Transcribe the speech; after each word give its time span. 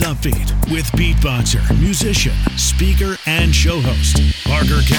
is 0.00 0.06
Upbeat 0.06 0.70
with 0.70 0.86
beatboxer, 0.92 1.78
musician, 1.80 2.34
speaker, 2.56 3.16
and 3.26 3.54
show 3.54 3.80
host, 3.80 4.18
Parker 4.44 4.80
Kane. 4.86 4.98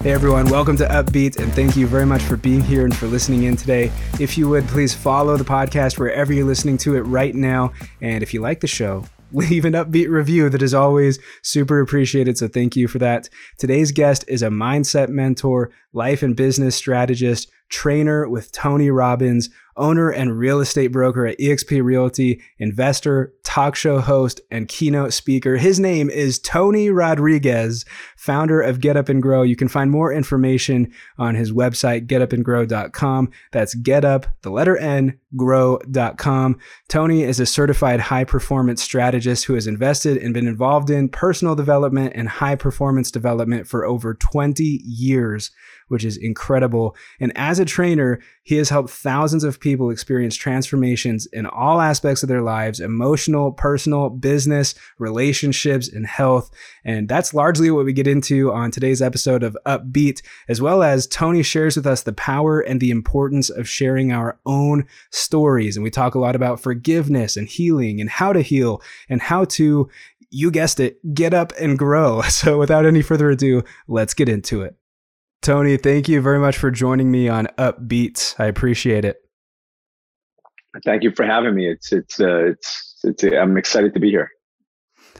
Hey 0.00 0.12
everyone, 0.12 0.46
welcome 0.46 0.76
to 0.78 0.86
Upbeat, 0.86 1.38
and 1.38 1.52
thank 1.52 1.76
you 1.76 1.86
very 1.86 2.06
much 2.06 2.22
for 2.22 2.36
being 2.36 2.62
here 2.62 2.84
and 2.84 2.96
for 2.96 3.06
listening 3.06 3.42
in 3.44 3.56
today. 3.56 3.92
If 4.18 4.38
you 4.38 4.48
would 4.48 4.66
please 4.68 4.94
follow 4.94 5.36
the 5.36 5.44
podcast 5.44 5.98
wherever 5.98 6.32
you're 6.32 6.46
listening 6.46 6.78
to 6.78 6.96
it 6.96 7.02
right 7.02 7.34
now. 7.34 7.72
And 8.00 8.22
if 8.22 8.32
you 8.32 8.40
like 8.40 8.60
the 8.60 8.66
show, 8.66 9.04
leave 9.32 9.64
an 9.64 9.74
upbeat 9.74 10.08
review 10.08 10.48
that 10.50 10.62
is 10.62 10.74
always 10.74 11.18
super 11.42 11.80
appreciated. 11.80 12.38
So 12.38 12.48
thank 12.48 12.76
you 12.76 12.88
for 12.88 12.98
that. 12.98 13.28
Today's 13.58 13.92
guest 13.92 14.24
is 14.28 14.42
a 14.42 14.48
mindset 14.48 15.08
mentor, 15.08 15.70
life 15.92 16.22
and 16.22 16.36
business 16.36 16.76
strategist, 16.76 17.50
trainer 17.68 18.28
with 18.28 18.52
Tony 18.52 18.90
Robbins, 18.90 19.50
owner 19.78 20.10
and 20.10 20.38
real 20.38 20.60
estate 20.60 20.88
broker 20.88 21.26
at 21.26 21.38
eXp 21.38 21.82
Realty, 21.82 22.42
investor, 22.58 23.32
talk 23.44 23.74
show 23.74 24.00
host, 24.00 24.40
and 24.50 24.68
keynote 24.68 25.12
speaker. 25.12 25.56
His 25.56 25.80
name 25.80 26.10
is 26.10 26.38
Tony 26.38 26.90
Rodrigues, 26.90 27.84
founder 28.16 28.60
of 28.60 28.80
Get 28.80 28.96
Up 28.96 29.08
and 29.08 29.22
Grow. 29.22 29.42
You 29.42 29.56
can 29.56 29.68
find 29.68 29.90
more 29.90 30.12
information 30.12 30.92
on 31.16 31.34
his 31.34 31.52
website, 31.52 32.06
getupandgrow.com. 32.06 33.30
That's 33.52 33.74
getup, 33.74 34.26
the 34.42 34.50
letter 34.50 34.76
N, 34.76 35.18
grow.com. 35.36 36.58
Tony 36.88 37.22
is 37.22 37.40
a 37.40 37.46
certified 37.46 38.00
high 38.00 38.24
performance 38.24 38.82
strategist 38.82 39.44
who 39.44 39.54
has 39.54 39.66
invested 39.66 40.18
and 40.18 40.34
been 40.34 40.48
involved 40.48 40.90
in 40.90 41.08
personal 41.08 41.54
development 41.54 42.12
and 42.14 42.28
high 42.28 42.56
performance 42.56 43.10
development 43.10 43.66
for 43.66 43.84
over 43.84 44.14
20 44.14 44.62
years 44.84 45.50
which 45.88 46.04
is 46.04 46.16
incredible. 46.16 46.96
And 47.20 47.32
as 47.36 47.58
a 47.58 47.64
trainer, 47.64 48.20
he 48.42 48.56
has 48.56 48.68
helped 48.68 48.90
thousands 48.90 49.44
of 49.44 49.60
people 49.60 49.90
experience 49.90 50.36
transformations 50.36 51.26
in 51.26 51.46
all 51.46 51.80
aspects 51.80 52.22
of 52.22 52.28
their 52.28 52.42
lives 52.42 52.80
emotional, 52.80 53.52
personal, 53.52 54.10
business, 54.10 54.74
relationships, 54.98 55.88
and 55.88 56.06
health. 56.06 56.50
And 56.84 57.08
that's 57.08 57.34
largely 57.34 57.70
what 57.70 57.84
we 57.84 57.92
get 57.92 58.06
into 58.06 58.52
on 58.52 58.70
today's 58.70 59.02
episode 59.02 59.42
of 59.42 59.56
Upbeat, 59.66 60.22
as 60.48 60.60
well 60.60 60.82
as 60.82 61.06
Tony 61.06 61.42
shares 61.42 61.76
with 61.76 61.86
us 61.86 62.02
the 62.02 62.12
power 62.12 62.60
and 62.60 62.80
the 62.80 62.90
importance 62.90 63.50
of 63.50 63.68
sharing 63.68 64.12
our 64.12 64.38
own 64.46 64.86
stories. 65.10 65.76
And 65.76 65.84
we 65.84 65.90
talk 65.90 66.14
a 66.14 66.20
lot 66.20 66.36
about 66.36 66.60
forgiveness 66.60 67.36
and 67.36 67.48
healing 67.48 68.00
and 68.00 68.08
how 68.08 68.32
to 68.32 68.40
heal 68.40 68.82
and 69.08 69.20
how 69.20 69.44
to 69.44 69.88
you 70.30 70.50
guessed 70.50 70.80
it, 70.80 71.14
get 71.14 71.34
up 71.34 71.52
and 71.58 71.78
grow. 71.78 72.22
So, 72.28 72.58
without 72.58 72.86
any 72.86 73.02
further 73.02 73.30
ado, 73.30 73.64
let's 73.88 74.14
get 74.14 74.28
into 74.28 74.62
it. 74.62 74.76
Tony, 75.42 75.76
thank 75.76 76.08
you 76.08 76.20
very 76.20 76.38
much 76.38 76.58
for 76.58 76.70
joining 76.70 77.10
me 77.10 77.28
on 77.28 77.46
Upbeat. 77.58 78.34
I 78.38 78.46
appreciate 78.46 79.04
it. 79.04 79.18
Thank 80.84 81.02
you 81.02 81.12
for 81.12 81.24
having 81.24 81.54
me. 81.54 81.68
It's 81.70 81.92
it's 81.92 82.20
uh, 82.20 82.46
it's 82.46 83.00
it's. 83.04 83.24
I'm 83.24 83.56
excited 83.56 83.94
to 83.94 84.00
be 84.00 84.10
here. 84.10 84.30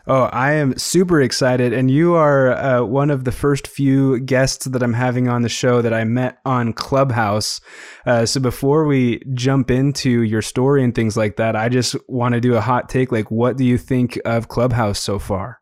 Oh, 0.07 0.23
I 0.33 0.53
am 0.53 0.77
super 0.79 1.21
excited. 1.21 1.75
And 1.75 1.91
you 1.91 2.15
are 2.15 2.53
uh, 2.53 2.83
one 2.83 3.11
of 3.11 3.25
the 3.25 3.33
first 3.33 3.69
few 3.69 4.19
guests 4.21 4.65
that 4.65 4.83
I'm 4.83 4.95
having 4.95 5.29
on 5.29 5.43
the 5.43 5.51
show 5.51 5.83
that 5.83 5.93
I 5.93 6.05
met 6.05 6.39
on 6.47 6.73
Clubhouse. 6.73 7.61
Uh, 8.07 8.25
so 8.25 8.41
before 8.41 8.87
we 8.87 9.21
jump 9.35 9.71
into 9.71 10.23
your 10.23 10.41
story 10.41 10.83
and 10.83 10.95
things 10.95 11.17
like 11.19 11.37
that, 11.37 11.57
I 11.57 11.69
just 11.69 11.95
want 12.09 12.35
to 12.35 12.41
do 12.41 12.55
a 12.55 12.61
hot 12.63 12.89
take. 12.89 13.13
Like, 13.13 13.31
what 13.31 13.59
do 13.59 13.65
you 13.67 13.77
think 13.77 14.19
of 14.25 14.49
Clubhouse 14.49 14.99
so 14.99 15.19
far? 15.19 15.61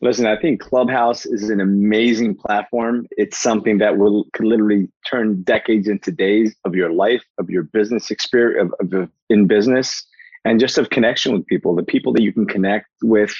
Listen, 0.00 0.26
I 0.26 0.36
think 0.36 0.60
Clubhouse 0.60 1.26
is 1.26 1.50
an 1.50 1.60
amazing 1.60 2.36
platform. 2.36 3.08
It's 3.12 3.36
something 3.36 3.78
that 3.78 3.98
will 3.98 4.26
could 4.32 4.46
literally 4.46 4.88
turn 5.04 5.42
decades 5.42 5.88
into 5.88 6.12
days 6.12 6.54
of 6.64 6.76
your 6.76 6.92
life, 6.92 7.24
of 7.38 7.50
your 7.50 7.64
business 7.64 8.12
experience, 8.12 8.72
of, 8.80 8.92
of 8.92 9.10
in 9.28 9.48
business, 9.48 10.06
and 10.44 10.60
just 10.60 10.78
of 10.78 10.90
connection 10.90 11.32
with 11.32 11.46
people. 11.46 11.74
The 11.74 11.82
people 11.82 12.12
that 12.12 12.22
you 12.22 12.32
can 12.32 12.46
connect 12.46 12.86
with, 13.02 13.34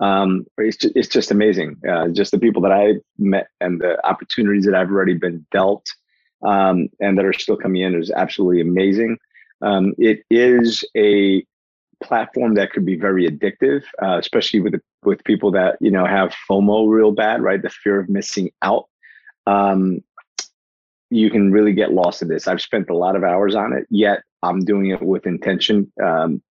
um, 0.00 0.46
it's 0.56 0.78
just, 0.78 0.96
it's 0.96 1.08
just 1.08 1.30
amazing. 1.30 1.76
Uh, 1.86 2.08
just 2.08 2.30
the 2.30 2.38
people 2.38 2.62
that 2.62 2.72
I've 2.72 3.02
met 3.18 3.48
and 3.60 3.78
the 3.78 4.04
opportunities 4.06 4.64
that 4.64 4.74
I've 4.74 4.90
already 4.90 5.14
been 5.14 5.46
dealt, 5.52 5.86
um, 6.42 6.88
and 7.00 7.18
that 7.18 7.26
are 7.26 7.34
still 7.34 7.58
coming 7.58 7.82
in 7.82 7.94
is 7.94 8.10
absolutely 8.10 8.62
amazing. 8.62 9.18
Um, 9.60 9.92
it 9.98 10.22
is 10.30 10.84
a 10.96 11.44
platform 12.02 12.54
that 12.54 12.72
could 12.72 12.84
be 12.84 12.96
very 12.96 13.28
addictive, 13.28 13.82
uh, 14.02 14.18
especially 14.18 14.60
with 14.60 14.74
with 15.04 15.22
people 15.24 15.50
that 15.52 15.76
you 15.80 15.90
know 15.90 16.06
have 16.06 16.34
FOMO 16.48 16.88
real 16.88 17.12
bad, 17.12 17.42
right? 17.42 17.60
The 17.60 17.70
fear 17.70 18.00
of 18.00 18.08
missing 18.08 18.50
out. 18.62 18.86
Um, 19.46 20.02
you 21.10 21.30
can 21.30 21.50
really 21.50 21.72
get 21.72 21.92
lost 21.92 22.20
in 22.20 22.28
this. 22.28 22.46
I've 22.46 22.60
spent 22.60 22.90
a 22.90 22.96
lot 22.96 23.16
of 23.16 23.24
hours 23.24 23.54
on 23.54 23.72
it, 23.72 23.86
yet 23.90 24.20
I'm 24.42 24.60
doing 24.60 24.90
it 24.90 25.02
with 25.02 25.26
intention. 25.26 25.90
Um, 26.02 26.42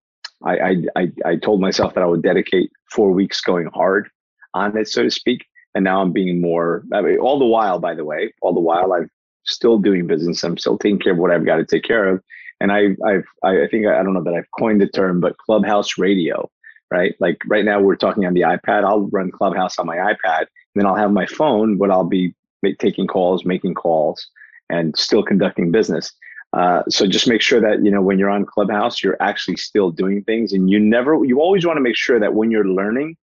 I, 0.44 0.58
I, 0.58 0.76
I 0.96 1.12
I 1.26 1.36
told 1.36 1.62
myself 1.62 1.94
that 1.94 2.04
I 2.04 2.08
would 2.08 2.24
dedicate 2.24 2.72
four 2.92 3.12
weeks 3.12 3.42
going 3.42 3.68
hard 3.74 4.10
on 4.54 4.76
it, 4.78 4.88
so 4.88 5.04
to 5.04 5.12
speak, 5.12 5.46
and 5.76 5.84
now 5.84 6.02
I'm 6.02 6.12
being 6.12 6.42
more. 6.42 6.84
I 6.94 7.02
mean, 7.02 7.20
all 7.20 7.40
the 7.40 7.46
while, 7.46 7.80
by 7.80 7.94
the 7.94 8.06
way, 8.06 8.34
all 8.42 8.54
the 8.54 8.60
while 8.60 8.94
I'm 8.94 9.10
still 9.46 9.78
doing 9.80 10.08
business. 10.08 10.44
I'm 10.44 10.58
still 10.58 10.78
taking 10.78 11.00
care 11.00 11.14
of 11.14 11.20
what 11.20 11.32
I've 11.32 11.46
got 11.46 11.58
to 11.58 11.66
take 11.66 11.84
care 11.84 12.08
of, 12.08 12.22
and 12.60 12.72
I, 12.72 12.96
I've, 13.06 13.26
I 13.44 13.68
think 13.70 13.88
I 13.88 14.04
don't 14.04 14.14
know 14.14 14.24
that 14.24 14.34
I've 14.34 14.52
coined 14.58 14.82
the 14.82 14.88
term, 14.88 15.20
but 15.20 15.38
Clubhouse 15.38 15.98
Radio, 15.98 16.50
right? 16.92 17.16
Like 17.20 17.38
right 17.48 17.66
now 17.66 17.80
we're 17.82 17.96
talking 17.96 18.26
on 18.26 18.34
the 18.34 18.42
iPad. 18.42 18.84
I'll 18.84 19.08
run 19.08 19.32
Clubhouse 19.32 19.78
on 19.78 19.86
my 19.86 19.98
iPad, 19.98 20.40
and 20.42 20.48
then 20.76 20.86
I'll 20.86 20.96
have 20.96 21.12
my 21.12 21.26
phone, 21.26 21.78
but 21.78 21.92
I'll 21.92 22.04
be 22.04 22.34
taking 22.80 23.08
calls, 23.08 23.46
making 23.46 23.76
calls, 23.76 24.28
and 24.70 24.98
still 24.98 25.24
conducting 25.24 25.72
business. 25.72 26.12
Uh, 26.54 26.82
so 26.90 27.06
just 27.06 27.28
make 27.28 27.42
sure 27.42 27.62
that 27.62 27.84
you 27.84 27.92
know 27.92 28.02
when 28.02 28.18
you're 28.18 28.30
on 28.30 28.46
Clubhouse, 28.46 29.04
you're 29.04 29.18
actually 29.22 29.58
still 29.58 29.92
doing 29.92 30.24
things, 30.24 30.54
and 30.54 30.70
you 30.70 30.80
never, 30.80 31.24
you 31.26 31.40
always 31.42 31.66
want 31.66 31.78
to 31.78 31.82
make 31.82 31.98
sure 31.98 32.20
that 32.20 32.34
when 32.34 32.52
you're 32.52 32.66
learning, 32.68 33.16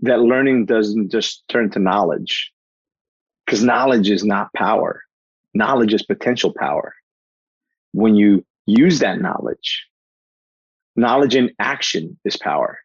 that 0.00 0.20
learning 0.20 0.66
doesn't 0.66 1.10
just 1.10 1.44
turn 1.48 1.70
to 1.70 1.78
knowledge, 1.78 2.52
because 3.46 3.62
knowledge 3.62 4.10
is 4.10 4.24
not 4.24 4.52
power. 4.54 5.02
Knowledge 5.54 5.94
is 5.94 6.02
potential 6.02 6.52
power. 6.58 6.94
When 7.92 8.16
you 8.16 8.44
use 8.66 9.00
that 9.00 9.20
knowledge. 9.20 9.86
Knowledge 10.96 11.34
in 11.34 11.50
action 11.58 12.18
is 12.24 12.36
power. 12.36 12.78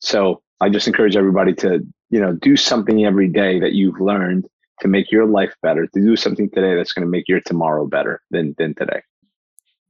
So 0.00 0.42
I 0.60 0.68
just 0.68 0.86
encourage 0.86 1.16
everybody 1.16 1.54
to, 1.54 1.80
you 2.10 2.20
know, 2.20 2.32
do 2.32 2.56
something 2.56 3.04
every 3.04 3.28
day 3.28 3.60
that 3.60 3.72
you've 3.72 4.00
learned 4.00 4.46
to 4.80 4.88
make 4.88 5.10
your 5.10 5.26
life 5.26 5.54
better, 5.62 5.86
to 5.86 6.00
do 6.00 6.16
something 6.16 6.50
today 6.50 6.76
that's 6.76 6.92
going 6.92 7.06
to 7.06 7.10
make 7.10 7.28
your 7.28 7.40
tomorrow 7.40 7.86
better 7.86 8.20
than, 8.30 8.54
than 8.58 8.74
today. 8.74 9.00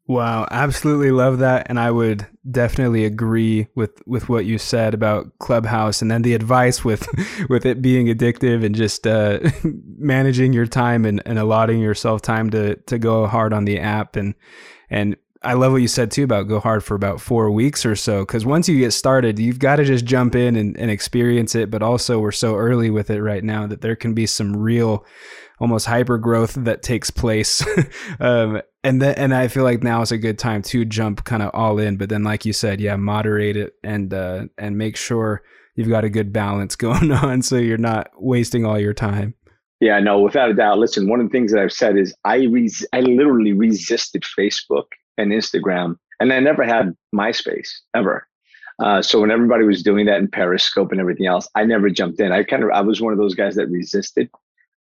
Wow, 0.09 0.47
absolutely 0.53 1.11
love 1.11 1.38
that, 1.38 1.67
and 1.69 1.81
I 1.81 1.91
would 1.91 2.28
definitely 2.49 3.05
agree 3.05 3.67
with 3.75 4.06
with 4.06 4.28
what 4.28 4.44
you 4.44 4.56
said 4.56 4.94
about 4.94 5.37
Clubhouse, 5.41 6.00
and 6.00 6.09
then 6.09 6.23
the 6.23 6.34
advice 6.34 6.84
with 6.84 7.09
with 7.49 7.67
it 7.67 7.83
being 7.83 8.06
addictive 8.06 8.65
and 8.65 8.73
just 8.73 9.05
uh, 9.05 9.41
managing 9.65 10.53
your 10.53 10.67
time 10.67 11.05
and, 11.05 11.21
and 11.27 11.41
allotting 11.41 11.81
yourself 11.81 12.23
time 12.23 12.50
to 12.50 12.77
to 12.77 12.99
go 13.00 13.27
hard 13.27 13.53
on 13.53 13.65
the 13.65 13.81
app 13.81 14.15
and 14.15 14.37
and 14.91 15.17
I 15.43 15.53
love 15.53 15.73
what 15.73 15.83
you 15.83 15.89
said 15.89 16.11
too 16.11 16.25
about 16.25 16.49
go 16.49 16.61
hard 16.61 16.83
for 16.83 16.95
about 16.95 17.21
four 17.21 17.51
weeks 17.51 17.87
or 17.87 17.95
so. 17.95 18.25
Cause 18.25 18.45
once 18.45 18.69
you 18.69 18.79
get 18.79 18.93
started, 18.93 19.39
you've 19.39 19.59
got 19.59 19.77
to 19.77 19.85
just 19.85 20.05
jump 20.05 20.35
in 20.35 20.57
and, 20.57 20.77
and 20.77 20.91
experience 20.91 21.55
it. 21.55 21.71
But 21.71 21.83
also, 21.83 22.19
we're 22.19 22.33
so 22.33 22.57
early 22.57 22.91
with 22.91 23.11
it 23.11 23.23
right 23.23 23.45
now 23.45 23.67
that 23.67 23.81
there 23.81 23.97
can 23.97 24.15
be 24.15 24.27
some 24.27 24.57
real, 24.57 25.05
almost 25.61 25.87
hyper 25.87 26.19
growth 26.19 26.55
that 26.55 26.83
takes 26.83 27.11
place. 27.11 27.65
um, 28.21 28.61
and 28.83 29.01
then, 29.01 29.15
and 29.15 29.35
I 29.35 29.49
feel 29.49 29.65
like 29.65 29.83
now 29.83 30.03
is 30.03 30.13
a 30.13 30.19
good 30.19 30.39
time 30.39 30.63
to 30.63 30.85
jump 30.85 31.25
kind 31.25 31.43
of 31.43 31.51
all 31.55 31.79
in. 31.79 31.97
But 31.97 32.09
then, 32.09 32.25
like 32.25 32.45
you 32.45 32.53
said, 32.53 32.81
yeah, 32.81 32.97
moderate 32.97 33.57
it 33.57 33.75
and, 33.85 34.13
uh, 34.13 34.47
and 34.59 34.79
make 34.79 34.97
sure 34.97 35.43
you've 35.77 35.89
got 35.89 36.05
a 36.05 36.11
good 36.11 36.32
balance 36.32 36.75
going 36.77 37.12
on 37.12 37.43
so 37.43 37.56
you're 37.56 37.79
not 37.79 38.11
wasting 38.17 38.65
all 38.65 38.79
your 38.79 38.94
time. 38.94 39.35
Yeah, 39.81 40.00
no, 40.00 40.20
without 40.20 40.50
a 40.50 40.55
doubt. 40.55 40.78
Listen, 40.78 41.08
one 41.08 41.20
of 41.20 41.26
the 41.26 41.31
things 41.31 41.52
that 41.52 41.61
I've 41.61 41.73
said 41.73 41.96
is 41.96 42.14
I 42.25 42.44
res- 42.44 42.87
I 42.93 43.00
literally 43.00 43.52
resisted 43.52 44.23
Facebook 44.23 44.87
and 45.19 45.32
Instagram, 45.32 45.96
and 46.20 46.32
I 46.32 46.40
never 46.40 46.64
had 46.64 46.96
MySpace 47.14 47.69
ever. 47.94 48.26
Uh, 48.78 49.00
so 49.00 49.20
when 49.20 49.31
everybody 49.31 49.64
was 49.64 49.82
doing 49.82 50.06
that 50.06 50.19
in 50.19 50.28
Periscope 50.28 50.93
and 50.93 51.00
everything 51.00 51.26
else, 51.26 51.49
I 51.55 51.64
never 51.64 51.90
jumped 51.90 52.20
in. 52.20 52.32
I 52.32 52.43
kind 52.43 52.62
of 52.62 52.70
I 52.70 52.81
was 52.81 53.00
one 53.00 53.12
of 53.12 53.19
those 53.19 53.34
guys 53.34 53.55
that 53.56 53.69
resisted. 53.69 54.31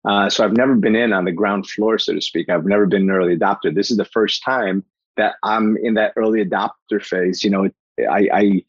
Uh, 0.04 0.30
so 0.30 0.44
I've 0.44 0.56
never 0.56 0.74
been 0.74 0.94
in 0.94 1.12
on 1.12 1.24
the 1.24 1.32
ground 1.32 1.68
floor, 1.68 1.98
so 1.98 2.14
to 2.14 2.20
speak. 2.20 2.48
I've 2.48 2.64
never 2.64 2.86
been 2.86 3.02
an 3.02 3.10
early 3.10 3.36
adopter. 3.36 3.74
This 3.74 3.90
is 3.90 3.96
the 3.96 4.04
first 4.04 4.42
time 4.42 4.84
that 5.16 5.34
I'm 5.42 5.76
in 5.78 5.94
that 5.94 6.12
early 6.16 6.44
adopter 6.44 7.02
phase. 7.02 7.42
You 7.42 7.50
know, 7.50 7.70
I 8.08 8.28
I, 8.32 8.64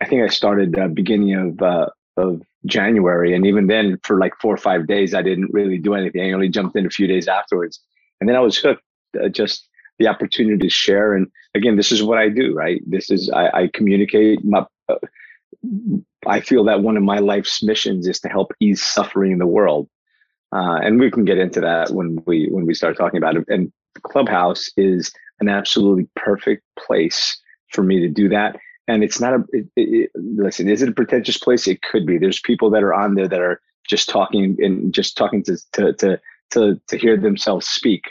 I 0.00 0.06
think 0.06 0.22
I 0.22 0.28
started 0.28 0.78
uh, 0.78 0.88
beginning 0.88 1.34
of 1.34 1.62
uh, 1.62 1.86
of 2.16 2.42
January. 2.66 3.34
And 3.34 3.46
even 3.46 3.66
then, 3.66 3.98
for 4.02 4.18
like 4.18 4.34
four 4.40 4.54
or 4.54 4.58
five 4.58 4.86
days, 4.86 5.14
I 5.14 5.22
didn't 5.22 5.52
really 5.52 5.78
do 5.78 5.94
anything. 5.94 6.22
I 6.22 6.32
only 6.32 6.48
jumped 6.48 6.76
in 6.76 6.86
a 6.86 6.90
few 6.90 7.06
days 7.06 7.28
afterwards. 7.28 7.80
And 8.20 8.28
then 8.28 8.36
I 8.36 8.40
was 8.40 8.56
hooked, 8.56 8.82
uh, 9.22 9.28
just 9.28 9.68
the 9.98 10.08
opportunity 10.08 10.58
to 10.58 10.70
share. 10.70 11.14
And 11.14 11.26
again, 11.54 11.76
this 11.76 11.92
is 11.92 12.02
what 12.02 12.18
I 12.18 12.28
do, 12.28 12.54
right? 12.54 12.80
This 12.86 13.10
is, 13.10 13.30
I, 13.30 13.48
I 13.62 13.70
communicate. 13.74 14.44
My, 14.44 14.64
uh, 14.88 14.96
I 16.26 16.40
feel 16.40 16.64
that 16.64 16.82
one 16.82 16.96
of 16.96 17.02
my 17.02 17.18
life's 17.18 17.62
missions 17.62 18.06
is 18.06 18.20
to 18.20 18.28
help 18.28 18.52
ease 18.60 18.82
suffering 18.82 19.32
in 19.32 19.38
the 19.38 19.46
world. 19.46 19.88
Uh, 20.54 20.78
and 20.82 21.00
we 21.00 21.10
can 21.10 21.24
get 21.24 21.38
into 21.38 21.60
that 21.60 21.90
when 21.90 22.22
we 22.26 22.48
when 22.50 22.66
we 22.66 22.74
start 22.74 22.96
talking 22.96 23.18
about 23.18 23.36
it. 23.36 23.44
And 23.48 23.72
Clubhouse 24.02 24.68
is 24.76 25.12
an 25.40 25.48
absolutely 25.48 26.08
perfect 26.14 26.62
place 26.78 27.40
for 27.70 27.82
me 27.82 28.00
to 28.00 28.08
do 28.08 28.28
that. 28.28 28.56
And 28.88 29.04
it's 29.04 29.20
not 29.20 29.34
a 29.34 29.44
it, 29.52 29.68
it, 29.76 30.10
listen. 30.14 30.68
Is 30.68 30.82
it 30.82 30.88
a 30.88 30.92
pretentious 30.92 31.38
place? 31.38 31.66
It 31.68 31.82
could 31.82 32.06
be. 32.06 32.18
There's 32.18 32.40
people 32.40 32.70
that 32.70 32.82
are 32.82 32.94
on 32.94 33.14
there 33.14 33.28
that 33.28 33.40
are 33.40 33.60
just 33.88 34.08
talking 34.08 34.56
and 34.60 34.92
just 34.92 35.16
talking 35.16 35.42
to 35.44 35.56
to 35.72 35.92
to 35.94 36.20
to, 36.50 36.80
to 36.88 36.98
hear 36.98 37.16
themselves 37.16 37.68
speak. 37.68 38.04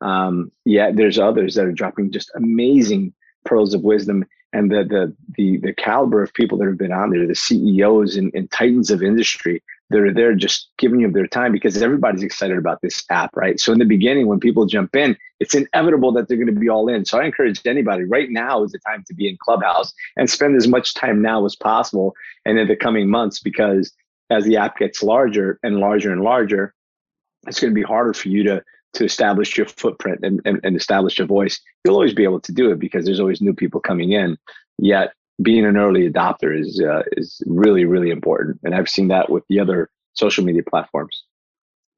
Um, 0.00 0.52
yeah, 0.64 0.90
there's 0.92 1.18
others 1.18 1.54
that 1.54 1.66
are 1.66 1.72
dropping 1.72 2.12
just 2.12 2.30
amazing 2.34 3.12
pearls 3.44 3.74
of 3.74 3.82
wisdom 3.82 4.24
and 4.52 4.70
the 4.70 4.84
the 4.84 5.14
the 5.36 5.58
the 5.58 5.74
caliber 5.74 6.22
of 6.22 6.32
people 6.32 6.56
that 6.58 6.66
have 6.66 6.78
been 6.78 6.92
on 6.92 7.10
there, 7.10 7.26
the 7.26 7.34
CEOs 7.34 8.16
and, 8.16 8.32
and 8.34 8.50
titans 8.50 8.90
of 8.90 9.02
industry 9.02 9.62
that 9.94 10.02
are 10.02 10.12
there 10.12 10.34
just 10.34 10.70
giving 10.76 11.00
you 11.00 11.10
their 11.10 11.28
time 11.28 11.52
because 11.52 11.80
everybody's 11.80 12.24
excited 12.24 12.58
about 12.58 12.80
this 12.82 13.04
app, 13.10 13.30
right? 13.36 13.60
So 13.60 13.72
in 13.72 13.78
the 13.78 13.84
beginning, 13.84 14.26
when 14.26 14.40
people 14.40 14.66
jump 14.66 14.96
in, 14.96 15.16
it's 15.38 15.54
inevitable 15.54 16.10
that 16.12 16.26
they're 16.26 16.36
going 16.36 16.52
to 16.52 16.60
be 16.60 16.68
all 16.68 16.88
in. 16.88 17.04
So 17.04 17.20
I 17.20 17.24
encourage 17.24 17.60
anybody 17.64 18.02
right 18.02 18.28
now 18.28 18.64
is 18.64 18.72
the 18.72 18.80
time 18.80 19.04
to 19.06 19.14
be 19.14 19.28
in 19.28 19.38
Clubhouse 19.40 19.92
and 20.16 20.28
spend 20.28 20.56
as 20.56 20.66
much 20.66 20.94
time 20.94 21.22
now 21.22 21.44
as 21.44 21.54
possible 21.54 22.12
and 22.44 22.58
in 22.58 22.66
the 22.66 22.74
coming 22.74 23.08
months 23.08 23.38
because 23.38 23.92
as 24.30 24.44
the 24.44 24.56
app 24.56 24.78
gets 24.78 25.00
larger 25.00 25.60
and 25.62 25.78
larger 25.78 26.12
and 26.12 26.22
larger, 26.22 26.74
it's 27.46 27.60
going 27.60 27.70
to 27.72 27.80
be 27.80 27.82
harder 27.86 28.14
for 28.14 28.28
you 28.28 28.42
to 28.44 28.64
to 28.94 29.04
establish 29.04 29.56
your 29.56 29.66
footprint 29.66 30.20
and, 30.22 30.40
and, 30.44 30.60
and 30.62 30.76
establish 30.76 31.18
your 31.18 31.26
voice. 31.26 31.60
You'll 31.84 31.96
always 31.96 32.14
be 32.14 32.22
able 32.22 32.40
to 32.40 32.52
do 32.52 32.70
it 32.70 32.78
because 32.78 33.04
there's 33.04 33.18
always 33.18 33.40
new 33.40 33.52
people 33.52 33.80
coming 33.80 34.12
in. 34.12 34.38
Yet 34.78 35.12
being 35.42 35.64
an 35.64 35.76
early 35.76 36.08
adopter 36.08 36.58
is 36.58 36.80
uh, 36.80 37.02
is 37.12 37.42
really 37.46 37.84
really 37.84 38.10
important, 38.10 38.60
and 38.62 38.74
I've 38.74 38.88
seen 38.88 39.08
that 39.08 39.30
with 39.30 39.44
the 39.48 39.60
other 39.60 39.90
social 40.14 40.44
media 40.44 40.62
platforms. 40.68 41.24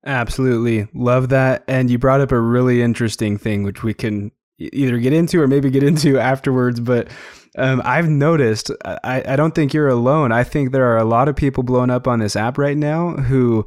Absolutely 0.04 0.88
love 0.94 1.30
that, 1.30 1.64
and 1.66 1.90
you 1.90 1.98
brought 1.98 2.20
up 2.20 2.32
a 2.32 2.40
really 2.40 2.82
interesting 2.82 3.38
thing, 3.38 3.62
which 3.62 3.82
we 3.82 3.92
can 3.92 4.30
either 4.58 4.98
get 4.98 5.12
into 5.12 5.40
or 5.40 5.46
maybe 5.46 5.70
get 5.70 5.82
into 5.82 6.18
afterwards. 6.20 6.80
But 6.80 7.08
um, 7.58 7.82
I've 7.84 8.08
noticed, 8.08 8.70
I, 8.84 9.22
I 9.26 9.36
don't 9.36 9.54
think 9.54 9.74
you're 9.74 9.88
alone. 9.88 10.32
I 10.32 10.44
think 10.44 10.72
there 10.72 10.86
are 10.92 10.98
a 10.98 11.04
lot 11.04 11.28
of 11.28 11.36
people 11.36 11.62
blowing 11.62 11.90
up 11.90 12.06
on 12.06 12.18
this 12.18 12.36
app 12.36 12.58
right 12.58 12.76
now 12.76 13.12
who 13.16 13.66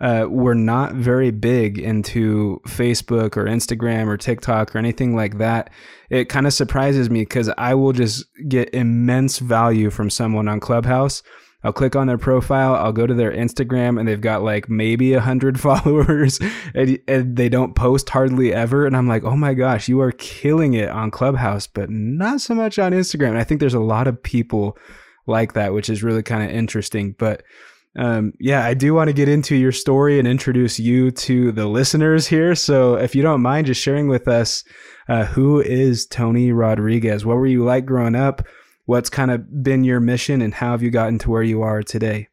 uh, 0.00 0.26
were 0.28 0.54
not 0.54 0.94
very 0.94 1.30
big 1.30 1.78
into 1.78 2.60
Facebook 2.66 3.36
or 3.36 3.44
Instagram 3.44 4.06
or 4.06 4.16
TikTok 4.16 4.74
or 4.74 4.78
anything 4.78 5.16
like 5.16 5.38
that. 5.38 5.70
It 6.10 6.28
kind 6.28 6.46
of 6.46 6.52
surprises 6.52 7.08
me 7.08 7.22
because 7.22 7.50
I 7.56 7.74
will 7.74 7.92
just 7.92 8.24
get 8.48 8.74
immense 8.74 9.38
value 9.38 9.90
from 9.90 10.10
someone 10.10 10.48
on 10.48 10.60
Clubhouse. 10.60 11.22
I'll 11.64 11.72
click 11.72 11.96
on 11.96 12.06
their 12.06 12.18
profile, 12.18 12.74
I'll 12.74 12.92
go 12.92 13.08
to 13.08 13.14
their 13.14 13.32
Instagram, 13.32 13.98
and 13.98 14.06
they've 14.06 14.20
got 14.20 14.42
like 14.42 14.68
maybe 14.68 15.14
a 15.14 15.20
hundred 15.20 15.58
followers, 15.60 16.38
and, 16.74 16.98
and, 17.08 17.36
they 17.36 17.48
don't 17.48 17.74
post 17.74 18.10
hardly 18.10 18.54
ever. 18.54 18.86
And 18.86 18.96
I'm 18.96 19.08
like, 19.08 19.24
oh 19.24 19.36
my 19.36 19.52
gosh, 19.52 19.88
you 19.88 20.00
are 20.00 20.12
killing 20.12 20.74
it 20.74 20.90
on 20.90 21.10
Clubhouse, 21.10 21.66
but 21.66 21.90
not 21.90 22.40
so 22.40 22.54
much 22.54 22.78
on 22.78 22.92
Instagram. 22.92 23.30
And 23.30 23.38
I 23.38 23.44
think 23.44 23.58
there's 23.58 23.74
a 23.74 23.80
lot 23.80 24.06
of 24.06 24.22
people 24.22 24.78
like 25.26 25.54
that, 25.54 25.72
which 25.72 25.88
is 25.88 26.04
really 26.04 26.22
kind 26.22 26.44
of 26.44 26.54
interesting. 26.54 27.16
But 27.18 27.42
um, 27.96 28.34
yeah, 28.38 28.64
I 28.64 28.74
do 28.74 28.92
want 28.94 29.08
to 29.08 29.14
get 29.14 29.28
into 29.28 29.56
your 29.56 29.72
story 29.72 30.18
and 30.18 30.28
introduce 30.28 30.78
you 30.78 31.10
to 31.12 31.50
the 31.52 31.66
listeners 31.66 32.26
here. 32.26 32.54
So 32.54 32.94
if 32.94 33.14
you 33.14 33.22
don't 33.22 33.40
mind 33.40 33.66
just 33.66 33.80
sharing 33.80 34.08
with 34.08 34.28
us, 34.28 34.64
uh, 35.08 35.24
who 35.24 35.60
is 35.60 36.06
Tony 36.06 36.52
Rodrigues? 36.52 37.24
What 37.24 37.36
were 37.36 37.46
you 37.46 37.64
like 37.64 37.86
growing 37.86 38.14
up? 38.14 38.42
What's 38.84 39.08
kind 39.08 39.30
of 39.30 39.62
been 39.62 39.82
your 39.82 40.00
mission 40.00 40.42
and 40.42 40.52
how 40.52 40.72
have 40.72 40.82
you 40.82 40.90
gotten 40.90 41.18
to 41.20 41.30
where 41.30 41.42
you 41.42 41.62
are 41.62 41.82
today? 41.82 42.28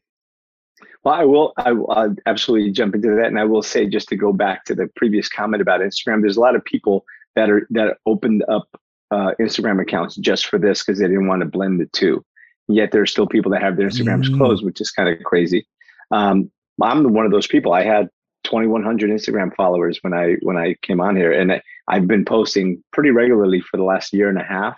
Well, 1.03 1.15
I 1.15 1.25
will. 1.25 1.53
I 1.57 1.71
will 1.73 2.15
absolutely 2.25 2.71
jump 2.71 2.95
into 2.95 3.09
that, 3.09 3.25
and 3.25 3.37
I 3.37 3.43
will 3.43 3.61
say 3.61 3.87
just 3.87 4.07
to 4.09 4.15
go 4.15 4.31
back 4.31 4.63
to 4.65 4.75
the 4.75 4.87
previous 4.95 5.27
comment 5.27 5.61
about 5.61 5.81
Instagram. 5.81 6.21
There's 6.21 6.37
a 6.37 6.41
lot 6.41 6.55
of 6.55 6.63
people 6.63 7.03
that 7.35 7.49
are 7.49 7.67
that 7.71 7.97
opened 8.05 8.43
up 8.47 8.69
uh, 9.11 9.31
Instagram 9.39 9.81
accounts 9.81 10.15
just 10.15 10.45
for 10.45 10.57
this 10.57 10.81
because 10.81 10.99
they 10.99 11.07
didn't 11.07 11.27
want 11.27 11.41
to 11.41 11.45
blend 11.45 11.81
the 11.81 11.87
two 11.87 12.23
yet 12.67 12.91
there's 12.91 13.11
still 13.11 13.27
people 13.27 13.51
that 13.51 13.61
have 13.61 13.77
their 13.77 13.89
Instagrams 13.89 14.29
mm. 14.29 14.37
closed, 14.37 14.63
which 14.63 14.81
is 14.81 14.91
kind 14.91 15.09
of 15.09 15.23
crazy. 15.23 15.67
Um, 16.11 16.51
I'm 16.81 17.13
one 17.13 17.25
of 17.25 17.31
those 17.31 17.47
people. 17.47 17.73
I 17.73 17.83
had 17.83 18.09
2,100 18.45 19.09
Instagram 19.09 19.55
followers 19.55 19.99
when 20.01 20.13
I 20.13 20.35
when 20.41 20.57
I 20.57 20.75
came 20.81 20.99
on 20.99 21.15
here, 21.15 21.31
and 21.31 21.51
I, 21.53 21.61
I've 21.87 22.07
been 22.07 22.25
posting 22.25 22.83
pretty 22.91 23.11
regularly 23.11 23.61
for 23.61 23.77
the 23.77 23.83
last 23.83 24.13
year 24.13 24.29
and 24.29 24.39
a 24.39 24.43
half, 24.43 24.77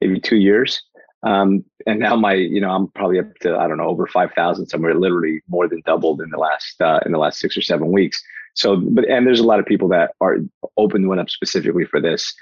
maybe 0.00 0.20
two 0.20 0.36
years. 0.36 0.82
Um, 1.24 1.64
and 1.86 2.00
now 2.00 2.16
my, 2.16 2.34
you 2.34 2.60
know, 2.60 2.70
I'm 2.70 2.88
probably 2.88 3.20
up 3.20 3.34
to 3.40 3.56
I 3.56 3.68
don't 3.68 3.78
know 3.78 3.86
over 3.86 4.06
5,000 4.06 4.66
somewhere, 4.66 4.94
literally 4.94 5.40
more 5.48 5.68
than 5.68 5.82
doubled 5.86 6.20
in 6.20 6.30
the 6.30 6.38
last 6.38 6.80
uh, 6.80 7.00
in 7.06 7.12
the 7.12 7.18
last 7.18 7.38
six 7.38 7.56
or 7.56 7.62
seven 7.62 7.92
weeks. 7.92 8.22
So, 8.54 8.76
but 8.76 9.08
and 9.08 9.26
there's 9.26 9.40
a 9.40 9.46
lot 9.46 9.60
of 9.60 9.66
people 9.66 9.88
that 9.88 10.12
are 10.20 10.38
open 10.76 11.08
one 11.08 11.18
up 11.18 11.30
specifically 11.30 11.84
for 11.84 12.00
this 12.00 12.34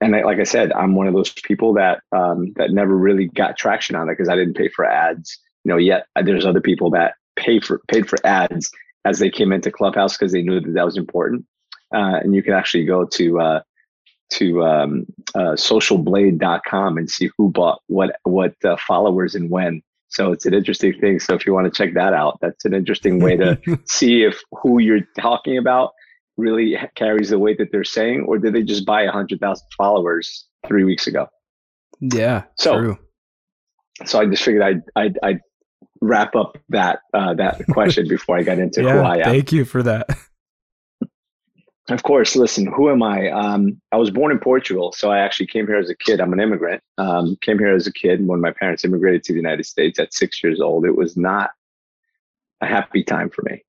and 0.00 0.14
I, 0.14 0.22
like 0.22 0.38
I 0.38 0.44
said, 0.44 0.72
I'm 0.72 0.94
one 0.94 1.08
of 1.08 1.14
those 1.14 1.32
people 1.32 1.74
that 1.74 2.00
um, 2.12 2.52
that 2.56 2.70
never 2.70 2.96
really 2.96 3.26
got 3.28 3.56
traction 3.56 3.96
on 3.96 4.08
it 4.08 4.12
because 4.12 4.28
I 4.28 4.36
didn't 4.36 4.54
pay 4.54 4.68
for 4.68 4.84
ads. 4.84 5.38
You 5.64 5.70
know, 5.70 5.76
yet 5.76 6.06
there's 6.22 6.46
other 6.46 6.60
people 6.60 6.90
that 6.90 7.14
pay 7.36 7.60
for 7.60 7.80
paid 7.88 8.08
for 8.08 8.18
ads 8.24 8.70
as 9.04 9.18
they 9.18 9.30
came 9.30 9.52
into 9.52 9.70
Clubhouse 9.70 10.16
because 10.16 10.32
they 10.32 10.42
knew 10.42 10.60
that 10.60 10.74
that 10.74 10.84
was 10.84 10.96
important. 10.96 11.46
Uh, 11.92 12.20
and 12.22 12.34
you 12.34 12.42
can 12.42 12.52
actually 12.52 12.84
go 12.84 13.04
to 13.04 13.40
uh, 13.40 13.60
to 14.30 14.62
um, 14.62 15.06
uh, 15.34 15.52
socialblade.com 15.54 16.98
and 16.98 17.10
see 17.10 17.30
who 17.36 17.50
bought 17.50 17.80
what 17.86 18.16
what 18.24 18.54
uh, 18.64 18.76
followers 18.76 19.34
and 19.34 19.50
when. 19.50 19.82
So 20.10 20.32
it's 20.32 20.46
an 20.46 20.54
interesting 20.54 20.98
thing. 20.98 21.20
So 21.20 21.34
if 21.34 21.44
you 21.44 21.52
want 21.52 21.72
to 21.72 21.76
check 21.76 21.94
that 21.94 22.14
out, 22.14 22.38
that's 22.40 22.64
an 22.64 22.72
interesting 22.72 23.20
way 23.20 23.36
to 23.36 23.58
see 23.86 24.22
if 24.22 24.40
who 24.52 24.78
you're 24.78 25.06
talking 25.18 25.58
about 25.58 25.92
really 26.38 26.78
carries 26.94 27.30
the 27.30 27.38
weight 27.38 27.58
that 27.58 27.70
they're 27.70 27.84
saying, 27.84 28.24
or 28.26 28.38
did 28.38 28.54
they 28.54 28.62
just 28.62 28.86
buy 28.86 29.02
a 29.02 29.10
hundred 29.10 29.40
thousand 29.40 29.66
followers 29.76 30.46
three 30.66 30.84
weeks 30.84 31.06
ago? 31.06 31.26
Yeah, 32.00 32.44
so, 32.56 32.80
true. 32.80 32.98
So 34.06 34.20
I 34.20 34.26
just 34.26 34.42
figured 34.42 34.62
I'd 34.62 34.82
I'd, 34.96 35.18
I'd 35.22 35.40
wrap 36.00 36.36
up 36.36 36.56
that 36.70 37.00
uh, 37.12 37.34
that 37.34 37.66
question 37.70 38.08
before 38.08 38.38
I 38.38 38.42
got 38.42 38.58
into 38.58 38.82
yeah, 38.82 38.92
who 38.92 38.98
I 39.00 39.16
am. 39.18 39.24
Thank 39.24 39.52
you 39.52 39.64
for 39.64 39.82
that. 39.82 40.08
Of 41.90 42.02
course, 42.02 42.36
listen, 42.36 42.66
who 42.66 42.90
am 42.90 43.02
I? 43.02 43.30
Um, 43.30 43.80
I 43.92 43.96
was 43.96 44.10
born 44.10 44.30
in 44.30 44.38
Portugal, 44.38 44.92
so 44.92 45.10
I 45.10 45.20
actually 45.20 45.46
came 45.46 45.66
here 45.66 45.78
as 45.78 45.88
a 45.88 45.96
kid. 45.96 46.20
I'm 46.20 46.34
an 46.34 46.40
immigrant. 46.40 46.82
Um, 46.98 47.36
came 47.40 47.58
here 47.58 47.74
as 47.74 47.86
a 47.86 47.92
kid 47.92 48.26
when 48.26 48.42
my 48.42 48.50
parents 48.50 48.84
immigrated 48.84 49.24
to 49.24 49.32
the 49.32 49.38
United 49.38 49.64
States 49.64 49.98
at 49.98 50.12
six 50.12 50.42
years 50.42 50.60
old. 50.60 50.84
It 50.84 50.94
was 50.94 51.16
not 51.16 51.50
a 52.60 52.66
happy 52.66 53.02
time 53.02 53.30
for 53.30 53.42
me. 53.42 53.64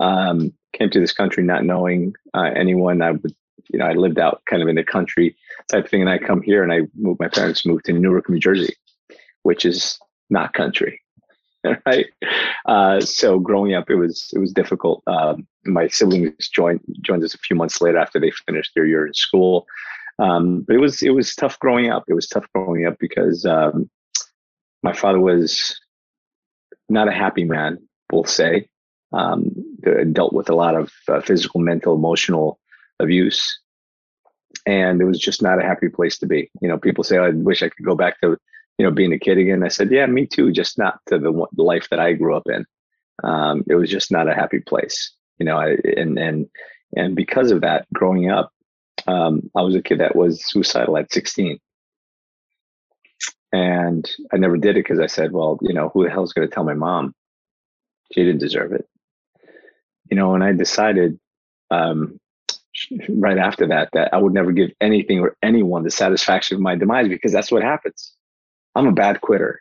Um, 0.00 0.54
came 0.74 0.90
to 0.90 1.00
this 1.00 1.12
country 1.12 1.42
not 1.42 1.64
knowing 1.64 2.14
uh, 2.34 2.50
anyone. 2.54 3.00
I 3.00 3.12
would, 3.12 3.34
you 3.70 3.78
know, 3.78 3.86
I 3.86 3.92
lived 3.92 4.18
out 4.18 4.42
kind 4.48 4.62
of 4.62 4.68
in 4.68 4.76
the 4.76 4.84
country 4.84 5.36
type 5.70 5.88
thing, 5.88 6.02
and 6.02 6.10
I 6.10 6.18
come 6.18 6.42
here 6.42 6.62
and 6.62 6.72
I 6.72 6.82
moved. 6.94 7.20
My 7.20 7.28
parents 7.28 7.64
moved 7.64 7.86
to 7.86 7.92
Newark, 7.92 8.28
New 8.28 8.38
Jersey, 8.38 8.74
which 9.42 9.64
is 9.64 9.98
not 10.28 10.52
country, 10.52 11.00
right? 11.86 12.06
Uh, 12.66 13.00
so 13.00 13.38
growing 13.38 13.74
up, 13.74 13.88
it 13.88 13.96
was 13.96 14.30
it 14.34 14.38
was 14.38 14.52
difficult. 14.52 15.02
Um, 15.06 15.46
my 15.64 15.88
siblings 15.88 16.48
joined 16.48 16.80
joined 17.00 17.24
us 17.24 17.34
a 17.34 17.38
few 17.38 17.56
months 17.56 17.80
later 17.80 17.98
after 17.98 18.20
they 18.20 18.32
finished 18.46 18.72
their 18.74 18.86
year 18.86 19.06
in 19.06 19.14
school. 19.14 19.66
Um, 20.18 20.60
but 20.60 20.76
it 20.76 20.80
was 20.80 21.02
it 21.02 21.10
was 21.10 21.34
tough 21.34 21.58
growing 21.58 21.90
up. 21.90 22.04
It 22.08 22.14
was 22.14 22.28
tough 22.28 22.46
growing 22.54 22.86
up 22.86 22.98
because 22.98 23.46
um, 23.46 23.90
my 24.82 24.92
father 24.92 25.20
was 25.20 25.80
not 26.88 27.08
a 27.08 27.12
happy 27.12 27.44
man. 27.44 27.78
We'll 28.12 28.24
say 28.24 28.68
um, 29.14 29.50
dealt 30.12 30.32
with 30.32 30.48
a 30.48 30.54
lot 30.54 30.74
of 30.74 30.92
uh, 31.08 31.20
physical, 31.20 31.60
mental, 31.60 31.94
emotional 31.94 32.58
abuse, 32.98 33.60
and 34.66 35.00
it 35.00 35.04
was 35.04 35.18
just 35.18 35.42
not 35.42 35.60
a 35.60 35.66
happy 35.66 35.88
place 35.88 36.18
to 36.18 36.26
be. 36.26 36.50
You 36.60 36.68
know, 36.68 36.78
people 36.78 37.04
say, 37.04 37.18
"I 37.18 37.30
wish 37.30 37.62
I 37.62 37.68
could 37.68 37.84
go 37.84 37.94
back 37.94 38.20
to 38.20 38.36
you 38.78 38.84
know 38.84 38.90
being 38.90 39.12
a 39.12 39.18
kid 39.18 39.38
again." 39.38 39.62
I 39.62 39.68
said, 39.68 39.90
"Yeah, 39.90 40.06
me 40.06 40.26
too, 40.26 40.52
just 40.52 40.78
not 40.78 41.00
to 41.06 41.18
the, 41.18 41.46
the 41.52 41.62
life 41.62 41.88
that 41.90 42.00
I 42.00 42.12
grew 42.14 42.34
up 42.34 42.48
in. 42.48 42.66
Um, 43.22 43.64
it 43.68 43.76
was 43.76 43.90
just 43.90 44.10
not 44.10 44.28
a 44.28 44.34
happy 44.34 44.60
place." 44.60 45.12
You 45.38 45.46
know, 45.46 45.56
I, 45.56 45.76
and 45.96 46.18
and 46.18 46.48
and 46.96 47.14
because 47.14 47.50
of 47.50 47.60
that, 47.60 47.86
growing 47.92 48.30
up, 48.30 48.50
um, 49.06 49.50
I 49.54 49.62
was 49.62 49.74
a 49.74 49.82
kid 49.82 50.00
that 50.00 50.16
was 50.16 50.44
suicidal 50.44 50.96
at 50.96 51.12
16. 51.12 51.58
And 53.52 54.10
I 54.32 54.36
never 54.36 54.56
did 54.56 54.70
it 54.70 54.82
because 54.82 54.98
I 54.98 55.06
said, 55.06 55.30
well, 55.30 55.60
you 55.62 55.72
know, 55.72 55.88
who 55.88 56.02
the 56.02 56.10
hell's 56.10 56.32
going 56.32 56.48
to 56.48 56.52
tell 56.52 56.64
my 56.64 56.74
mom? 56.74 57.14
She 58.12 58.24
didn't 58.24 58.40
deserve 58.40 58.72
it 58.72 58.88
you 60.14 60.20
know, 60.20 60.36
and 60.36 60.44
I 60.44 60.52
decided 60.52 61.18
um, 61.72 62.20
right 63.08 63.36
after 63.36 63.66
that 63.66 63.88
that 63.94 64.14
I 64.14 64.18
would 64.18 64.32
never 64.32 64.52
give 64.52 64.70
anything 64.80 65.18
or 65.18 65.36
anyone 65.42 65.82
the 65.82 65.90
satisfaction 65.90 66.54
of 66.54 66.60
my 66.60 66.76
demise 66.76 67.08
because 67.08 67.32
that's 67.32 67.50
what 67.50 67.64
happens. 67.64 68.14
I'm 68.76 68.86
a 68.86 68.92
bad 68.92 69.22
quitter, 69.22 69.60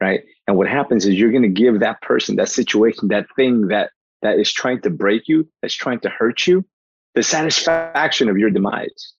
right? 0.00 0.22
And 0.48 0.56
what 0.56 0.68
happens 0.68 1.04
is 1.04 1.16
you're 1.16 1.32
going 1.32 1.42
to 1.42 1.48
give 1.50 1.80
that 1.80 2.00
person, 2.00 2.36
that 2.36 2.48
situation, 2.48 3.08
that 3.08 3.26
thing 3.36 3.68
that 3.68 3.90
that 4.22 4.38
is 4.38 4.50
trying 4.50 4.80
to 4.80 4.88
break 4.88 5.28
you, 5.28 5.46
that's 5.60 5.74
trying 5.74 6.00
to 6.00 6.08
hurt 6.08 6.46
you, 6.46 6.64
the 7.14 7.22
satisfaction 7.22 8.30
of 8.30 8.38
your 8.38 8.48
demise. 8.48 9.12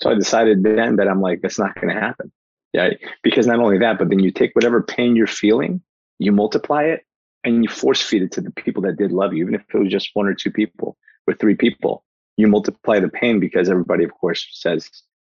So 0.00 0.10
I 0.10 0.14
decided 0.14 0.64
then 0.64 0.96
that 0.96 1.06
I'm 1.06 1.20
like, 1.20 1.40
that's 1.40 1.60
not 1.60 1.76
going 1.76 1.94
to 1.94 2.00
happen. 2.00 2.32
Yeah. 2.72 2.94
Because 3.22 3.46
not 3.46 3.60
only 3.60 3.78
that, 3.78 3.96
but 4.00 4.08
then 4.08 4.18
you 4.18 4.32
take 4.32 4.56
whatever 4.56 4.82
pain 4.82 5.14
you're 5.14 5.28
feeling, 5.28 5.82
you 6.18 6.32
multiply 6.32 6.82
it, 6.82 7.04
and 7.44 7.62
you 7.62 7.68
force 7.68 8.02
feed 8.02 8.22
it 8.22 8.32
to 8.32 8.40
the 8.40 8.50
people 8.50 8.82
that 8.82 8.96
did 8.96 9.12
love 9.12 9.32
you, 9.32 9.42
even 9.42 9.54
if 9.54 9.62
it 9.72 9.78
was 9.78 9.90
just 9.90 10.10
one 10.14 10.26
or 10.26 10.34
two 10.34 10.50
people 10.50 10.96
or 11.26 11.34
three 11.34 11.54
people. 11.54 12.04
you 12.36 12.46
multiply 12.46 13.00
the 13.00 13.08
pain 13.08 13.40
because 13.40 13.68
everybody, 13.68 14.04
of 14.04 14.12
course, 14.12 14.46
says, 14.52 14.88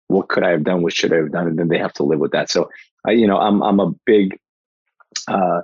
"What 0.08 0.30
could 0.30 0.44
I 0.44 0.52
have 0.52 0.64
done? 0.64 0.84
What 0.84 0.94
should 0.94 1.12
I 1.14 1.18
have 1.18 1.32
done?" 1.32 1.48
And 1.48 1.60
then 1.60 1.68
they 1.68 1.78
have 1.78 1.94
to 1.94 2.04
live 2.04 2.20
with 2.20 2.32
that. 2.32 2.50
So, 2.50 2.70
I, 3.06 3.12
you 3.12 3.28
know, 3.28 3.38
I'm 3.38 3.62
I'm 3.62 3.80
a 3.80 3.92
big, 4.06 4.40
uh, 5.28 5.62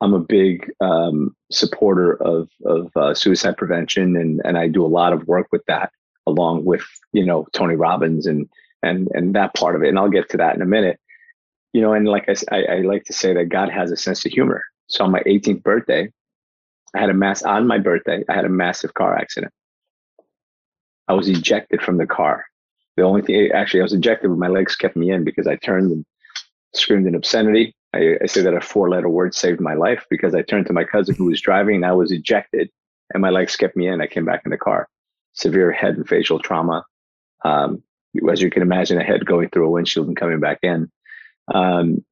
I'm 0.00 0.14
a 0.14 0.18
big 0.20 0.70
um, 0.80 1.36
supporter 1.52 2.14
of 2.14 2.48
of 2.64 2.90
uh, 2.96 3.14
suicide 3.14 3.56
prevention, 3.56 4.16
and 4.16 4.40
and 4.44 4.58
I 4.58 4.68
do 4.68 4.84
a 4.84 4.88
lot 4.88 5.12
of 5.12 5.26
work 5.28 5.46
with 5.52 5.64
that, 5.66 5.92
along 6.26 6.64
with 6.64 6.84
you 7.12 7.24
know 7.24 7.46
Tony 7.52 7.76
Robbins 7.76 8.26
and 8.26 8.48
and 8.82 9.08
and 9.14 9.34
that 9.36 9.54
part 9.54 9.76
of 9.76 9.82
it. 9.82 9.88
And 9.88 9.98
I'll 9.98 10.10
get 10.10 10.28
to 10.30 10.36
that 10.38 10.56
in 10.56 10.62
a 10.62 10.66
minute. 10.66 10.98
You 11.72 11.80
know, 11.80 11.92
and 11.92 12.06
like 12.08 12.28
I, 12.28 12.34
I, 12.56 12.64
I 12.64 12.80
like 12.80 13.04
to 13.04 13.12
say 13.12 13.32
that 13.34 13.48
God 13.48 13.70
has 13.70 13.92
a 13.92 13.96
sense 13.96 14.26
of 14.26 14.32
humor. 14.32 14.62
So 14.92 15.04
on 15.04 15.10
my 15.10 15.20
18th 15.20 15.62
birthday, 15.62 16.12
I 16.94 17.00
had 17.00 17.08
a 17.08 17.14
mass 17.14 17.42
on 17.42 17.66
my 17.66 17.78
birthday. 17.78 18.22
I 18.28 18.34
had 18.34 18.44
a 18.44 18.50
massive 18.50 18.92
car 18.92 19.16
accident. 19.16 19.52
I 21.08 21.14
was 21.14 21.28
ejected 21.28 21.80
from 21.80 21.96
the 21.96 22.06
car. 22.06 22.44
The 22.96 23.02
only 23.02 23.22
thing, 23.22 23.50
actually, 23.52 23.80
I 23.80 23.84
was 23.84 23.94
ejected, 23.94 24.28
but 24.28 24.38
my 24.38 24.48
legs 24.48 24.76
kept 24.76 24.94
me 24.94 25.10
in 25.10 25.24
because 25.24 25.46
I 25.46 25.56
turned 25.56 25.90
and 25.90 26.04
screamed 26.74 27.06
an 27.06 27.14
obscenity. 27.14 27.74
I, 27.94 28.16
I 28.22 28.26
say 28.26 28.42
that 28.42 28.52
a 28.52 28.60
four 28.60 28.90
letter 28.90 29.08
word 29.08 29.34
saved 29.34 29.60
my 29.60 29.74
life 29.74 30.04
because 30.10 30.34
I 30.34 30.42
turned 30.42 30.66
to 30.66 30.74
my 30.74 30.84
cousin 30.84 31.14
who 31.14 31.24
was 31.24 31.40
driving 31.40 31.76
and 31.76 31.86
I 31.86 31.92
was 31.92 32.12
ejected 32.12 32.70
and 33.14 33.22
my 33.22 33.30
legs 33.30 33.56
kept 33.56 33.76
me 33.76 33.88
in. 33.88 34.02
I 34.02 34.06
came 34.06 34.26
back 34.26 34.42
in 34.44 34.50
the 34.50 34.58
car. 34.58 34.88
Severe 35.32 35.72
head 35.72 35.96
and 35.96 36.06
facial 36.06 36.38
trauma. 36.38 36.84
Um, 37.44 37.82
as 38.30 38.42
you 38.42 38.50
can 38.50 38.60
imagine, 38.60 38.98
a 38.98 39.04
head 39.04 39.24
going 39.24 39.48
through 39.48 39.66
a 39.66 39.70
windshield 39.70 40.06
and 40.06 40.16
coming 40.16 40.40
back 40.40 40.58
in. 40.62 40.90
Um, 41.52 42.04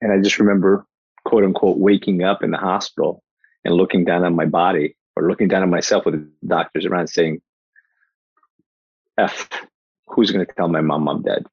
and 0.00 0.12
I 0.12 0.18
just 0.22 0.38
remember, 0.38 0.86
quote 1.24 1.44
unquote, 1.44 1.78
waking 1.78 2.22
up 2.22 2.42
in 2.42 2.50
the 2.50 2.58
hospital 2.58 3.22
and 3.64 3.74
looking 3.74 4.04
down 4.04 4.24
on 4.24 4.34
my 4.34 4.46
body 4.46 4.96
or 5.16 5.28
looking 5.28 5.48
down 5.48 5.62
on 5.62 5.70
myself 5.70 6.04
with 6.04 6.30
doctors 6.46 6.86
around 6.86 7.08
saying, 7.08 7.40
F, 9.18 9.48
who's 10.08 10.30
going 10.30 10.44
to 10.44 10.52
tell 10.54 10.68
my 10.68 10.80
mom 10.80 11.08
I'm 11.08 11.22
dead? 11.22 11.46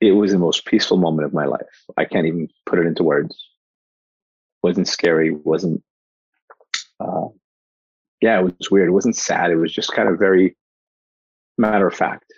It 0.00 0.12
was 0.12 0.32
the 0.32 0.38
most 0.38 0.64
peaceful 0.64 0.96
moment 0.96 1.26
of 1.26 1.34
my 1.34 1.44
life. 1.44 1.84
I 1.96 2.04
can't 2.04 2.26
even 2.26 2.48
put 2.66 2.78
it 2.78 2.86
into 2.86 3.02
words. 3.02 3.36
Wasn't 4.62 4.88
scary, 4.88 5.30
wasn't, 5.30 5.82
uh, 7.00 7.28
yeah, 8.20 8.40
it 8.40 8.44
was 8.44 8.70
weird. 8.70 8.88
It 8.88 8.92
wasn't 8.92 9.16
sad. 9.16 9.50
It 9.50 9.56
was 9.56 9.72
just 9.72 9.92
kind 9.92 10.08
of 10.08 10.18
very 10.18 10.56
matter 11.58 11.86
of 11.86 11.94
fact. 11.94 12.32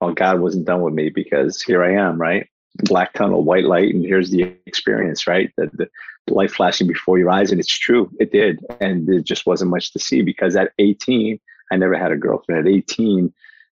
Well, 0.00 0.14
God 0.14 0.40
wasn't 0.40 0.66
done 0.66 0.82
with 0.82 0.94
me 0.94 1.10
because 1.10 1.62
here 1.62 1.82
I 1.82 1.94
am, 1.94 2.20
right? 2.20 2.48
Black 2.76 3.12
tunnel, 3.12 3.44
white 3.44 3.64
light, 3.64 3.94
and 3.94 4.04
here's 4.04 4.30
the 4.30 4.54
experience, 4.66 5.26
right? 5.26 5.52
The, 5.56 5.70
the, 5.74 5.88
light 6.30 6.50
flashing 6.50 6.86
before 6.86 7.18
your 7.18 7.30
eyes. 7.30 7.50
And 7.50 7.60
it's 7.60 7.76
true, 7.76 8.10
it 8.20 8.32
did. 8.32 8.60
And 8.80 9.08
it 9.08 9.24
just 9.24 9.44
wasn't 9.44 9.70
much 9.70 9.92
to 9.92 9.98
see 9.98 10.22
because 10.22 10.56
at 10.56 10.72
18, 10.78 11.38
I 11.70 11.76
never 11.76 11.96
had 11.96 12.12
a 12.12 12.16
girlfriend. 12.16 12.66
At 12.66 12.72
18, 12.72 13.32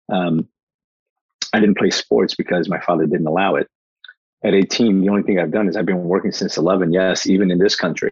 um, 0.09 0.47
I 1.53 1.59
didn't 1.59 1.77
play 1.77 1.89
sports 1.89 2.35
because 2.35 2.69
my 2.69 2.79
father 2.79 3.05
didn't 3.05 3.27
allow 3.27 3.55
it. 3.55 3.67
At 4.43 4.53
18, 4.53 5.01
the 5.01 5.09
only 5.09 5.23
thing 5.23 5.39
I've 5.39 5.51
done 5.51 5.67
is 5.67 5.75
I've 5.75 5.85
been 5.85 6.03
working 6.03 6.31
since 6.31 6.57
11, 6.57 6.93
yes, 6.93 7.27
even 7.27 7.51
in 7.51 7.57
this 7.57 7.75
country. 7.75 8.11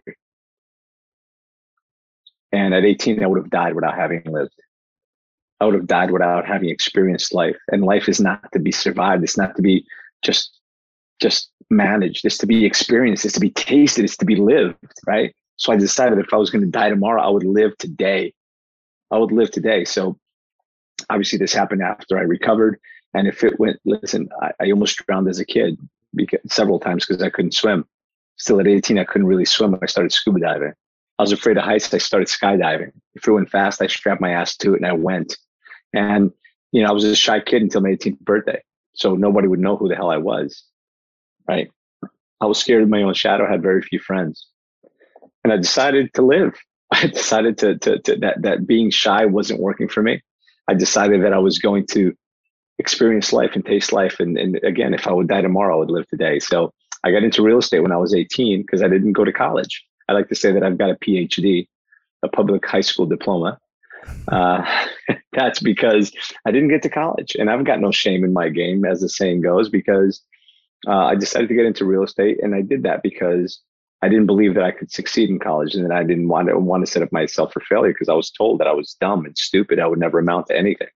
And 2.52 2.74
at 2.74 2.84
18, 2.84 3.22
I 3.22 3.26
would 3.26 3.38
have 3.38 3.50
died 3.50 3.74
without 3.74 3.96
having 3.96 4.22
lived. 4.24 4.60
I 5.60 5.64
would 5.64 5.74
have 5.74 5.86
died 5.86 6.10
without 6.10 6.46
having 6.46 6.68
experienced 6.68 7.32
life. 7.32 7.56
And 7.70 7.84
life 7.84 8.08
is 8.08 8.20
not 8.20 8.50
to 8.52 8.58
be 8.58 8.72
survived. 8.72 9.22
It's 9.22 9.38
not 9.38 9.56
to 9.56 9.62
be 9.62 9.86
just 10.22 10.55
just 11.20 11.50
managed. 11.70 12.24
It's 12.24 12.38
to 12.38 12.46
be 12.46 12.64
experienced. 12.64 13.24
It's 13.24 13.34
to 13.34 13.40
be 13.40 13.50
tasted. 13.50 14.04
It's 14.04 14.16
to 14.18 14.24
be 14.24 14.36
lived, 14.36 14.76
right? 15.06 15.34
So 15.56 15.72
I 15.72 15.76
decided 15.76 16.18
if 16.18 16.32
I 16.32 16.36
was 16.36 16.50
going 16.50 16.62
to 16.64 16.70
die 16.70 16.90
tomorrow, 16.90 17.22
I 17.22 17.28
would 17.28 17.44
live 17.44 17.76
today. 17.78 18.34
I 19.10 19.18
would 19.18 19.32
live 19.32 19.50
today. 19.50 19.84
So 19.84 20.18
obviously 21.10 21.38
this 21.38 21.52
happened 21.52 21.82
after 21.82 22.18
I 22.18 22.22
recovered. 22.22 22.78
And 23.14 23.26
if 23.26 23.42
it 23.42 23.58
went, 23.58 23.78
listen, 23.84 24.28
I, 24.42 24.52
I 24.60 24.70
almost 24.70 25.04
drowned 25.06 25.28
as 25.28 25.38
a 25.38 25.44
kid 25.44 25.78
because, 26.14 26.40
several 26.48 26.78
times 26.78 27.06
because 27.06 27.22
I 27.22 27.30
couldn't 27.30 27.54
swim. 27.54 27.86
Still 28.36 28.60
at 28.60 28.66
18, 28.66 28.98
I 28.98 29.04
couldn't 29.04 29.26
really 29.26 29.46
swim. 29.46 29.78
I 29.82 29.86
started 29.86 30.12
scuba 30.12 30.40
diving. 30.40 30.74
I 31.18 31.22
was 31.22 31.32
afraid 31.32 31.56
of 31.56 31.64
heights. 31.64 31.92
I 31.94 31.98
started 31.98 32.28
skydiving. 32.28 32.92
If 33.14 33.26
it 33.26 33.32
went 33.32 33.48
fast, 33.48 33.80
I 33.80 33.86
strapped 33.86 34.20
my 34.20 34.32
ass 34.32 34.56
to 34.58 34.74
it 34.74 34.82
and 34.82 34.86
I 34.86 34.92
went. 34.92 35.38
And, 35.94 36.30
you 36.72 36.82
know, 36.82 36.90
I 36.90 36.92
was 36.92 37.04
a 37.04 37.16
shy 37.16 37.40
kid 37.40 37.62
until 37.62 37.80
my 37.80 37.90
18th 37.90 38.20
birthday. 38.20 38.62
So 38.94 39.14
nobody 39.14 39.48
would 39.48 39.60
know 39.60 39.76
who 39.76 39.88
the 39.88 39.96
hell 39.96 40.10
I 40.10 40.18
was 40.18 40.62
right? 41.48 41.70
I 42.40 42.46
was 42.46 42.58
scared 42.58 42.82
of 42.82 42.88
my 42.88 43.02
own 43.02 43.14
shadow, 43.14 43.46
I 43.46 43.50
had 43.50 43.62
very 43.62 43.82
few 43.82 43.98
friends. 43.98 44.46
And 45.44 45.52
I 45.52 45.56
decided 45.56 46.12
to 46.14 46.22
live. 46.22 46.54
I 46.92 47.06
decided 47.06 47.58
to, 47.58 47.78
to, 47.78 47.98
to 48.00 48.16
that, 48.16 48.42
that 48.42 48.66
being 48.66 48.90
shy 48.90 49.24
wasn't 49.24 49.60
working 49.60 49.88
for 49.88 50.02
me. 50.02 50.22
I 50.68 50.74
decided 50.74 51.22
that 51.22 51.32
I 51.32 51.38
was 51.38 51.58
going 51.58 51.86
to 51.92 52.12
experience 52.78 53.32
life 53.32 53.52
and 53.54 53.64
taste 53.64 53.92
life. 53.92 54.20
And, 54.20 54.36
and 54.36 54.60
again, 54.64 54.92
if 54.92 55.06
I 55.06 55.12
would 55.12 55.28
die 55.28 55.40
tomorrow, 55.40 55.76
I 55.76 55.78
would 55.78 55.90
live 55.90 56.06
today. 56.08 56.38
So 56.38 56.72
I 57.04 57.10
got 57.10 57.22
into 57.22 57.42
real 57.42 57.58
estate 57.58 57.80
when 57.80 57.92
I 57.92 57.96
was 57.96 58.14
18 58.14 58.62
because 58.62 58.82
I 58.82 58.88
didn't 58.88 59.12
go 59.12 59.24
to 59.24 59.32
college. 59.32 59.84
I 60.08 60.12
like 60.12 60.28
to 60.28 60.34
say 60.34 60.52
that 60.52 60.62
I've 60.62 60.78
got 60.78 60.90
a 60.90 60.96
PhD, 60.96 61.68
a 62.22 62.28
public 62.28 62.66
high 62.66 62.80
school 62.80 63.06
diploma. 63.06 63.58
Uh, 64.28 64.64
that's 65.32 65.60
because 65.60 66.12
I 66.46 66.50
didn't 66.50 66.68
get 66.68 66.82
to 66.82 66.90
college 66.90 67.36
and 67.36 67.50
I've 67.50 67.64
got 67.64 67.80
no 67.80 67.90
shame 67.90 68.24
in 68.24 68.32
my 68.32 68.48
game, 68.48 68.84
as 68.84 69.00
the 69.00 69.08
saying 69.08 69.40
goes, 69.40 69.68
because 69.68 70.22
uh, 70.86 71.06
I 71.06 71.14
decided 71.14 71.48
to 71.48 71.54
get 71.54 71.66
into 71.66 71.84
real 71.84 72.04
estate, 72.04 72.38
and 72.42 72.54
I 72.54 72.62
did 72.62 72.82
that 72.84 73.02
because 73.02 73.60
I 74.02 74.08
didn't 74.08 74.26
believe 74.26 74.54
that 74.54 74.64
I 74.64 74.70
could 74.70 74.90
succeed 74.90 75.30
in 75.30 75.38
college, 75.38 75.74
and 75.74 75.84
that 75.84 75.96
I 75.96 76.04
didn't 76.04 76.28
want 76.28 76.48
to 76.48 76.58
want 76.58 76.84
to 76.84 76.90
set 76.90 77.02
up 77.02 77.12
myself 77.12 77.52
for 77.52 77.60
failure 77.60 77.92
because 77.92 78.08
I 78.08 78.14
was 78.14 78.30
told 78.30 78.60
that 78.60 78.66
I 78.66 78.72
was 78.72 78.96
dumb 79.00 79.24
and 79.24 79.36
stupid. 79.36 79.78
I 79.78 79.86
would 79.86 79.98
never 79.98 80.18
amount 80.18 80.48
to 80.48 80.56
anything, 80.56 80.88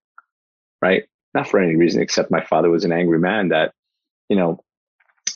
right? 0.81 1.03
Not 1.33 1.47
for 1.47 1.59
any 1.59 1.75
reason 1.75 2.01
except 2.01 2.31
my 2.31 2.43
father 2.43 2.69
was 2.69 2.83
an 2.83 2.91
angry 2.91 3.19
man 3.19 3.49
that, 3.49 3.73
you 4.29 4.35
know, 4.35 4.63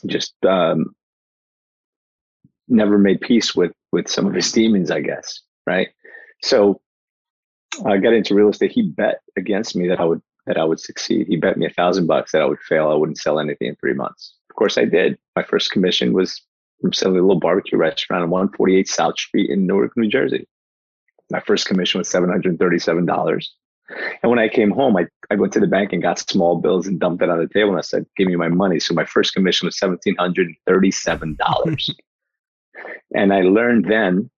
just 0.06 0.34
um, 0.46 0.96
never 2.68 2.98
made 2.98 3.22
peace 3.22 3.56
with 3.56 3.72
with 3.92 4.08
some 4.08 4.25
of 4.25 4.34
his 4.34 4.52
demons, 4.52 4.92
I 4.92 5.02
guess, 5.02 5.42
right? 5.66 5.90
So 6.44 6.82
I 7.86 7.98
got 7.98 8.14
into 8.14 8.36
real 8.36 8.50
estate. 8.50 8.72
He 8.72 8.84
bet 8.84 9.22
against 9.38 9.75
me 9.75 9.88
that 9.88 10.00
I 10.00 10.06
would 10.06 10.22
that 10.46 10.58
I 10.58 10.64
would 10.64 10.80
succeed. 10.80 11.28
He 11.28 11.38
bet 11.38 11.58
me 11.58 11.66
a 11.66 11.72
thousand 11.72 12.08
bucks 12.08 12.32
that 12.32 12.42
I 12.42 12.46
would 12.46 12.60
fail. 12.60 12.90
I 12.90 12.96
wouldn't 12.96 13.18
sell 13.18 13.40
anything 13.40 13.70
in 13.70 13.75
three 13.75 13.94
months. 13.94 14.36
Of 14.50 14.56
course, 14.56 14.78
I 14.78 14.86
did. 14.86 15.18
My 15.36 15.44
first 15.44 15.72
commission 15.72 16.14
was 16.14 16.42
from 16.82 16.94
selling 16.94 17.18
a 17.18 17.22
little 17.22 17.40
barbecue 17.40 17.78
restaurant 17.78 18.24
on 18.24 18.30
148 18.30 18.88
South 18.88 19.18
Street 19.18 19.50
in 19.50 19.66
Newark, 19.66 19.94
New 19.98 20.08
Jersey. 20.08 20.48
My 21.32 21.40
first 21.40 21.68
commission 21.68 21.98
was 21.98 22.10
$737. 22.10 23.46
And 24.24 24.30
when 24.30 24.40
I 24.40 24.50
came 24.50 24.72
home, 24.72 24.98
I, 24.98 25.06
I 25.30 25.36
went 25.36 25.54
to 25.54 25.60
the 25.60 25.68
bank 25.68 25.94
and 25.94 26.02
got 26.02 26.20
small 26.20 26.58
bills 26.58 26.88
and 26.88 27.00
dumped 27.00 27.24
it 27.24 27.30
on 27.30 27.40
the 27.40 27.48
table. 27.48 27.70
And 27.70 27.78
I 27.78 27.82
said, 27.82 28.06
Give 28.18 28.28
me 28.28 28.36
my 28.36 28.50
money. 28.50 28.80
So 28.80 28.94
my 28.94 29.06
first 29.06 29.34
commission 29.34 29.68
was 29.68 29.78
$1,737. 29.78 31.90
and 33.16 33.34
I 33.34 33.42
learned 33.42 33.86
then 33.86 34.30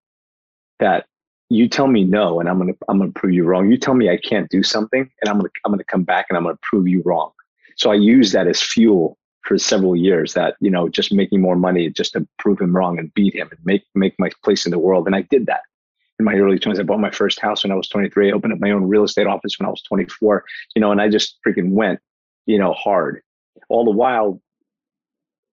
that 0.79 1.05
you 1.49 1.69
tell 1.69 1.87
me 1.87 2.03
no 2.03 2.39
and 2.39 2.49
i'm 2.49 2.57
gonna 2.57 2.73
i'm 2.89 2.99
gonna 2.99 3.11
prove 3.11 3.33
you 3.33 3.43
wrong. 3.43 3.69
You 3.69 3.77
tell 3.77 3.93
me 3.93 4.09
i 4.09 4.17
can't 4.17 4.49
do 4.49 4.63
something 4.63 5.09
and 5.21 5.29
i'm 5.29 5.37
gonna 5.37 5.49
i'm 5.65 5.71
gonna 5.71 5.83
come 5.83 6.03
back 6.03 6.27
and 6.29 6.37
i'm 6.37 6.43
gonna 6.43 6.59
prove 6.61 6.87
you 6.87 7.01
wrong. 7.05 7.31
So 7.77 7.91
i 7.91 7.95
use 7.95 8.31
that 8.33 8.47
as 8.47 8.61
fuel 8.61 9.17
for 9.41 9.57
several 9.57 9.95
years 9.95 10.33
that 10.33 10.55
you 10.59 10.69
know 10.69 10.89
just 10.89 11.13
making 11.13 11.41
more 11.41 11.55
money 11.55 11.89
just 11.89 12.13
to 12.13 12.27
prove 12.37 12.59
him 12.59 12.75
wrong 12.75 12.99
and 12.99 13.13
beat 13.13 13.35
him 13.35 13.47
and 13.51 13.59
make 13.63 13.83
make 13.95 14.13
my 14.19 14.29
place 14.43 14.65
in 14.65 14.71
the 14.71 14.79
world. 14.79 15.07
And 15.07 15.15
i 15.15 15.21
did 15.21 15.45
that 15.47 15.61
in 16.19 16.25
my 16.25 16.33
early 16.35 16.59
20s 16.59 16.79
i 16.79 16.83
bought 16.83 16.99
my 16.99 17.11
first 17.11 17.39
house 17.39 17.63
when 17.63 17.71
i 17.71 17.75
was 17.75 17.87
23 17.87 18.29
i 18.29 18.33
opened 18.33 18.53
up 18.53 18.59
my 18.59 18.71
own 18.71 18.83
real 18.83 19.03
estate 19.03 19.27
office 19.27 19.57
when 19.59 19.67
i 19.67 19.69
was 19.69 19.81
24 19.83 20.43
you 20.75 20.81
know 20.81 20.91
and 20.91 21.01
i 21.01 21.07
just 21.07 21.37
freaking 21.45 21.71
went 21.71 21.99
you 22.45 22.57
know 22.57 22.73
hard 22.73 23.21
all 23.69 23.85
the 23.85 23.91
while 23.91 24.41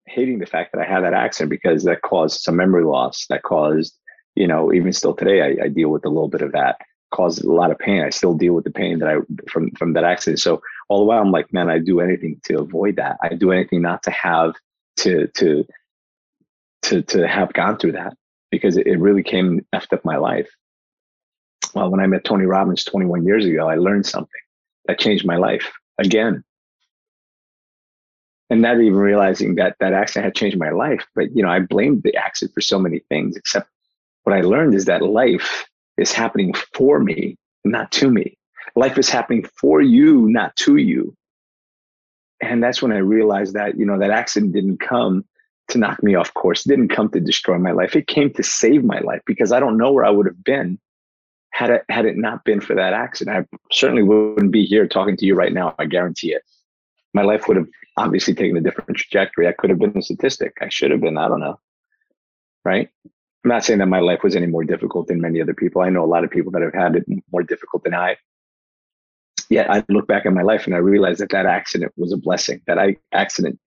hating 0.07 0.39
the 0.39 0.47
fact 0.47 0.73
that 0.73 0.81
i 0.81 0.91
had 0.91 1.05
that 1.05 1.13
accident 1.13 1.51
because 1.51 1.85
that 1.85 2.01
caused 2.01 2.41
some 2.41 2.57
memory 2.57 2.85
loss 2.85 3.27
that 3.29 3.43
caused 3.43 3.95
you 4.35 4.47
know, 4.47 4.73
even 4.73 4.93
still 4.93 5.15
today, 5.15 5.43
I, 5.43 5.65
I 5.65 5.69
deal 5.69 5.91
with 5.91 6.05
a 6.05 6.09
little 6.09 6.29
bit 6.29 6.43
of 6.43 6.53
that. 6.53 6.81
Caused 7.13 7.45
a 7.45 7.53
lot 7.53 7.71
of 7.71 7.79
pain. 7.79 8.03
I 8.03 8.11
still 8.11 8.35
deal 8.35 8.55
with 8.55 8.65
the 8.65 8.73
pain 8.73 8.99
that 8.99 9.09
I 9.09 9.19
from 9.49 9.71
from 9.73 9.93
that 9.93 10.05
accident. 10.05 10.41
So 10.41 10.61
all 10.89 10.99
the 10.99 11.05
while, 11.05 11.21
I'm 11.23 11.31
like, 11.31 11.53
man, 11.53 11.71
I 11.71 11.79
do 11.79 12.01
anything 12.01 12.41
to 12.47 12.59
avoid 12.59 12.97
that. 12.97 13.19
I 13.23 13.35
do 13.35 13.53
anything 13.53 13.83
not 13.83 14.03
to 14.05 14.11
have 14.11 14.55
to 14.99 15.29
to 15.29 15.65
to 16.83 17.03
to 17.03 17.29
have 17.29 17.53
gone 17.53 17.79
through 17.79 17.93
that 17.93 18.15
because 18.51 18.77
it, 18.77 18.87
it 18.89 18.99
really 18.99 19.23
came 19.23 19.65
effed 19.73 19.93
up 19.93 20.05
my 20.05 20.17
life. 20.17 20.49
Well, 21.75 21.91
when 21.91 22.01
I 22.01 22.07
met 22.07 22.25
Tony 22.25 22.47
Robbins 22.47 22.85
21 22.85 23.25
years 23.25 23.47
ago, 23.47 23.69
I 23.69 23.77
learned 23.77 24.07
something 24.07 24.41
that 24.87 24.99
changed 24.99 25.25
my 25.25 25.37
life 25.37 25.73
again 25.99 26.45
and 28.51 28.61
not 28.61 28.81
even 28.81 28.95
realizing 28.95 29.57
that 29.57 29.77
that 29.81 29.93
accident 29.93 30.25
had 30.25 30.35
changed 30.35 30.59
my 30.59 30.71
life. 30.71 31.07
But 31.15 31.35
you 31.35 31.43
know, 31.43 31.49
I 31.49 31.61
blamed 31.61 32.03
the 32.03 32.17
accident 32.17 32.55
for 32.55 32.61
so 32.61 32.79
many 32.79 33.01
things, 33.09 33.37
except 33.37 33.69
what 34.25 34.37
I 34.37 34.41
learned 34.43 34.75
is 34.75 34.87
that 34.87 35.03
life 35.03 35.67
is 35.97 36.13
happening 36.13 36.53
for 36.75 36.99
me, 36.99 37.37
not 37.65 37.93
to 37.93 38.11
me. 38.11 38.37
Life 38.77 38.99
is 38.99 39.09
happening 39.09 39.47
for 39.59 39.81
you, 39.81 40.29
not 40.29 40.57
to 40.57 40.77
you. 40.77 41.17
And 42.41 42.63
that's 42.63 42.83
when 42.83 42.93
I 42.93 42.99
realized 42.99 43.55
that, 43.55 43.79
you 43.79 43.87
know, 43.87 43.99
that 43.99 44.11
accident 44.11 44.53
didn't 44.53 44.79
come 44.79 45.25
to 45.69 45.79
knock 45.79 46.03
me 46.03 46.15
off 46.15 46.35
course. 46.35 46.67
It 46.67 46.69
didn't 46.71 46.89
come 46.89 47.09
to 47.11 47.21
destroy 47.21 47.59
my 47.59 47.71
life. 47.71 47.95
It 47.95 48.07
came 48.07 48.33
to 48.35 48.43
save 48.43 48.85
my 48.85 48.99
life 48.99 49.23
because 49.25 49.53
I 49.53 49.61
don't 49.61 49.79
know 49.79 49.93
where 49.93 50.05
I 50.05 50.11
would 50.11 50.27
have 50.27 50.43
been 50.43 50.79
had 51.55 51.71
it 51.71 51.85
had 51.89 52.05
it 52.05 52.17
not 52.17 52.45
been 52.45 52.61
for 52.61 52.75
that 52.75 52.93
accident, 52.93 53.47
I 53.53 53.57
certainly 53.73 54.03
wouldn't 54.03 54.51
be 54.51 54.67
here 54.67 54.89
talking 54.89 55.17
to 55.17 55.25
you 55.25 55.37
right 55.37 55.53
now. 55.53 55.73
I 55.79 55.87
guarantee 55.87 56.33
it. 56.33 56.43
My 57.15 57.23
life 57.23 57.47
would 57.47 57.57
have 57.57 57.69
obviously 57.97 58.35
taken 58.35 58.57
a 58.57 58.61
different 58.61 58.97
trajectory. 58.97 59.47
I 59.47 59.53
could 59.53 59.71
have 59.71 59.79
been 59.79 59.97
a 59.97 60.03
statistic. 60.03 60.55
I 60.61 60.69
should 60.69 60.91
have 60.91 61.01
been. 61.01 61.17
I 61.17 61.29
don't 61.29 61.39
know. 61.39 61.61
Right. 62.65 62.91
I'm 63.45 63.51
not 63.51 63.65
saying 63.65 63.81
that 63.81 63.87
my 63.87 64.01
life 64.01 64.23
was 64.23 64.35
any 64.35 64.47
more 64.47 64.65
difficult 64.65 65.09
than 65.09 65.21
many 65.21 65.43
other 65.43 65.53
people. 65.53 65.83
I 65.83 65.91
know 65.91 66.03
a 66.03 66.07
lot 66.07 66.25
of 66.25 66.31
people 66.31 66.51
that 66.53 66.63
have 66.63 66.73
had 66.73 66.97
it 66.97 67.05
more 67.31 67.43
difficult 67.43 67.85
than 67.85 67.95
I. 67.95 68.17
Yet 69.51 69.71
I 69.71 69.85
look 69.91 70.09
back 70.09 70.25
at 70.25 70.33
my 70.33 70.43
life 70.43 70.65
and 70.65 70.75
I 70.75 70.79
realize 70.79 71.19
that 71.19 71.31
that 71.31 71.45
accident 71.45 71.93
was 71.97 72.13
a 72.13 72.17
blessing. 72.17 72.63
That 72.67 72.79
I 72.79 72.97
accident 73.13 73.59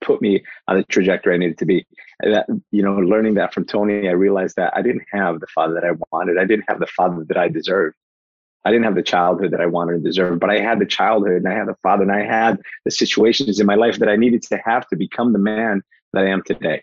put 0.00 0.22
me 0.22 0.44
on 0.68 0.76
the 0.76 0.84
trajectory 0.84 1.34
I 1.34 1.38
needed 1.38 1.58
to 1.58 1.66
be. 1.66 1.84
that 2.20 2.46
you 2.70 2.82
know, 2.82 2.94
learning 2.94 3.34
that 3.34 3.52
from 3.52 3.64
Tony, 3.64 4.08
I 4.08 4.12
realized 4.12 4.54
that 4.56 4.72
I 4.76 4.82
didn't 4.82 5.04
have 5.10 5.40
the 5.40 5.48
father 5.48 5.74
that 5.74 5.84
I 5.84 5.92
wanted. 6.12 6.38
I 6.38 6.44
didn't 6.44 6.66
have 6.68 6.78
the 6.78 6.86
father 6.86 7.24
that 7.26 7.36
I 7.36 7.48
deserved. 7.48 7.96
I 8.64 8.70
didn't 8.70 8.84
have 8.84 8.94
the 8.94 9.02
childhood 9.02 9.50
that 9.52 9.60
I 9.60 9.66
wanted 9.66 9.96
and 9.96 10.04
deserved, 10.04 10.40
but 10.40 10.50
I 10.50 10.60
had 10.60 10.78
the 10.78 10.86
childhood 10.86 11.32
and 11.32 11.48
I 11.48 11.54
had 11.54 11.66
the 11.66 11.76
father 11.82 12.02
and 12.02 12.12
I 12.12 12.24
had 12.24 12.60
the 12.84 12.90
situations 12.90 13.58
in 13.58 13.66
my 13.66 13.76
life 13.76 13.98
that 13.98 14.08
I 14.08 14.16
needed 14.16 14.42
to 14.42 14.60
have 14.64 14.86
to 14.88 14.96
become 14.96 15.32
the 15.32 15.38
man 15.38 15.82
that 16.12 16.24
I 16.24 16.28
am 16.28 16.42
today. 16.42 16.82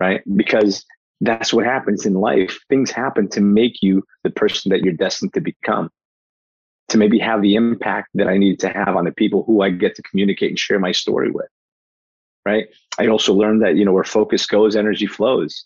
Right? 0.00 0.22
Because 0.36 0.84
that's 1.20 1.52
what 1.52 1.64
happens 1.64 2.06
in 2.06 2.14
life. 2.14 2.58
Things 2.68 2.90
happen 2.90 3.28
to 3.30 3.40
make 3.40 3.82
you 3.82 4.02
the 4.24 4.30
person 4.30 4.70
that 4.70 4.82
you're 4.82 4.92
destined 4.92 5.32
to 5.34 5.40
become 5.40 5.90
to 6.88 6.98
maybe 6.98 7.18
have 7.18 7.42
the 7.42 7.54
impact 7.54 8.10
that 8.14 8.28
I 8.28 8.36
need 8.36 8.60
to 8.60 8.68
have 8.68 8.96
on 8.96 9.04
the 9.04 9.12
people 9.12 9.42
who 9.44 9.62
I 9.62 9.70
get 9.70 9.94
to 9.96 10.02
communicate 10.02 10.50
and 10.50 10.58
share 10.58 10.78
my 10.78 10.92
story 10.92 11.30
with. 11.30 11.48
Right. 12.44 12.66
I 12.98 13.06
also 13.06 13.32
learned 13.32 13.62
that, 13.62 13.76
you 13.76 13.86
know, 13.86 13.92
where 13.92 14.04
focus 14.04 14.44
goes, 14.44 14.76
energy 14.76 15.06
flows. 15.06 15.64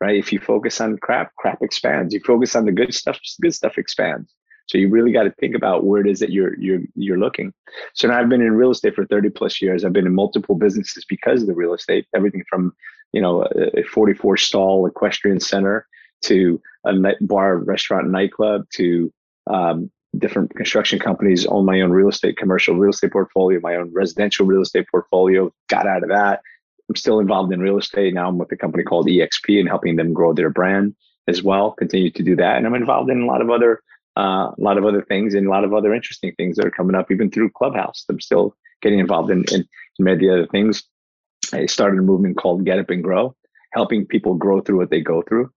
Right. 0.00 0.16
If 0.16 0.32
you 0.32 0.38
focus 0.38 0.80
on 0.80 0.98
crap, 0.98 1.34
crap 1.36 1.62
expands. 1.62 2.12
You 2.12 2.20
focus 2.20 2.54
on 2.54 2.66
the 2.66 2.72
good 2.72 2.94
stuff, 2.94 3.18
good 3.40 3.54
stuff 3.54 3.78
expands. 3.78 4.32
So 4.66 4.76
you 4.76 4.90
really 4.90 5.12
got 5.12 5.22
to 5.22 5.32
think 5.40 5.56
about 5.56 5.84
where 5.84 6.02
it 6.02 6.06
is 6.06 6.20
that 6.20 6.30
you're 6.30 6.54
you're 6.60 6.82
you're 6.94 7.18
looking. 7.18 7.54
So 7.94 8.06
now 8.06 8.20
I've 8.20 8.28
been 8.28 8.42
in 8.42 8.52
real 8.52 8.70
estate 8.70 8.94
for 8.94 9.06
30 9.06 9.30
plus 9.30 9.62
years. 9.62 9.84
I've 9.84 9.94
been 9.94 10.06
in 10.06 10.14
multiple 10.14 10.54
businesses 10.54 11.04
because 11.08 11.40
of 11.40 11.48
the 11.48 11.54
real 11.54 11.72
estate. 11.72 12.06
Everything 12.14 12.44
from 12.48 12.74
you 13.12 13.20
know 13.20 13.46
a 13.76 13.82
44 13.82 14.36
stall 14.36 14.86
equestrian 14.86 15.40
center 15.40 15.86
to 16.22 16.60
a 16.84 16.92
bar, 17.20 17.58
restaurant, 17.58 18.10
nightclub 18.10 18.66
to 18.74 19.12
um, 19.48 19.90
different 20.16 20.54
construction 20.56 20.98
companies, 20.98 21.46
own 21.46 21.64
my 21.64 21.80
own 21.80 21.90
real 21.90 22.08
estate, 22.08 22.36
commercial 22.36 22.74
real 22.76 22.90
estate 22.90 23.12
portfolio, 23.12 23.60
my 23.62 23.76
own 23.76 23.92
residential 23.92 24.46
real 24.46 24.62
estate 24.62 24.86
portfolio, 24.90 25.52
got 25.68 25.86
out 25.86 26.02
of 26.02 26.08
that. 26.08 26.40
I'm 26.88 26.96
still 26.96 27.20
involved 27.20 27.52
in 27.52 27.60
real 27.60 27.78
estate. 27.78 28.14
Now 28.14 28.28
I'm 28.28 28.38
with 28.38 28.50
a 28.52 28.56
company 28.56 28.82
called 28.82 29.06
EXP 29.06 29.60
and 29.60 29.68
helping 29.68 29.96
them 29.96 30.12
grow 30.12 30.32
their 30.32 30.50
brand 30.50 30.94
as 31.26 31.42
well, 31.42 31.72
continue 31.72 32.10
to 32.10 32.22
do 32.22 32.34
that. 32.36 32.56
And 32.56 32.66
I'm 32.66 32.74
involved 32.74 33.10
in 33.10 33.20
a 33.20 33.26
lot 33.26 33.42
of 33.42 33.50
other, 33.50 33.82
uh, 34.16 34.50
a 34.50 34.54
lot 34.58 34.78
of 34.78 34.86
other 34.86 35.02
things 35.02 35.34
and 35.34 35.46
a 35.46 35.50
lot 35.50 35.64
of 35.64 35.74
other 35.74 35.92
interesting 35.94 36.32
things 36.36 36.56
that 36.56 36.66
are 36.66 36.70
coming 36.70 36.96
up, 36.96 37.10
even 37.10 37.30
through 37.30 37.50
Clubhouse. 37.50 38.04
I'm 38.08 38.20
still 38.20 38.54
getting 38.80 38.98
involved 38.98 39.30
in, 39.30 39.44
in, 39.52 39.60
in 39.60 40.04
many 40.04 40.14
of 40.14 40.20
the 40.20 40.32
other 40.32 40.46
things. 40.46 40.84
I 41.52 41.66
started 41.66 41.98
a 41.98 42.02
movement 42.02 42.36
called 42.36 42.64
Get 42.64 42.78
Up 42.78 42.90
and 42.90 43.02
Grow, 43.02 43.34
helping 43.72 44.06
people 44.06 44.34
grow 44.34 44.60
through 44.60 44.78
what 44.78 44.90
they 44.90 45.00
go 45.00 45.22
through. 45.22 45.50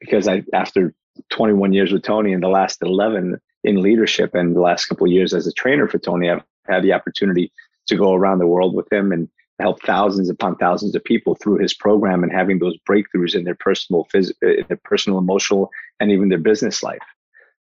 Because 0.00 0.28
I, 0.28 0.42
after 0.52 0.94
21 1.30 1.72
years 1.72 1.92
with 1.92 2.02
Tony 2.02 2.32
and 2.32 2.42
the 2.42 2.48
last 2.48 2.82
11, 2.82 3.40
in 3.64 3.80
leadership 3.80 4.34
and 4.34 4.54
the 4.54 4.60
last 4.60 4.86
couple 4.86 5.06
of 5.06 5.12
years 5.12 5.34
as 5.34 5.46
a 5.46 5.52
trainer 5.52 5.88
for 5.88 5.98
Tony, 5.98 6.30
I've 6.30 6.42
had 6.66 6.82
the 6.82 6.92
opportunity 6.92 7.50
to 7.86 7.96
go 7.96 8.12
around 8.12 8.38
the 8.38 8.46
world 8.46 8.74
with 8.74 8.90
him 8.92 9.10
and 9.10 9.28
help 9.60 9.82
thousands 9.82 10.28
upon 10.28 10.56
thousands 10.56 10.94
of 10.94 11.04
people 11.04 11.34
through 11.34 11.58
his 11.58 11.74
program 11.74 12.22
and 12.22 12.32
having 12.32 12.58
those 12.58 12.76
breakthroughs 12.88 13.34
in 13.34 13.44
their 13.44 13.54
personal, 13.54 14.06
phys- 14.12 14.32
uh, 14.42 14.64
their 14.68 14.80
personal, 14.84 15.18
emotional, 15.18 15.70
and 16.00 16.10
even 16.10 16.28
their 16.28 16.38
business 16.38 16.82
life. 16.82 16.98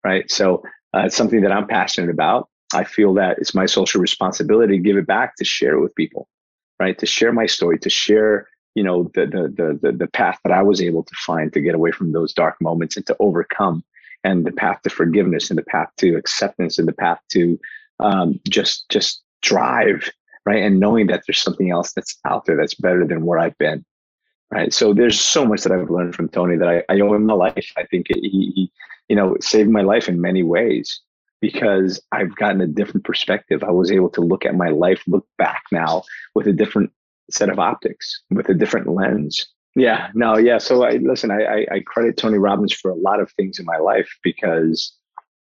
Right. 0.03 0.29
So 0.29 0.63
uh, 0.93 1.03
it's 1.05 1.15
something 1.15 1.41
that 1.41 1.51
I'm 1.51 1.67
passionate 1.67 2.09
about. 2.09 2.49
I 2.73 2.83
feel 2.83 3.13
that 3.15 3.37
it's 3.39 3.55
my 3.55 3.65
social 3.65 4.01
responsibility 4.01 4.77
to 4.77 4.83
give 4.83 4.97
it 4.97 5.07
back 5.07 5.35
to 5.37 5.45
share 5.45 5.75
it 5.75 5.81
with 5.81 5.95
people, 5.95 6.27
right? 6.79 6.97
To 6.99 7.05
share 7.05 7.33
my 7.33 7.45
story, 7.45 7.79
to 7.79 7.89
share, 7.89 8.47
you 8.75 8.83
know, 8.83 9.11
the 9.15 9.25
the 9.25 9.79
the 9.81 9.91
the 9.91 10.07
path 10.07 10.39
that 10.43 10.53
I 10.53 10.63
was 10.63 10.81
able 10.81 11.03
to 11.03 11.15
find 11.15 11.51
to 11.53 11.61
get 11.61 11.75
away 11.75 11.91
from 11.91 12.11
those 12.11 12.33
dark 12.33 12.61
moments 12.61 12.97
and 12.97 13.05
to 13.07 13.15
overcome 13.19 13.83
and 14.23 14.45
the 14.45 14.51
path 14.51 14.81
to 14.83 14.89
forgiveness 14.89 15.49
and 15.49 15.57
the 15.57 15.63
path 15.63 15.89
to 15.97 16.15
acceptance 16.15 16.77
and 16.77 16.87
the 16.87 16.93
path 16.93 17.19
to 17.31 17.59
um, 17.99 18.39
just 18.47 18.87
just 18.89 19.23
drive 19.41 20.09
right 20.45 20.63
and 20.63 20.79
knowing 20.79 21.07
that 21.07 21.23
there's 21.27 21.41
something 21.41 21.71
else 21.71 21.93
that's 21.93 22.17
out 22.25 22.45
there 22.45 22.57
that's 22.57 22.73
better 22.73 23.05
than 23.05 23.25
where 23.25 23.37
i've 23.37 23.57
been 23.59 23.85
right 24.51 24.73
so 24.73 24.93
there's 24.93 25.19
so 25.19 25.45
much 25.45 25.61
that 25.61 25.71
i've 25.71 25.91
learned 25.91 26.15
from 26.15 26.27
tony 26.27 26.57
that 26.57 26.67
i, 26.67 26.83
I 26.89 26.99
owe 26.99 27.13
him 27.13 27.25
my 27.25 27.33
life 27.33 27.71
i 27.77 27.83
think 27.83 28.07
he, 28.09 28.19
he 28.29 28.71
you 29.07 29.15
know 29.15 29.37
saved 29.39 29.69
my 29.69 29.81
life 29.81 30.09
in 30.09 30.19
many 30.19 30.43
ways 30.43 30.99
because 31.41 32.01
i've 32.11 32.35
gotten 32.35 32.61
a 32.61 32.67
different 32.67 33.03
perspective 33.03 33.63
i 33.63 33.71
was 33.71 33.91
able 33.91 34.09
to 34.09 34.21
look 34.21 34.45
at 34.45 34.55
my 34.55 34.69
life 34.69 35.03
look 35.07 35.25
back 35.37 35.63
now 35.71 36.03
with 36.35 36.47
a 36.47 36.53
different 36.53 36.91
set 37.29 37.49
of 37.49 37.59
optics 37.59 38.21
with 38.29 38.49
a 38.49 38.53
different 38.53 38.87
lens 38.87 39.47
yeah, 39.77 40.09
no, 40.15 40.37
yeah. 40.37 40.57
So 40.57 40.83
I 40.83 40.93
listen. 40.93 41.29
I, 41.29 41.67
I 41.71 41.79
credit 41.81 42.17
Tony 42.17 42.39
Robbins 42.39 42.73
for 42.73 42.89
a 42.89 42.95
lot 42.95 43.19
of 43.19 43.31
things 43.33 43.59
in 43.59 43.65
my 43.65 43.77
life 43.77 44.09
because 44.23 44.91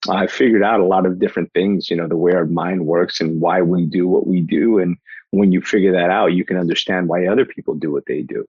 I 0.09 0.25
figured 0.25 0.63
out 0.63 0.79
a 0.79 0.85
lot 0.85 1.05
of 1.05 1.19
different 1.19 1.53
things. 1.53 1.91
You 1.91 1.97
know, 1.97 2.07
the 2.07 2.17
way 2.17 2.33
our 2.33 2.47
mind 2.47 2.87
works 2.87 3.21
and 3.21 3.39
why 3.39 3.61
we 3.61 3.85
do 3.85 4.07
what 4.07 4.25
we 4.25 4.41
do. 4.41 4.79
And 4.79 4.97
when 5.29 5.51
you 5.51 5.61
figure 5.61 5.91
that 5.91 6.09
out, 6.09 6.33
you 6.33 6.45
can 6.45 6.57
understand 6.57 7.09
why 7.09 7.27
other 7.27 7.45
people 7.45 7.75
do 7.75 7.91
what 7.91 8.07
they 8.07 8.23
do. 8.23 8.43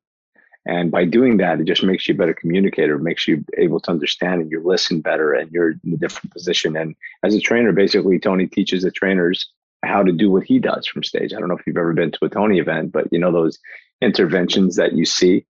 And 0.67 0.91
by 0.91 1.05
doing 1.05 1.37
that, 1.39 1.61
it 1.61 1.65
just 1.65 1.83
makes 1.83 2.09
you 2.09 2.15
a 2.15 2.17
better 2.17 2.35
communicator, 2.35 2.99
makes 2.99 3.29
you 3.29 3.45
able 3.59 3.81
to 3.81 3.91
understand 3.91 4.41
and 4.41 4.51
you 4.51 4.63
listen 4.65 5.01
better 5.01 5.33
and 5.33 5.51
you're 5.53 5.71
in 5.71 5.93
a 5.93 5.97
different 5.97 6.33
position. 6.33 6.77
And 6.77 6.97
as 7.23 7.35
a 7.35 7.41
trainer, 7.41 7.73
basically, 7.73 8.19
Tony 8.19 8.47
teaches 8.47 8.83
the 8.83 8.91
trainers 8.91 9.47
how 9.85 10.03
to 10.03 10.13
do 10.13 10.31
what 10.31 10.45
he 10.45 10.59
does 10.59 10.87
from 10.87 11.03
stage. 11.03 11.35
I 11.35 11.39
don't 11.39 11.49
know 11.49 11.57
if 11.57 11.67
you've 11.67 11.77
ever 11.77 11.93
been 11.93 12.13
to 12.13 12.25
a 12.25 12.31
Tony 12.31 12.59
event, 12.59 12.93
but 12.93 13.09
you 13.11 13.19
know 13.19 13.31
those 13.31 13.59
interventions 14.01 14.77
that 14.77 14.95
you 14.95 15.05
see 15.05 15.45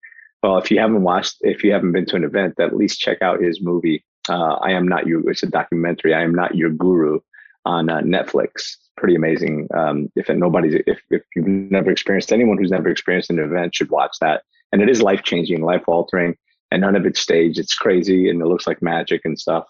well, 0.45 0.59
if 0.59 0.71
you 0.71 0.79
haven't 0.79 1.05
watched, 1.05 1.39
if 1.41 1.65
you 1.65 1.73
haven't 1.73 1.93
been 1.93 2.05
to 2.05 2.17
an 2.17 2.25
event, 2.25 2.61
at 2.61 2.77
least 2.77 3.01
check 3.01 3.23
out 3.23 3.41
his 3.41 3.63
movie. 3.63 4.05
Uh, 4.29 4.57
I 4.57 4.73
am 4.73 4.87
not 4.87 5.07
you. 5.07 5.25
It's 5.27 5.43
a 5.43 5.47
documentary. 5.47 6.13
I 6.13 6.21
am 6.21 6.35
not 6.35 6.55
your 6.55 6.69
guru 6.69 7.21
on 7.65 7.89
uh, 7.89 8.03
Netflix. 8.03 8.77
Pretty 8.95 9.15
amazing. 9.15 9.69
Um, 9.73 10.13
if 10.17 10.29
nobody's, 10.29 10.75
if 10.87 11.01
if 11.09 11.23
you've 11.35 11.47
never 11.47 11.91
experienced, 11.91 12.31
anyone 12.31 12.59
who's 12.59 12.71
never 12.71 12.91
experienced 12.91 13.31
an 13.31 13.39
event 13.39 13.75
should 13.75 13.89
watch 13.89 14.19
that. 14.21 14.43
And 14.75 14.83
it 14.83 14.91
is 14.91 15.01
life 15.01 15.23
changing, 15.23 15.63
life 15.63 15.85
altering, 15.87 16.37
and 16.71 16.81
none 16.81 16.97
of 16.97 17.07
it's 17.07 17.21
staged. 17.21 17.59
It's 17.59 17.75
crazy, 17.75 18.29
and 18.29 18.43
it 18.43 18.47
looks 18.47 18.67
like 18.67 18.83
magic 18.83 19.23
and 19.25 19.39
stuff. 19.39 19.65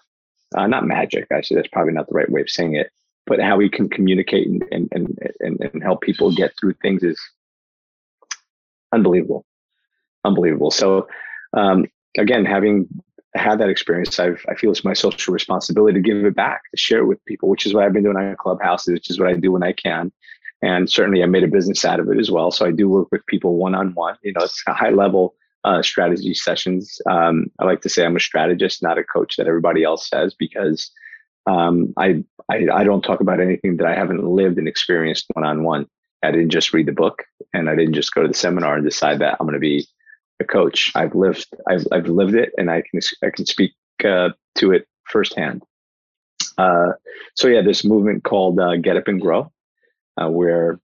Uh, 0.55 0.67
not 0.67 0.85
magic, 0.85 1.27
actually. 1.31 1.57
That's 1.57 1.69
probably 1.69 1.93
not 1.93 2.07
the 2.07 2.15
right 2.15 2.29
way 2.29 2.41
of 2.41 2.49
saying 2.49 2.75
it. 2.75 2.89
But 3.27 3.39
how 3.39 3.57
we 3.57 3.69
can 3.69 3.87
communicate 3.87 4.47
and 4.47 4.63
and 4.71 4.89
and, 5.39 5.61
and 5.61 5.83
help 5.83 6.01
people 6.01 6.33
get 6.33 6.53
through 6.59 6.73
things 6.81 7.03
is 7.03 7.19
unbelievable 8.91 9.45
unbelievable. 10.25 10.71
So 10.71 11.07
um, 11.53 11.85
again, 12.17 12.43
having 12.43 12.87
had 13.35 13.59
that 13.59 13.69
experience, 13.69 14.19
I've, 14.19 14.43
I 14.49 14.55
feel 14.55 14.71
it's 14.71 14.83
my 14.83 14.93
social 14.93 15.33
responsibility 15.33 15.93
to 15.93 16.01
give 16.01 16.23
it 16.25 16.35
back, 16.35 16.61
to 16.71 16.77
share 16.77 16.99
it 16.99 17.05
with 17.05 17.23
people, 17.25 17.49
which 17.49 17.65
is 17.65 17.73
what 17.73 17.83
I've 17.83 17.93
been 17.93 18.03
doing 18.03 18.17
on 18.17 18.35
clubhouses, 18.37 18.93
which 18.93 19.09
is 19.09 19.19
what 19.19 19.29
I 19.29 19.33
do 19.33 19.51
when 19.51 19.63
I 19.63 19.73
can. 19.73 20.11
And 20.65 20.89
certainly 20.89 21.21
I 21.21 21.27
made 21.27 21.43
a 21.43 21.55
business 21.57 21.85
out 21.85 21.99
of 21.99 22.09
it 22.09 22.17
as 22.17 22.31
well. 22.35 22.49
So 22.51 22.65
I 22.65 22.71
do 22.71 22.89
work 22.89 23.09
with 23.11 23.25
people 23.27 23.55
one-on-one, 23.55 24.15
you 24.23 24.33
know, 24.33 24.43
it's 24.43 24.63
high 24.67 24.89
level 25.03 25.35
uh, 25.63 25.81
strategy 25.81 26.33
sessions. 26.33 26.83
Um, 27.15 27.35
I 27.59 27.65
like 27.65 27.81
to 27.81 27.89
say 27.89 28.03
I'm 28.03 28.15
a 28.15 28.19
strategist, 28.19 28.81
not 28.81 28.97
a 28.97 29.03
coach 29.03 29.35
that 29.35 29.47
everybody 29.47 29.83
else 29.83 30.09
says, 30.09 30.33
because 30.45 30.79
um, 31.45 31.93
I, 31.97 32.23
I, 32.49 32.57
I 32.79 32.83
don't 32.83 33.03
talk 33.03 33.21
about 33.21 33.39
anything 33.39 33.77
that 33.77 33.87
I 33.87 33.95
haven't 34.01 34.23
lived 34.23 34.57
and 34.57 34.67
experienced 34.67 35.25
one-on-one. 35.33 35.85
I 36.23 36.31
didn't 36.31 36.49
just 36.49 36.73
read 36.73 36.87
the 36.87 36.91
book 37.03 37.23
and 37.53 37.69
I 37.69 37.75
didn't 37.75 37.93
just 37.93 38.13
go 38.13 38.23
to 38.23 38.27
the 38.27 38.33
seminar 38.33 38.75
and 38.75 38.83
decide 38.83 39.19
that 39.19 39.37
I'm 39.39 39.45
going 39.45 39.53
to 39.53 39.59
be 39.59 39.87
a 40.39 40.45
coach. 40.45 40.91
I've 40.95 41.15
lived 41.15 41.47
I've 41.69 41.85
I've 41.91 42.07
lived 42.07 42.35
it, 42.35 42.51
and 42.57 42.69
I 42.69 42.81
can 42.81 42.99
I 43.23 43.29
can 43.29 43.45
speak 43.45 43.73
uh, 44.03 44.29
to 44.55 44.71
it 44.71 44.87
firsthand. 45.05 45.63
Uh, 46.57 46.93
so 47.35 47.47
yeah, 47.47 47.61
this 47.61 47.83
movement 47.83 48.23
called 48.23 48.59
uh, 48.59 48.75
Get 48.77 48.97
Up 48.97 49.07
and 49.07 49.21
Grow, 49.21 49.51
uh, 50.17 50.29
where 50.29 50.79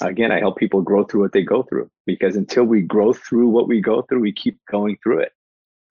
again 0.00 0.32
I 0.32 0.38
help 0.38 0.58
people 0.58 0.82
grow 0.82 1.04
through 1.04 1.22
what 1.22 1.32
they 1.32 1.42
go 1.42 1.62
through. 1.62 1.90
Because 2.06 2.36
until 2.36 2.64
we 2.64 2.82
grow 2.82 3.12
through 3.12 3.48
what 3.48 3.68
we 3.68 3.80
go 3.80 4.02
through, 4.02 4.20
we 4.20 4.32
keep 4.32 4.58
going 4.70 4.98
through 5.02 5.20
it, 5.20 5.32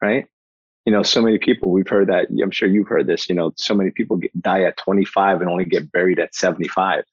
right? 0.02 0.28
You 0.86 0.94
know, 0.94 1.04
so 1.04 1.22
many 1.22 1.38
people 1.38 1.72
we've 1.72 1.88
heard 1.88 2.08
that. 2.10 2.28
I'm 2.42 2.52
sure 2.52 2.70
you've 2.70 2.88
heard 2.88 3.08
this. 3.08 3.30
You 3.30 3.36
know, 3.36 3.54
so 3.58 3.74
many 3.76 3.92
people 3.92 4.18
get, 4.18 4.42
die 4.42 4.64
at 4.64 4.78
25 4.78 5.42
and 5.42 5.50
only 5.50 5.66
get 5.66 5.92
buried 5.92 6.20
at 6.20 6.36
75. 6.36 7.04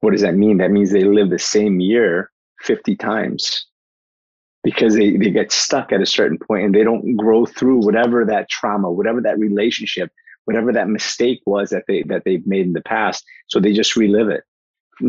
What 0.00 0.12
does 0.12 0.22
that 0.22 0.34
mean? 0.36 0.58
That 0.58 0.70
means 0.72 0.92
they 0.92 1.04
live 1.04 1.30
the 1.30 1.38
same 1.38 1.80
year 1.80 2.30
50 2.62 2.96
times 2.96 3.66
because 4.64 4.94
they, 4.96 5.16
they 5.16 5.30
get 5.30 5.52
stuck 5.52 5.92
at 5.92 6.02
a 6.02 6.06
certain 6.06 6.38
point 6.38 6.64
and 6.64 6.74
they 6.74 6.84
don't 6.84 7.16
grow 7.16 7.46
through 7.46 7.84
whatever 7.84 8.24
that 8.24 8.48
trauma, 8.50 8.90
whatever 8.90 9.20
that 9.20 9.38
relationship, 9.38 10.10
whatever 10.44 10.72
that 10.72 10.88
mistake 10.88 11.40
was 11.46 11.70
that 11.70 11.84
they 11.88 12.02
that 12.04 12.24
they've 12.24 12.46
made 12.46 12.66
in 12.66 12.72
the 12.72 12.82
past. 12.82 13.24
So 13.46 13.60
they 13.60 13.72
just 13.72 13.96
relive 13.96 14.28
it, 14.28 14.44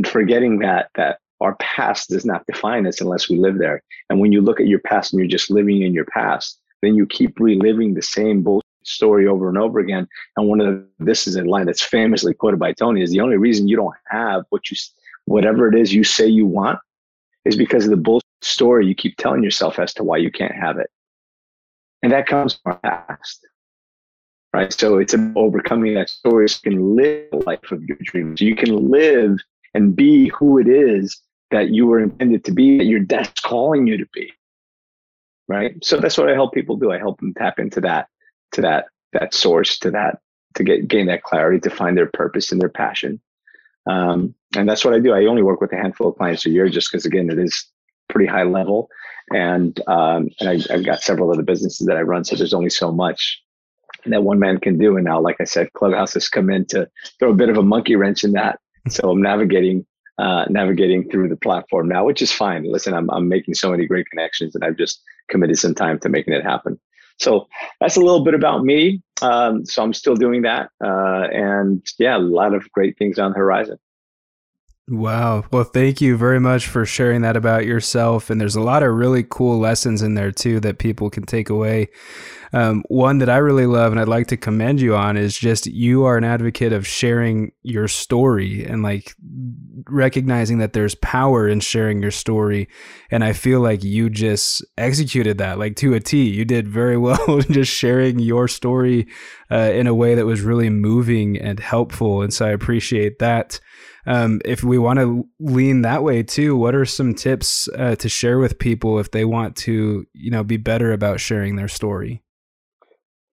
forgetting 0.06 0.60
that 0.60 0.89
that 0.95 1.19
our 1.39 1.56
past 1.56 2.10
does 2.10 2.26
not 2.26 2.45
define 2.47 2.88
us 2.88 3.00
unless 3.00 3.30
we 3.30 3.38
live 3.38 3.60
there. 3.60 3.84
And 4.10 4.19
when 4.19 4.32
you 4.32 4.41
look 4.41 4.60
at 4.60 4.67
your 4.67 4.80
past 4.80 5.13
and 5.13 5.19
you're 5.19 5.28
just 5.28 5.52
living 5.52 5.82
in 5.84 5.93
your 5.93 6.06
past, 6.06 6.60
then 6.82 6.95
you 6.95 7.06
keep 7.06 7.39
reliving 7.39 7.93
the 7.93 8.02
same 8.02 8.41
bullshit 8.41 8.65
story 8.84 9.28
over 9.28 9.50
and 9.50 9.58
over 9.58 9.80
again. 9.80 10.08
And 10.36 10.47
one 10.47 10.62
of 10.62 10.67
the, 10.67 10.88
this 11.00 11.28
is 11.28 11.36
a 11.36 11.43
line 11.43 11.65
that's 11.65 11.84
famously 11.84 12.34
quoted 12.34 12.60
by 12.60 12.73
Tony 12.73 13.02
is 13.02 13.12
the 13.12 13.19
only 13.19 13.38
reason 13.38 13.67
you 13.67 13.76
don't 13.76 13.95
have 14.08 14.43
what 14.50 14.71
you, 14.71 14.78
whatever 15.26 15.67
it 15.67 15.76
is 15.76 15.93
you 15.93 16.04
say 16.04 16.26
you 16.26 16.45
want 16.45 16.80
is 17.45 17.56
because 17.56 17.84
of 17.84 17.91
the 17.91 17.97
bullshit 17.97 18.26
story 18.41 18.88
you 18.88 18.95
keep 18.95 19.17
telling 19.17 19.43
yourself 19.43 19.80
as 19.80 19.93
to 19.95 20.04
why 20.04 20.17
you 20.17 20.32
can't 20.32 20.56
have 20.56 20.78
it. 20.78 20.89
And 22.02 22.12
that 22.12 22.28
comes 22.28 22.60
from 22.63 22.80
our 22.84 23.06
past. 23.08 23.45
Right. 24.54 24.71
So 24.71 24.97
it's 24.97 25.13
overcoming 25.36 25.93
that 25.95 26.10
story 26.10 26.47
you 26.50 26.71
can 26.71 26.95
live 26.95 27.30
the 27.32 27.38
life 27.45 27.71
of 27.71 27.84
your 27.84 27.97
dreams. 28.02 28.41
You 28.41 28.56
can 28.56 28.89
live 28.89 29.38
and 29.73 29.95
be 29.95 30.30
who 30.30 30.60
it 30.60 30.67
is 30.67 31.21
that 31.51 31.69
you 31.69 31.88
were 31.88 31.99
intended 31.99 32.43
to 32.45 32.51
be, 32.51 32.77
that 32.77 32.86
your 32.86 32.99
dad's 32.99 33.39
calling 33.41 33.88
you 33.88 33.97
to 33.97 34.06
be. 34.13 34.32
Right. 35.47 35.73
So 35.84 35.97
that's 35.97 36.17
what 36.17 36.30
I 36.30 36.34
help 36.34 36.53
people 36.53 36.75
do. 36.75 36.91
I 36.91 36.97
help 36.97 37.19
them 37.19 37.34
tap 37.34 37.58
into 37.58 37.80
that, 37.82 38.10
to 38.53 38.62
that, 38.62 38.86
that 39.13 39.34
source, 39.34 39.80
to 39.80 39.91
that, 39.91 40.19
to 40.56 40.63
get 40.63 40.88
gain 40.88 41.08
that 41.08 41.23
clarity, 41.23 41.60
to 41.62 41.69
find 41.69 41.97
their 41.97 42.10
purpose 42.12 42.51
and 42.51 42.60
their 42.60 42.69
passion. 42.69 43.21
Um, 43.89 44.36
and 44.56 44.67
that's 44.67 44.84
what 44.84 44.93
I 44.93 44.99
do. 44.99 45.13
I 45.13 45.25
only 45.25 45.43
work 45.43 45.62
with 45.62 45.71
a 45.71 45.77
handful 45.77 46.10
of 46.10 46.17
clients 46.17 46.45
a 46.45 46.49
year 46.49 46.67
just 46.67 46.91
because 46.91 47.06
again, 47.06 47.30
it 47.30 47.39
is 47.39 47.65
pretty 48.10 48.30
high 48.30 48.43
level. 48.43 48.89
And 49.34 49.80
um, 49.88 50.30
and 50.39 50.49
I, 50.49 50.73
I've 50.73 50.86
got 50.86 51.01
several 51.01 51.32
other 51.32 51.43
businesses 51.43 51.86
that 51.88 51.97
I 51.97 52.01
run, 52.01 52.23
so 52.23 52.36
there's 52.36 52.53
only 52.53 52.69
so 52.69 52.91
much 52.91 53.41
that 54.06 54.23
one 54.23 54.39
man 54.39 54.60
can 54.60 54.77
do. 54.77 54.95
And 54.95 55.06
now, 55.06 55.19
like 55.19 55.38
I 55.41 55.43
said, 55.43 55.73
Clubhouse 55.73 56.13
has 56.13 56.30
come 56.30 56.49
in 56.49 56.65
to 56.67 56.89
throw 57.19 57.32
a 57.32 57.36
bit 57.36 57.49
of 57.49 57.58
a 57.58 57.63
monkey 57.63 57.95
wrench 57.95 58.23
in 58.23 58.32
that. 58.34 58.60
So 58.89 59.12
I'm 59.12 59.21
navigating 59.21 59.86
uh, 60.19 60.45
navigating 60.50 61.10
through 61.10 61.30
the 61.30 61.36
platform 61.36 61.88
now, 61.88 62.04
which 62.04 62.21
is 62.21 62.32
fine. 62.32 62.63
Listen, 62.71 62.93
I'm 62.93 63.10
I'm 63.12 63.28
making 63.28 63.54
so 63.54 63.71
many 63.71 63.86
great 63.86 64.10
connections, 64.10 64.56
and 64.56 64.63
I've 64.63 64.78
just 64.78 65.02
committed 65.30 65.60
some 65.60 65.76
time 65.76 66.00
to 66.00 66.10
making 66.10 66.34
it 66.34 66.43
happen. 66.43 66.80
So 67.19 67.47
that's 67.80 67.97
a 67.97 68.02
little 68.02 68.23
bit 68.23 68.34
about 68.34 68.63
me. 68.63 69.02
Um, 69.21 69.65
so 69.65 69.84
I'm 69.84 69.93
still 69.93 70.15
doing 70.15 70.43
that, 70.43 70.69
uh, 70.84 71.28
and 71.32 71.86
yeah, 72.00 72.17
a 72.17 72.19
lot 72.19 72.54
of 72.54 72.71
great 72.71 72.97
things 72.97 73.19
on 73.19 73.32
the 73.32 73.38
horizon. 73.38 73.78
Wow. 74.89 75.43
Well, 75.52 75.65
thank 75.65 76.00
you 76.00 76.15
very 76.15 76.39
much 76.39 76.67
for 76.67 76.86
sharing 76.86 77.21
that 77.21 77.36
about 77.36 77.65
yourself. 77.65 78.30
And 78.30 78.39
there's 78.39 78.56
a 78.56 78.62
lot 78.62 78.84
of 78.84 78.95
really 78.95 79.26
cool 79.30 79.60
lessons 79.60 80.02
in 80.02 80.13
there 80.13 80.32
too 80.32 80.62
that 80.62 80.80
people 80.80 81.10
can 81.10 81.23
take 81.23 81.50
away. 81.50 81.89
Um, 82.54 82.84
one 82.88 83.17
that 83.17 83.30
I 83.30 83.36
really 83.36 83.65
love 83.65 83.91
and 83.91 84.00
I'd 84.00 84.08
like 84.08 84.28
to 84.28 84.38
commend 84.38 84.80
you 84.80 84.95
on 84.95 85.17
is 85.17 85.38
just 85.38 85.67
you 85.67 86.06
are 86.06 86.15
an 86.15 86.23
advocate 86.23 86.71
of 86.71 86.88
sharing 86.88 87.52
your 87.63 87.89
story 87.89 88.63
and 88.63 88.82
like 88.82 89.13
recognizing 89.89 90.60
that 90.60 90.71
there's 90.71 90.95
power 90.95 91.50
in 91.50 91.60
sharing 91.60 92.02
your 92.02 92.12
story. 92.12 92.69
And 93.12 93.26
I 93.26 93.34
feel 93.34 93.60
like 93.60 93.84
you 93.84 94.10
just 94.10 94.63
executed 94.78 95.38
that 95.39 95.60
like 95.60 95.76
to 95.78 95.95
a 95.95 96.00
T. 96.00 96.30
You 96.30 96.45
did 96.45 96.65
very 96.65 96.97
well 96.97 97.39
just 97.41 97.73
sharing 97.73 98.19
your 98.19 98.47
story 98.47 99.10
uh, 99.52 99.71
in 99.73 99.86
a 99.86 99.93
way 99.93 100.15
that 100.15 100.26
was 100.26 100.39
really 100.39 100.69
moving 100.69 101.38
and 101.38 101.60
helpful. 101.60 102.21
And 102.21 102.34
so 102.34 102.45
I 102.45 102.52
appreciate 102.52 103.19
that 103.19 103.60
um, 104.07 104.41
if 104.45 104.63
we 104.63 104.77
want 104.77 104.99
to 104.99 105.27
lean 105.39 105.81
that 105.81 106.01
way 106.01 106.23
too, 106.23 106.55
what 106.55 106.73
are 106.73 106.85
some 106.85 107.13
tips 107.13 107.67
uh, 107.77 107.95
to 107.97 108.07
share 108.07 108.39
with 108.39 108.57
people 108.57 108.99
if 108.99 109.11
they 109.11 109.25
want 109.25 109.55
to, 109.57 110.07
you 110.13 110.31
know, 110.31 110.43
be 110.43 110.57
better 110.57 110.93
about 110.93 111.19
sharing 111.19 111.57
their 111.57 111.67
story? 111.67 112.23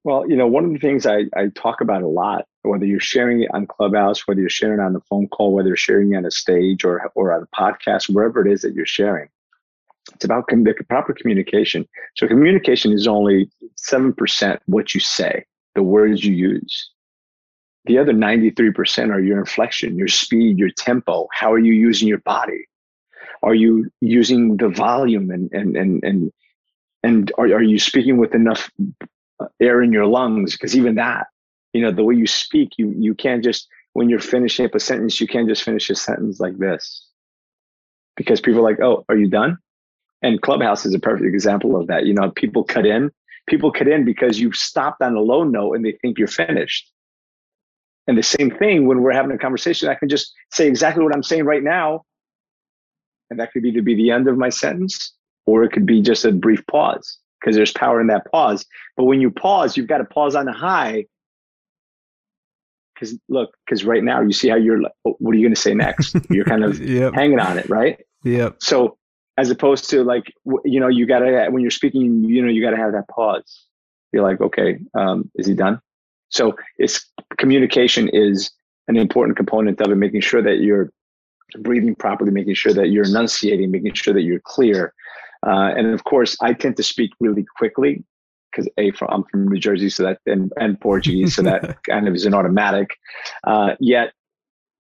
Well, 0.03 0.29
you 0.29 0.37
know, 0.37 0.49
one 0.49 0.65
of 0.65 0.73
the 0.73 0.79
things 0.79 1.07
I, 1.07 1.27
I 1.35 1.47
talk 1.55 1.81
about 1.81 2.03
a 2.03 2.09
lot, 2.09 2.47
whether 2.63 2.85
you're 2.85 3.01
sharing 3.01 3.43
it 3.43 3.51
on 3.55 3.67
Clubhouse, 3.67 4.27
whether 4.27 4.41
you're 4.41 4.51
sharing 4.51 4.81
it 4.81 4.83
on 4.83 4.93
the 4.93 5.01
phone 5.09 5.29
call, 5.29 5.55
whether 5.55 5.69
you're 5.69 5.77
sharing 5.77 6.13
it 6.13 6.17
on 6.17 6.27
a 6.27 6.31
stage 6.31 6.85
or, 6.85 7.11
or 7.15 7.33
on 7.33 7.45
a 7.45 7.57
podcast, 7.57 8.13
wherever 8.13 8.45
it 8.45 8.53
is 8.53 8.63
that 8.63 8.75
you're 8.75 8.85
sharing, 8.85 9.29
it's 10.13 10.25
about 10.25 10.45
the 10.49 10.75
proper 10.89 11.15
communication. 11.15 11.87
So 12.17 12.27
communication 12.27 12.93
is 12.93 13.07
only 13.07 13.49
7% 13.79 14.59
what 14.67 14.93
you 14.93 15.01
say, 15.01 15.47
the 15.75 15.83
words 15.83 16.25
you 16.25 16.35
use. 16.35 16.91
The 17.87 17.99
other 17.99 18.13
93% 18.13 19.13
are 19.13 19.21
your 19.21 19.39
inflection, 19.41 19.99
your 19.99 20.09
speed, 20.09 20.59
your 20.59 20.71
tempo. 20.71 21.29
How 21.33 21.53
are 21.53 21.59
you 21.59 21.73
using 21.73 22.09
your 22.09 22.19
body? 22.19 22.67
Are 23.43 23.55
you 23.55 23.91
using 24.01 24.57
the 24.57 24.71
volume 24.71 25.31
and, 25.31 25.53
and, 25.53 25.77
and, 25.77 26.05
and, 26.05 26.33
and 27.03 27.33
are, 27.39 27.47
are 27.47 27.63
you 27.63 27.79
speaking 27.79 28.17
with 28.17 28.35
enough 28.35 28.71
uh, 29.41 29.47
air 29.61 29.83
in 29.83 29.93
your 29.93 30.07
lungs? 30.07 30.53
Because 30.53 30.77
even 30.77 30.95
that, 30.97 31.27
you 31.75 31.83
know, 31.83 31.93
the 31.93 32.05
way 32.05 32.15
you 32.15 32.27
speak, 32.27 32.71
you, 32.79 32.95
you 32.99 33.15
can't 33.15 33.45
just, 33.45 33.69
when 33.93 34.09
you're 34.09 34.21
finishing 34.21 34.65
up 34.65 34.75
a 34.75 34.81
sentence, 34.81 35.21
you 35.21 35.27
can't 35.29 35.49
just 35.49 35.63
finish 35.63 35.91
a 35.91 35.95
sentence 35.95 36.41
like 36.41 36.59
this. 36.59 37.07
Because 38.17 38.41
people 38.41 38.61
are 38.61 38.71
like, 38.71 38.81
oh, 38.81 39.05
are 39.11 39.17
you 39.17 39.29
done? 39.29 39.59
And 40.23 40.41
Clubhouse 40.41 40.87
is 40.87 40.95
a 40.95 41.01
perfect 41.01 41.27
example 41.35 41.79
of 41.79 41.89
that. 41.89 42.07
You 42.07 42.15
know, 42.15 42.31
people 42.31 42.65
cut 42.65 42.87
in, 42.87 43.11
people 43.47 43.73
cut 43.73 43.89
in 43.89 44.07
because 44.07 44.41
you've 44.41 44.57
stopped 44.57 45.03
on 45.03 45.17
a 45.17 45.21
low 45.21 45.45
note 45.45 45.75
and 45.75 45.85
they 45.85 45.93
think 45.93 46.19
you're 46.19 46.29
finished. 46.29 46.91
And 48.07 48.19
the 48.19 48.23
same 48.23 48.51
thing 48.51 48.87
when 48.87 49.03
we're 49.03 49.13
having 49.13 49.33
a 49.33 49.39
conversation, 49.39 49.89
I 49.89 49.95
can 49.95 50.09
just 50.09 50.33
say 50.53 50.67
exactly 50.67 51.03
what 51.03 51.15
I'm 51.15 51.23
saying 51.23 51.45
right 51.45 51.63
now. 51.63 52.03
And 53.31 53.41
that 53.41 53.53
could 53.53 53.65
either 53.65 53.83
be 53.83 53.95
the 53.95 54.11
end 54.11 54.29
of 54.29 54.37
my 54.37 54.51
sentence 54.51 55.15
or 55.47 55.65
it 55.65 55.73
could 55.73 55.87
be 55.87 56.03
just 56.03 56.25
a 56.25 56.33
brief 56.33 56.65
pause 56.67 57.19
because 57.41 57.57
there's 57.57 57.73
power 57.73 58.01
in 58.01 58.07
that 58.09 58.31
pause. 58.31 58.67
But 58.97 59.05
when 59.05 59.21
you 59.21 59.31
pause, 59.31 59.77
you've 59.77 59.87
got 59.87 59.99
to 59.99 60.05
pause 60.05 60.35
on 60.35 60.47
the 60.47 60.53
high. 60.53 61.07
Because 62.95 63.19
look, 63.29 63.55
because 63.65 63.85
right 63.85 64.05
now 64.05 64.21
you 64.21 64.33
see 64.33 64.49
how 64.49 64.57
you're 64.57 64.81
like, 64.81 64.93
oh, 65.05 65.17
what 65.19 65.33
are 65.33 65.39
you 65.39 65.45
going 65.45 65.55
to 65.55 65.61
say 65.61 65.75
next? 65.75 66.17
You're 66.31 66.45
kind 66.45 66.63
of 66.63 66.79
yep. 66.89 67.15
hanging 67.15 67.41
on 67.41 67.59
it, 67.59 67.69
right? 67.69 67.99
Yep. 68.23 68.59
So 68.61 68.99
as 69.37 69.51
opposed 69.51 69.91
to 69.91 70.05
like, 70.05 70.33
you 70.65 70.79
know, 70.79 70.87
you 70.87 71.05
got 71.05 71.19
to, 71.19 71.49
when 71.51 71.61
you're 71.63 71.73
speaking, 71.73 72.23
you 72.23 72.41
know, 72.41 72.49
you 72.49 72.63
got 72.63 72.71
to 72.71 72.77
have 72.77 72.93
that 72.93 73.09
pause. 73.09 73.67
You're 74.13 74.23
like, 74.23 74.41
okay, 74.41 74.79
um, 74.95 75.29
is 75.35 75.49
he 75.49 75.55
done? 75.55 75.81
So 76.35 76.57
it's 76.79 77.07
communication 77.39 78.09
is 78.09 78.51
an 78.89 78.97
important 78.97 79.37
component 79.37 79.81
of 79.81 79.91
it, 79.91 79.95
making 79.95 80.21
sure 80.21 80.43
that 80.43 80.59
you're 80.59 80.93
breathing 81.61 81.95
properly, 81.95 82.33
making 82.33 82.55
sure 82.55 82.75
that 82.75 82.89
you're 82.89 83.07
enunciating, 83.07 83.71
making 83.71 83.95
sure 83.95 84.13
that 84.13 84.23
you're 84.23 84.41
clear. 84.41 84.93
Uh, 85.47 85.73
and 85.77 85.87
of 85.87 86.03
course, 86.05 86.37
I 86.41 86.53
tend 86.53 86.77
to 86.79 86.83
speak 86.83 87.11
really 87.21 87.47
quickly 87.57 88.03
because 88.51 88.69
a 88.79 88.91
from, 88.93 89.09
I'm 89.11 89.25
from 89.25 89.49
New 89.49 89.59
Jersey, 89.59 89.89
so 89.89 90.03
that 90.03 90.19
and, 90.27 90.53
and 90.59 90.81
Portuguese, 90.81 91.37
so 91.37 91.43
that 91.43 91.83
kind 91.89 92.09
of 92.09 92.15
is 92.15 92.27
an 92.27 92.35
automatic. 92.35 92.97
Uh, 93.45 93.75
yet, 93.79 94.13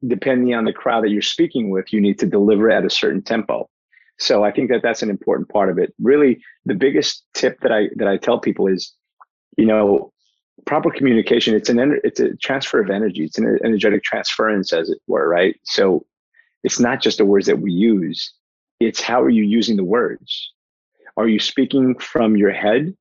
depending 0.06 0.54
on 0.54 0.64
the 0.64 0.72
crowd 0.72 1.04
that 1.04 1.10
you're 1.10 1.22
speaking 1.22 1.70
with, 1.70 1.92
you 1.92 2.00
need 2.00 2.18
to 2.18 2.26
deliver 2.26 2.70
at 2.70 2.84
a 2.84 2.90
certain 2.90 3.22
tempo. 3.22 3.68
So 4.18 4.44
I 4.44 4.52
think 4.52 4.70
that 4.70 4.82
that's 4.82 5.02
an 5.02 5.10
important 5.10 5.48
part 5.48 5.70
of 5.70 5.78
it. 5.78 5.92
Really, 6.00 6.42
the 6.64 6.74
biggest 6.74 7.24
tip 7.34 7.60
that 7.60 7.72
I 7.72 7.88
that 7.96 8.08
I 8.08 8.16
tell 8.16 8.40
people 8.40 8.66
is, 8.66 8.92
you 9.56 9.66
know, 9.66 10.12
proper 10.66 10.90
communication 10.90 11.54
it's 11.54 11.68
an 11.68 12.00
it's 12.04 12.20
a 12.20 12.34
transfer 12.36 12.80
of 12.80 12.90
energy 12.90 13.24
it's 13.24 13.38
an 13.38 13.58
energetic 13.64 14.02
transference 14.02 14.72
as 14.72 14.88
it 14.88 14.98
were 15.06 15.28
right? 15.28 15.56
So 15.64 16.04
it's 16.62 16.80
not 16.80 17.02
just 17.02 17.18
the 17.18 17.24
words 17.24 17.46
that 17.46 17.60
we 17.60 17.72
use 17.72 18.32
it's 18.80 19.00
how 19.00 19.22
are 19.22 19.30
you 19.30 19.44
using 19.44 19.76
the 19.76 19.84
words? 19.84 20.52
Are 21.16 21.28
you 21.28 21.38
speaking 21.38 21.96
from 21.98 22.36
your 22.36 22.50
head 22.50 22.94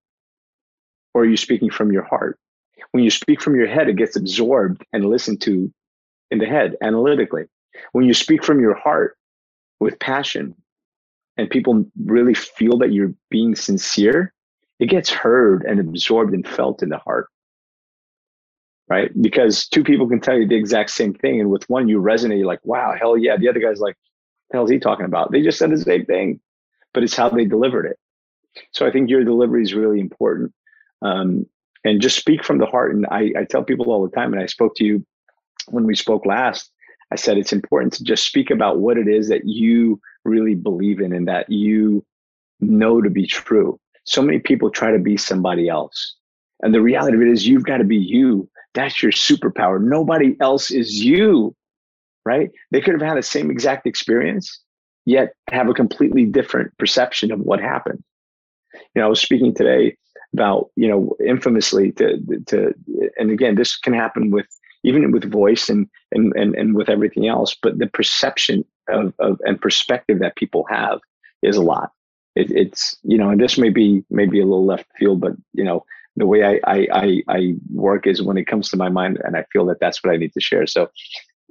or 1.13 1.23
are 1.23 1.25
you 1.25 1.37
speaking 1.37 1.69
from 1.69 1.91
your 1.91 2.03
heart? 2.03 2.39
When 2.91 3.03
you 3.03 3.09
speak 3.09 3.41
from 3.41 3.55
your 3.55 3.67
head 3.67 3.89
it 3.89 3.95
gets 3.95 4.15
absorbed 4.15 4.85
and 4.93 5.05
listened 5.05 5.41
to 5.41 5.71
in 6.31 6.39
the 6.39 6.45
head 6.45 6.75
analytically. 6.81 7.45
When 7.91 8.05
you 8.05 8.13
speak 8.13 8.43
from 8.43 8.59
your 8.59 8.75
heart 8.75 9.17
with 9.79 9.99
passion 9.99 10.55
and 11.37 11.49
people 11.49 11.85
really 12.05 12.33
feel 12.33 12.77
that 12.79 12.91
you're 12.91 13.13
being 13.29 13.55
sincere 13.55 14.33
it 14.79 14.89
gets 14.89 15.09
heard 15.09 15.63
and 15.63 15.79
absorbed 15.79 16.33
and 16.33 16.47
felt 16.47 16.83
in 16.83 16.89
the 16.89 16.97
heart 16.97 17.29
right? 18.87 19.09
Because 19.21 19.67
two 19.67 19.83
people 19.83 20.07
can 20.07 20.19
tell 20.19 20.37
you 20.37 20.47
the 20.47 20.55
exact 20.55 20.91
same 20.91 21.13
thing, 21.13 21.39
and 21.39 21.49
with 21.49 21.69
one 21.69 21.87
you 21.87 22.01
resonate, 22.01 22.37
you're 22.37 22.47
like, 22.47 22.63
wow, 22.63 22.95
hell 22.99 23.17
yeah. 23.17 23.37
The 23.37 23.49
other 23.49 23.59
guy's 23.59 23.79
like, 23.79 23.95
the 24.49 24.57
hell's 24.57 24.69
he 24.69 24.79
talking 24.79 25.05
about? 25.05 25.31
They 25.31 25.41
just 25.41 25.57
said 25.57 25.71
the 25.71 25.77
same 25.77 26.05
thing, 26.05 26.39
but 26.93 27.03
it's 27.03 27.15
how 27.15 27.29
they 27.29 27.45
delivered 27.45 27.85
it. 27.85 27.97
So 28.71 28.85
I 28.85 28.91
think 28.91 29.09
your 29.09 29.23
delivery 29.23 29.63
is 29.63 29.73
really 29.73 29.99
important. 29.99 30.53
Um, 31.01 31.45
and 31.85 32.01
just 32.01 32.17
speak 32.17 32.43
from 32.43 32.59
the 32.59 32.65
heart. 32.65 32.95
And 32.95 33.05
I, 33.11 33.33
I 33.37 33.43
tell 33.43 33.63
people 33.63 33.91
all 33.91 34.07
the 34.07 34.15
time, 34.15 34.33
and 34.33 34.41
I 34.41 34.45
spoke 34.45 34.75
to 34.75 34.85
you 34.85 35.05
when 35.69 35.85
we 35.85 35.95
spoke 35.95 36.25
last, 36.25 36.71
I 37.11 37.15
said 37.15 37.37
it's 37.37 37.53
important 37.53 37.93
to 37.93 38.03
just 38.03 38.25
speak 38.25 38.49
about 38.49 38.79
what 38.79 38.97
it 38.97 39.07
is 39.07 39.27
that 39.29 39.45
you 39.45 39.99
really 40.25 40.55
believe 40.55 40.99
in 40.99 41.13
and 41.13 41.27
that 41.27 41.49
you 41.49 42.05
know 42.59 43.01
to 43.01 43.09
be 43.09 43.27
true. 43.27 43.79
So 44.05 44.21
many 44.21 44.39
people 44.39 44.69
try 44.69 44.91
to 44.91 44.99
be 44.99 45.17
somebody 45.17 45.69
else. 45.69 46.15
And 46.61 46.73
the 46.73 46.81
reality 46.81 47.15
of 47.15 47.21
it 47.21 47.27
is 47.27 47.47
you've 47.47 47.65
got 47.65 47.77
to 47.77 47.83
be 47.83 47.97
you 47.97 48.49
that's 48.73 49.01
your 49.01 49.11
superpower. 49.11 49.81
Nobody 49.81 50.35
else 50.39 50.71
is 50.71 51.03
you, 51.03 51.55
right? 52.25 52.49
They 52.71 52.81
could 52.81 52.93
have 52.93 53.07
had 53.07 53.17
the 53.17 53.23
same 53.23 53.51
exact 53.51 53.85
experience, 53.85 54.59
yet 55.05 55.33
have 55.49 55.69
a 55.69 55.73
completely 55.73 56.25
different 56.25 56.75
perception 56.77 57.31
of 57.31 57.39
what 57.39 57.59
happened. 57.59 58.03
You 58.73 59.01
know, 59.01 59.05
I 59.05 59.09
was 59.09 59.21
speaking 59.21 59.53
today 59.53 59.97
about, 60.33 60.69
you 60.75 60.87
know, 60.87 61.15
infamously 61.25 61.91
to, 61.93 62.17
to, 62.47 62.73
and 63.17 63.29
again, 63.29 63.55
this 63.55 63.77
can 63.77 63.93
happen 63.93 64.31
with, 64.31 64.47
even 64.83 65.11
with 65.11 65.31
voice 65.31 65.69
and, 65.69 65.87
and, 66.11 66.33
and, 66.35 66.55
and 66.55 66.75
with 66.75 66.89
everything 66.89 67.27
else, 67.27 67.55
but 67.61 67.77
the 67.77 67.87
perception 67.87 68.65
of, 68.89 69.13
of, 69.19 69.39
and 69.45 69.61
perspective 69.61 70.19
that 70.19 70.35
people 70.35 70.65
have 70.69 70.99
is 71.43 71.55
a 71.55 71.61
lot. 71.61 71.91
It, 72.35 72.49
it's, 72.49 72.97
you 73.03 73.17
know, 73.17 73.29
and 73.29 73.39
this 73.39 73.57
may 73.57 73.69
be, 73.69 74.03
maybe 74.09 74.39
a 74.39 74.45
little 74.45 74.65
left 74.65 74.87
field, 74.97 75.21
but, 75.21 75.33
you 75.53 75.63
know, 75.63 75.85
the 76.15 76.27
way 76.27 76.43
I, 76.43 76.59
I, 76.65 76.87
I, 76.93 77.23
I, 77.27 77.53
work 77.71 78.05
is 78.05 78.21
when 78.21 78.37
it 78.37 78.45
comes 78.45 78.69
to 78.69 78.77
my 78.77 78.89
mind 78.89 79.19
and 79.23 79.35
I 79.35 79.45
feel 79.51 79.65
that 79.65 79.79
that's 79.79 80.03
what 80.03 80.13
I 80.13 80.17
need 80.17 80.33
to 80.33 80.41
share. 80.41 80.67
So 80.67 80.89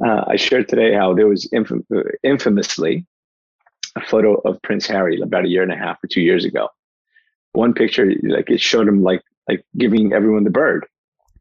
uh, 0.05 0.25
I 0.29 0.37
shared 0.37 0.69
today 0.69 0.95
how 0.95 1.15
there 1.15 1.27
was 1.27 1.49
infam- 1.53 1.85
infamously 2.23 3.07
a 3.97 4.01
photo 4.01 4.35
of 4.45 4.61
Prince 4.63 4.87
Harry 4.87 5.21
about 5.21 5.45
a 5.45 5.49
year 5.49 5.63
and 5.63 5.73
a 5.73 5.77
half 5.77 6.03
or 6.03 6.07
two 6.07 6.23
years 6.23 6.45
ago. 6.45 6.69
One 7.53 7.75
picture, 7.75 8.11
like 8.23 8.51
it 8.51 8.61
showed 8.61 8.89
him 8.89 9.03
like 9.03 9.23
like 9.49 9.65
giving 9.77 10.13
everyone 10.13 10.45
the 10.45 10.51
bird, 10.51 10.87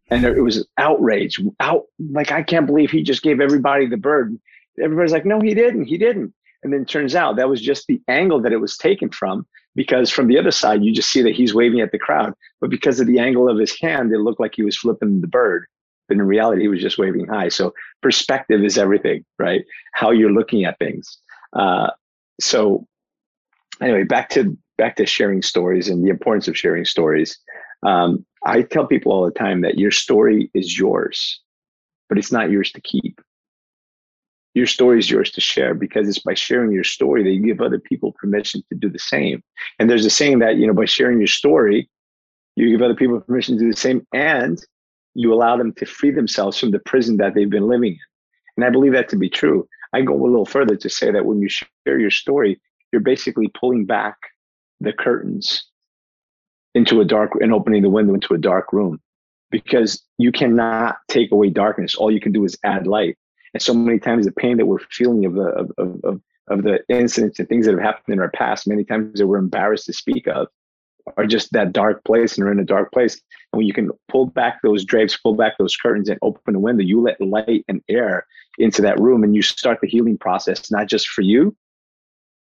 and 0.09 0.25
it 0.25 0.41
was 0.41 0.67
outrage. 0.77 1.39
Out 1.61 1.83
like 2.11 2.31
I 2.31 2.43
can't 2.43 2.65
believe 2.65 2.91
he 2.91 3.03
just 3.03 3.23
gave 3.23 3.39
everybody 3.39 3.87
the 3.87 3.97
bird. 3.97 4.37
Everybody's 4.81 5.13
like, 5.13 5.25
no, 5.25 5.39
he 5.39 5.53
didn't. 5.53 5.85
He 5.85 5.97
didn't. 5.97 6.33
And 6.63 6.71
then 6.71 6.85
turns 6.85 7.15
out 7.15 7.35
that 7.37 7.49
was 7.49 7.61
just 7.61 7.87
the 7.87 8.01
angle 8.07 8.41
that 8.41 8.53
it 8.53 8.61
was 8.61 8.77
taken 8.77 9.09
from 9.09 9.45
because 9.75 10.09
from 10.09 10.27
the 10.27 10.37
other 10.37 10.51
side, 10.51 10.83
you 10.83 10.93
just 10.93 11.09
see 11.09 11.21
that 11.21 11.35
he's 11.35 11.53
waving 11.53 11.81
at 11.81 11.91
the 11.91 11.99
crowd. 11.99 12.33
But 12.59 12.69
because 12.69 12.99
of 12.99 13.07
the 13.07 13.19
angle 13.19 13.49
of 13.49 13.57
his 13.57 13.79
hand, 13.79 14.13
it 14.13 14.19
looked 14.19 14.39
like 14.39 14.53
he 14.55 14.63
was 14.63 14.77
flipping 14.77 15.21
the 15.21 15.27
bird. 15.27 15.65
But 16.07 16.15
in 16.15 16.23
reality, 16.23 16.63
he 16.63 16.67
was 16.67 16.81
just 16.81 16.97
waving 16.97 17.27
high. 17.27 17.49
So 17.49 17.73
perspective 18.01 18.63
is 18.63 18.77
everything, 18.77 19.25
right? 19.39 19.63
How 19.93 20.11
you're 20.11 20.31
looking 20.31 20.65
at 20.65 20.77
things. 20.77 21.17
Uh, 21.53 21.91
so 22.39 22.85
anyway, 23.81 24.03
back 24.03 24.29
to 24.31 24.57
back 24.77 24.95
to 24.97 25.05
sharing 25.05 25.41
stories 25.41 25.89
and 25.89 26.03
the 26.03 26.09
importance 26.09 26.47
of 26.47 26.57
sharing 26.57 26.85
stories. 26.85 27.37
Um, 27.83 28.25
I 28.45 28.63
tell 28.63 28.85
people 28.85 29.11
all 29.11 29.25
the 29.25 29.31
time 29.31 29.61
that 29.61 29.77
your 29.77 29.91
story 29.91 30.49
is 30.53 30.77
yours, 30.77 31.39
but 32.09 32.17
it's 32.17 32.31
not 32.31 32.49
yours 32.49 32.71
to 32.71 32.81
keep 32.81 33.21
your 34.53 34.65
story 34.65 34.99
is 34.99 35.09
yours 35.09 35.31
to 35.31 35.41
share 35.41 35.73
because 35.73 36.07
it's 36.07 36.19
by 36.19 36.33
sharing 36.33 36.71
your 36.71 36.83
story 36.83 37.23
that 37.23 37.31
you 37.31 37.41
give 37.41 37.61
other 37.61 37.79
people 37.79 38.11
permission 38.13 38.61
to 38.69 38.77
do 38.77 38.89
the 38.89 38.99
same. 38.99 39.41
And 39.79 39.89
there's 39.89 40.05
a 40.05 40.09
saying 40.09 40.39
that, 40.39 40.57
you 40.57 40.67
know, 40.67 40.73
by 40.73 40.85
sharing 40.85 41.19
your 41.19 41.27
story, 41.27 41.89
you 42.55 42.69
give 42.69 42.81
other 42.81 42.95
people 42.95 43.21
permission 43.21 43.57
to 43.57 43.63
do 43.63 43.71
the 43.71 43.77
same 43.77 44.05
and 44.13 44.63
you 45.13 45.33
allow 45.33 45.57
them 45.57 45.73
to 45.73 45.85
free 45.85 46.11
themselves 46.11 46.57
from 46.57 46.71
the 46.71 46.79
prison 46.79 47.17
that 47.17 47.33
they've 47.33 47.49
been 47.49 47.67
living 47.67 47.93
in. 47.93 47.99
And 48.57 48.65
I 48.65 48.69
believe 48.69 48.93
that 48.93 49.09
to 49.09 49.15
be 49.15 49.29
true. 49.29 49.67
I 49.93 50.01
go 50.01 50.13
a 50.13 50.23
little 50.23 50.45
further 50.45 50.75
to 50.75 50.89
say 50.89 51.11
that 51.11 51.25
when 51.25 51.41
you 51.41 51.49
share 51.49 51.99
your 51.99 52.11
story, 52.11 52.59
you're 52.91 53.01
basically 53.01 53.47
pulling 53.59 53.85
back 53.85 54.17
the 54.79 54.93
curtains 54.93 55.65
into 56.73 57.01
a 57.01 57.05
dark 57.05 57.31
and 57.39 57.53
opening 57.53 57.81
the 57.81 57.89
window 57.89 58.13
into 58.13 58.33
a 58.33 58.37
dark 58.37 58.71
room 58.73 58.99
because 59.49 60.01
you 60.17 60.31
cannot 60.31 60.97
take 61.09 61.31
away 61.31 61.49
darkness. 61.49 61.95
All 61.95 62.11
you 62.11 62.21
can 62.21 62.31
do 62.31 62.45
is 62.45 62.57
add 62.63 62.87
light. 62.87 63.17
And 63.53 63.61
so 63.61 63.73
many 63.73 63.99
times 63.99 64.25
the 64.25 64.31
pain 64.31 64.57
that 64.57 64.65
we're 64.65 64.79
feeling 64.91 65.25
of 65.25 65.33
the 65.33 65.47
of, 65.47 65.71
of, 66.03 66.21
of 66.47 66.63
the 66.63 66.79
incidents 66.89 67.39
and 67.39 67.47
things 67.47 67.65
that 67.65 67.73
have 67.73 67.83
happened 67.83 68.13
in 68.13 68.19
our 68.19 68.31
past, 68.31 68.67
many 68.67 68.83
times 68.83 69.19
that 69.19 69.27
we're 69.27 69.37
embarrassed 69.37 69.85
to 69.87 69.93
speak 69.93 70.27
of, 70.27 70.47
are 71.17 71.25
just 71.25 71.51
that 71.51 71.73
dark 71.73 72.03
place 72.03 72.37
and 72.37 72.45
we're 72.45 72.51
in 72.51 72.59
a 72.59 72.65
dark 72.65 72.91
place. 72.91 73.15
And 73.51 73.59
when 73.59 73.67
you 73.67 73.73
can 73.73 73.91
pull 74.07 74.27
back 74.27 74.59
those 74.61 74.85
drapes, 74.85 75.17
pull 75.17 75.35
back 75.35 75.57
those 75.57 75.75
curtains 75.75 76.09
and 76.09 76.19
open 76.21 76.53
the 76.53 76.59
window, 76.59 76.83
you 76.83 77.01
let 77.01 77.19
light 77.19 77.65
and 77.67 77.81
air 77.89 78.25
into 78.57 78.81
that 78.83 78.99
room 78.99 79.23
and 79.23 79.35
you 79.35 79.41
start 79.41 79.79
the 79.81 79.87
healing 79.87 80.17
process, 80.17 80.71
not 80.71 80.87
just 80.87 81.07
for 81.07 81.21
you, 81.21 81.55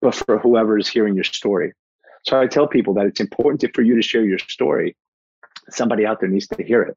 but 0.00 0.14
for 0.14 0.38
whoever 0.38 0.78
is 0.78 0.88
hearing 0.88 1.14
your 1.14 1.24
story. 1.24 1.72
So 2.24 2.38
I 2.40 2.46
tell 2.46 2.66
people 2.66 2.94
that 2.94 3.06
it's 3.06 3.20
important 3.20 3.60
to, 3.62 3.70
for 3.72 3.82
you 3.82 3.94
to 3.94 4.02
share 4.02 4.24
your 4.24 4.38
story. 4.38 4.96
Somebody 5.70 6.04
out 6.04 6.20
there 6.20 6.28
needs 6.28 6.48
to 6.48 6.62
hear 6.62 6.82
it 6.82 6.96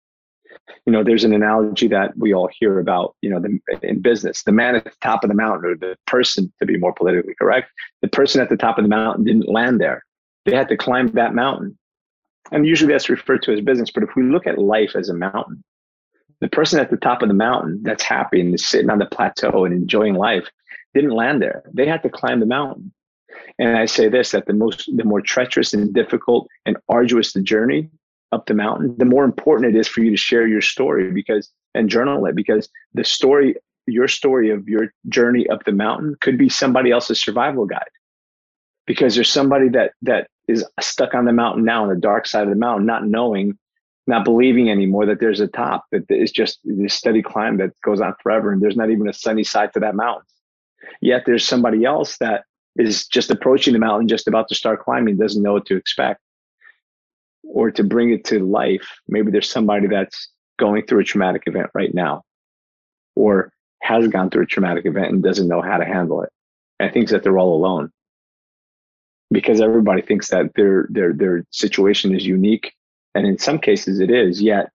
you 0.85 0.93
know, 0.93 1.03
there's 1.03 1.23
an 1.23 1.33
analogy 1.33 1.87
that 1.87 2.17
we 2.17 2.33
all 2.33 2.49
hear 2.59 2.79
about, 2.79 3.15
you 3.21 3.29
know, 3.29 3.39
the, 3.39 3.59
in 3.87 4.01
business, 4.01 4.43
the 4.43 4.51
man 4.51 4.75
at 4.75 4.85
the 4.85 4.91
top 5.01 5.23
of 5.23 5.29
the 5.29 5.35
mountain 5.35 5.69
or 5.69 5.75
the 5.75 5.97
person, 6.07 6.51
to 6.59 6.65
be 6.65 6.77
more 6.77 6.93
politically 6.93 7.35
correct, 7.35 7.71
the 8.01 8.07
person 8.07 8.41
at 8.41 8.49
the 8.49 8.57
top 8.57 8.77
of 8.77 8.83
the 8.83 8.89
mountain 8.89 9.25
didn't 9.25 9.49
land 9.49 9.79
there. 9.79 10.03
They 10.45 10.55
had 10.55 10.69
to 10.69 10.77
climb 10.77 11.07
that 11.11 11.35
mountain. 11.35 11.77
And 12.51 12.65
usually 12.65 12.91
that's 12.91 13.09
referred 13.09 13.43
to 13.43 13.53
as 13.53 13.61
business. 13.61 13.91
But 13.91 14.03
if 14.03 14.15
we 14.15 14.23
look 14.23 14.47
at 14.47 14.57
life 14.57 14.95
as 14.95 15.09
a 15.09 15.13
mountain, 15.13 15.63
the 16.39 16.49
person 16.49 16.79
at 16.79 16.89
the 16.89 16.97
top 16.97 17.21
of 17.21 17.27
the 17.27 17.35
mountain 17.35 17.81
that's 17.83 18.03
happy 18.03 18.41
and 18.41 18.53
is 18.53 18.65
sitting 18.65 18.89
on 18.89 18.97
the 18.97 19.05
plateau 19.05 19.63
and 19.65 19.73
enjoying 19.73 20.15
life 20.15 20.49
didn't 20.93 21.11
land 21.11 21.41
there. 21.41 21.63
They 21.71 21.85
had 21.85 22.03
to 22.03 22.09
climb 22.09 22.39
the 22.39 22.45
mountain. 22.45 22.91
And 23.59 23.77
I 23.77 23.85
say 23.85 24.09
this 24.09 24.31
that 24.31 24.47
the 24.47 24.53
most 24.53 24.89
the 24.97 25.03
more 25.03 25.21
treacherous 25.21 25.73
and 25.73 25.93
difficult 25.93 26.47
and 26.65 26.77
arduous 26.89 27.33
the 27.33 27.41
journey, 27.41 27.89
up 28.31 28.45
the 28.45 28.53
mountain, 28.53 28.95
the 28.97 29.05
more 29.05 29.25
important 29.25 29.75
it 29.75 29.79
is 29.79 29.87
for 29.87 30.01
you 30.01 30.11
to 30.11 30.17
share 30.17 30.47
your 30.47 30.61
story 30.61 31.11
because 31.11 31.51
and 31.73 31.89
journal 31.89 32.25
it 32.25 32.35
because 32.35 32.69
the 32.93 33.03
story, 33.03 33.55
your 33.87 34.07
story 34.07 34.49
of 34.49 34.67
your 34.67 34.93
journey 35.09 35.47
up 35.49 35.63
the 35.65 35.71
mountain 35.71 36.15
could 36.21 36.37
be 36.37 36.49
somebody 36.49 36.91
else's 36.91 37.21
survival 37.21 37.65
guide. 37.65 37.83
Because 38.85 39.15
there's 39.15 39.29
somebody 39.29 39.69
that 39.69 39.91
that 40.01 40.27
is 40.47 40.65
stuck 40.79 41.13
on 41.13 41.25
the 41.25 41.33
mountain 41.33 41.63
now 41.63 41.83
on 41.83 41.89
the 41.89 41.95
dark 41.95 42.25
side 42.25 42.43
of 42.43 42.49
the 42.49 42.55
mountain, 42.55 42.85
not 42.85 43.05
knowing, 43.05 43.57
not 44.07 44.25
believing 44.25 44.69
anymore 44.69 45.05
that 45.05 45.19
there's 45.19 45.39
a 45.39 45.47
top, 45.47 45.85
that 45.91 46.03
it's 46.09 46.31
just 46.31 46.59
this 46.63 46.93
steady 46.93 47.21
climb 47.21 47.57
that 47.57 47.71
goes 47.83 48.01
on 48.01 48.15
forever 48.21 48.51
and 48.51 48.61
there's 48.61 48.75
not 48.75 48.89
even 48.89 49.07
a 49.07 49.13
sunny 49.13 49.43
side 49.43 49.71
to 49.73 49.79
that 49.79 49.95
mountain. 49.95 50.25
Yet 50.99 51.23
there's 51.25 51.45
somebody 51.45 51.85
else 51.85 52.17
that 52.17 52.45
is 52.75 53.05
just 53.07 53.29
approaching 53.29 53.73
the 53.73 53.79
mountain, 53.79 54.07
just 54.07 54.27
about 54.27 54.47
to 54.49 54.55
start 54.55 54.81
climbing, 54.81 55.17
doesn't 55.17 55.43
know 55.43 55.53
what 55.53 55.65
to 55.67 55.75
expect 55.75 56.21
or 57.43 57.71
to 57.71 57.83
bring 57.83 58.11
it 58.11 58.25
to 58.25 58.39
life, 58.39 58.87
maybe 59.07 59.31
there's 59.31 59.49
somebody 59.49 59.87
that's 59.87 60.29
going 60.59 60.85
through 60.85 60.99
a 60.99 61.03
traumatic 61.03 61.43
event 61.47 61.69
right 61.73 61.93
now 61.93 62.23
or 63.15 63.51
has 63.81 64.07
gone 64.07 64.29
through 64.29 64.43
a 64.43 64.47
traumatic 64.47 64.85
event 64.85 65.11
and 65.11 65.23
doesn't 65.23 65.47
know 65.47 65.61
how 65.61 65.77
to 65.77 65.85
handle 65.85 66.21
it 66.21 66.29
and 66.79 66.93
thinks 66.93 67.11
that 67.11 67.23
they're 67.23 67.37
all 67.37 67.55
alone. 67.55 67.91
Because 69.31 69.61
everybody 69.61 70.01
thinks 70.01 70.29
that 70.29 70.53
their 70.55 70.87
their 70.89 71.13
their 71.13 71.45
situation 71.51 72.13
is 72.13 72.25
unique 72.25 72.73
and 73.15 73.25
in 73.25 73.37
some 73.37 73.59
cases 73.59 73.99
it 73.99 74.11
is 74.11 74.41
yet 74.41 74.69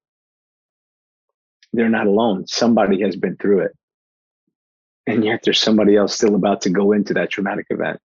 they're 1.73 1.91
not 1.91 2.07
alone. 2.07 2.47
Somebody 2.47 3.03
has 3.03 3.17
been 3.17 3.37
through 3.37 3.61
it. 3.61 3.73
And 5.07 5.25
yet 5.25 5.41
there's 5.45 5.61
somebody 5.61 5.95
else 5.95 6.15
still 6.15 6.35
about 6.35 6.63
to 6.63 6.71
go 6.71 6.93
into 6.93 7.15
that 7.15 7.31
traumatic 7.31 7.67
event 7.71 8.01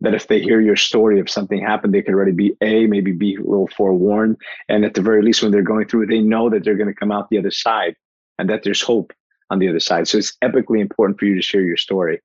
that 0.00 0.14
if 0.14 0.28
they 0.28 0.40
hear 0.40 0.60
your 0.60 0.76
story 0.76 1.18
of 1.20 1.30
something 1.30 1.60
happened, 1.60 1.94
they 1.94 2.02
could 2.02 2.14
already 2.14 2.32
be 2.32 2.54
a 2.60 2.86
maybe 2.86 3.12
be 3.12 3.36
a 3.36 3.40
little 3.40 3.68
forewarned, 3.68 4.36
and 4.68 4.84
at 4.84 4.94
the 4.94 5.02
very 5.02 5.22
least, 5.22 5.42
when 5.42 5.52
they're 5.52 5.62
going 5.62 5.86
through 5.86 6.06
they 6.06 6.20
know 6.20 6.50
that 6.50 6.64
they're 6.64 6.76
going 6.76 6.92
to 6.92 6.94
come 6.94 7.10
out 7.10 7.30
the 7.30 7.38
other 7.38 7.50
side, 7.50 7.96
and 8.38 8.50
that 8.50 8.62
there's 8.62 8.82
hope 8.82 9.12
on 9.50 9.58
the 9.58 9.68
other 9.68 9.80
side. 9.80 10.06
So 10.08 10.18
it's 10.18 10.36
epically 10.44 10.80
important 10.80 11.18
for 11.18 11.24
you 11.24 11.34
to 11.34 11.42
share 11.42 11.62
your 11.62 11.76
story, 11.76 12.20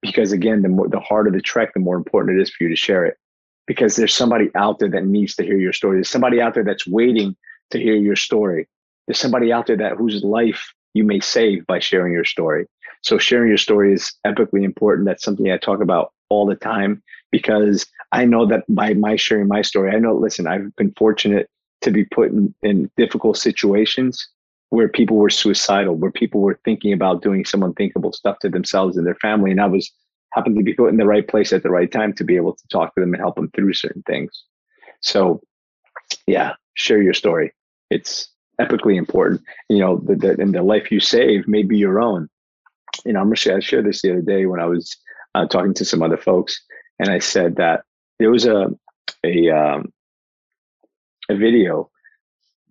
because 0.00 0.32
again, 0.32 0.62
the 0.62 0.68
more 0.68 0.88
the 0.88 1.00
harder 1.00 1.30
the 1.30 1.40
trek, 1.40 1.74
the 1.74 1.80
more 1.80 1.96
important 1.96 2.38
it 2.38 2.42
is 2.42 2.50
for 2.50 2.64
you 2.64 2.70
to 2.70 2.76
share 2.76 3.04
it, 3.04 3.18
because 3.66 3.96
there's 3.96 4.14
somebody 4.14 4.50
out 4.54 4.78
there 4.78 4.90
that 4.90 5.04
needs 5.04 5.34
to 5.36 5.44
hear 5.44 5.58
your 5.58 5.72
story. 5.72 5.96
There's 5.96 6.08
somebody 6.08 6.40
out 6.40 6.54
there 6.54 6.64
that's 6.64 6.86
waiting 6.86 7.36
to 7.72 7.78
hear 7.78 7.94
your 7.94 8.16
story. 8.16 8.68
There's 9.06 9.18
somebody 9.18 9.52
out 9.52 9.66
there 9.66 9.76
that 9.76 9.96
whose 9.96 10.22
life 10.22 10.72
you 10.94 11.04
may 11.04 11.20
save 11.20 11.66
by 11.66 11.78
sharing 11.78 12.12
your 12.12 12.24
story. 12.24 12.66
So 13.02 13.18
sharing 13.18 13.48
your 13.48 13.58
story 13.58 13.92
is 13.92 14.14
epically 14.26 14.62
important. 14.62 15.06
That's 15.06 15.24
something 15.24 15.50
I 15.50 15.56
talk 15.56 15.82
about 15.82 16.12
all 16.32 16.46
the 16.46 16.56
time 16.56 17.02
because 17.30 17.86
I 18.12 18.24
know 18.24 18.46
that 18.46 18.64
by 18.68 18.94
my 18.94 19.16
sharing 19.16 19.48
my 19.48 19.62
story, 19.62 19.90
I 19.90 19.98
know, 19.98 20.14
listen, 20.14 20.46
I've 20.46 20.74
been 20.76 20.92
fortunate 20.96 21.48
to 21.82 21.90
be 21.90 22.04
put 22.04 22.30
in, 22.30 22.54
in 22.62 22.90
difficult 22.96 23.36
situations 23.36 24.28
where 24.70 24.88
people 24.88 25.16
were 25.16 25.30
suicidal, 25.30 25.96
where 25.96 26.10
people 26.10 26.40
were 26.40 26.58
thinking 26.64 26.92
about 26.92 27.22
doing 27.22 27.44
some 27.44 27.62
unthinkable 27.62 28.12
stuff 28.12 28.38
to 28.40 28.48
themselves 28.48 28.96
and 28.96 29.06
their 29.06 29.16
family. 29.16 29.50
And 29.50 29.60
I 29.60 29.66
was 29.66 29.90
happened 30.32 30.56
to 30.56 30.62
be 30.62 30.74
put 30.74 30.88
in 30.88 30.96
the 30.96 31.06
right 31.06 31.26
place 31.26 31.52
at 31.52 31.62
the 31.62 31.70
right 31.70 31.90
time 31.90 32.12
to 32.14 32.24
be 32.24 32.36
able 32.36 32.54
to 32.54 32.68
talk 32.68 32.94
to 32.94 33.00
them 33.00 33.12
and 33.12 33.20
help 33.20 33.34
them 33.34 33.50
through 33.54 33.74
certain 33.74 34.02
things. 34.02 34.44
So 35.00 35.42
yeah, 36.26 36.54
share 36.74 37.02
your 37.02 37.14
story. 37.14 37.52
It's 37.90 38.28
epically 38.60 38.96
important. 38.96 39.42
You 39.68 39.78
know, 39.78 40.02
the, 40.04 40.16
the, 40.16 40.40
and 40.40 40.54
the 40.54 40.62
life 40.62 40.90
you 40.90 41.00
save 41.00 41.46
may 41.48 41.62
be 41.62 41.76
your 41.76 42.00
own. 42.00 42.28
You 43.04 43.12
know, 43.12 43.20
I'm 43.20 43.26
gonna 43.26 43.36
share, 43.36 43.56
I 43.56 43.60
shared 43.60 43.86
this 43.86 44.02
the 44.02 44.12
other 44.12 44.22
day 44.22 44.46
when 44.46 44.60
I 44.60 44.66
was 44.66 44.96
uh, 45.34 45.46
talking 45.46 45.74
to 45.74 45.84
some 45.84 46.02
other 46.02 46.16
folks, 46.16 46.60
and 46.98 47.08
I 47.10 47.18
said 47.18 47.56
that 47.56 47.84
there 48.18 48.30
was 48.30 48.46
a 48.46 48.68
a 49.24 49.50
um, 49.50 49.92
a 51.28 51.36
video 51.36 51.90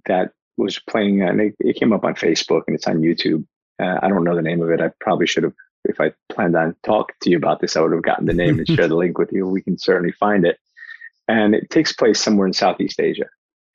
that 0.06 0.32
was 0.58 0.80
playing, 0.80 1.22
and 1.22 1.42
it, 1.42 1.56
it, 1.60 1.76
came 1.76 1.94
up 1.94 2.04
on 2.04 2.16
Facebook 2.16 2.64
and 2.68 2.76
it's 2.76 2.88
on 2.88 3.02
YouTube. 3.02 3.46
Uh, 3.82 4.00
I 4.02 4.10
don't 4.10 4.24
know 4.24 4.36
the 4.36 4.42
name 4.42 4.62
of 4.62 4.70
it. 4.70 4.82
I 4.82 4.92
probably 5.00 5.28
should 5.28 5.44
have, 5.44 5.54
if 5.86 6.00
I 6.00 6.12
planned 6.30 6.56
on 6.56 6.76
talking 6.84 7.16
to 7.22 7.30
you 7.30 7.38
about 7.38 7.62
this, 7.62 7.76
I 7.76 7.82
would 7.82 7.94
have 7.94 8.04
gotten 8.04 8.26
the 8.26 8.34
name 8.34 8.60
and 8.60 8.68
shared 8.68 8.92
the 8.92 8.96
link 8.96 9.18
with 9.18 9.32
you. 9.32 9.48
We 9.48 9.62
can 9.62 9.78
certainly 9.78 10.12
find 10.14 10.46
it. 10.46 10.58
And 11.28 11.56
it 11.56 11.70
takes 11.70 11.94
place 11.94 12.20
somewhere 12.20 12.48
in 12.48 12.54
Southeast 12.54 13.00
Asia. 13.00 13.28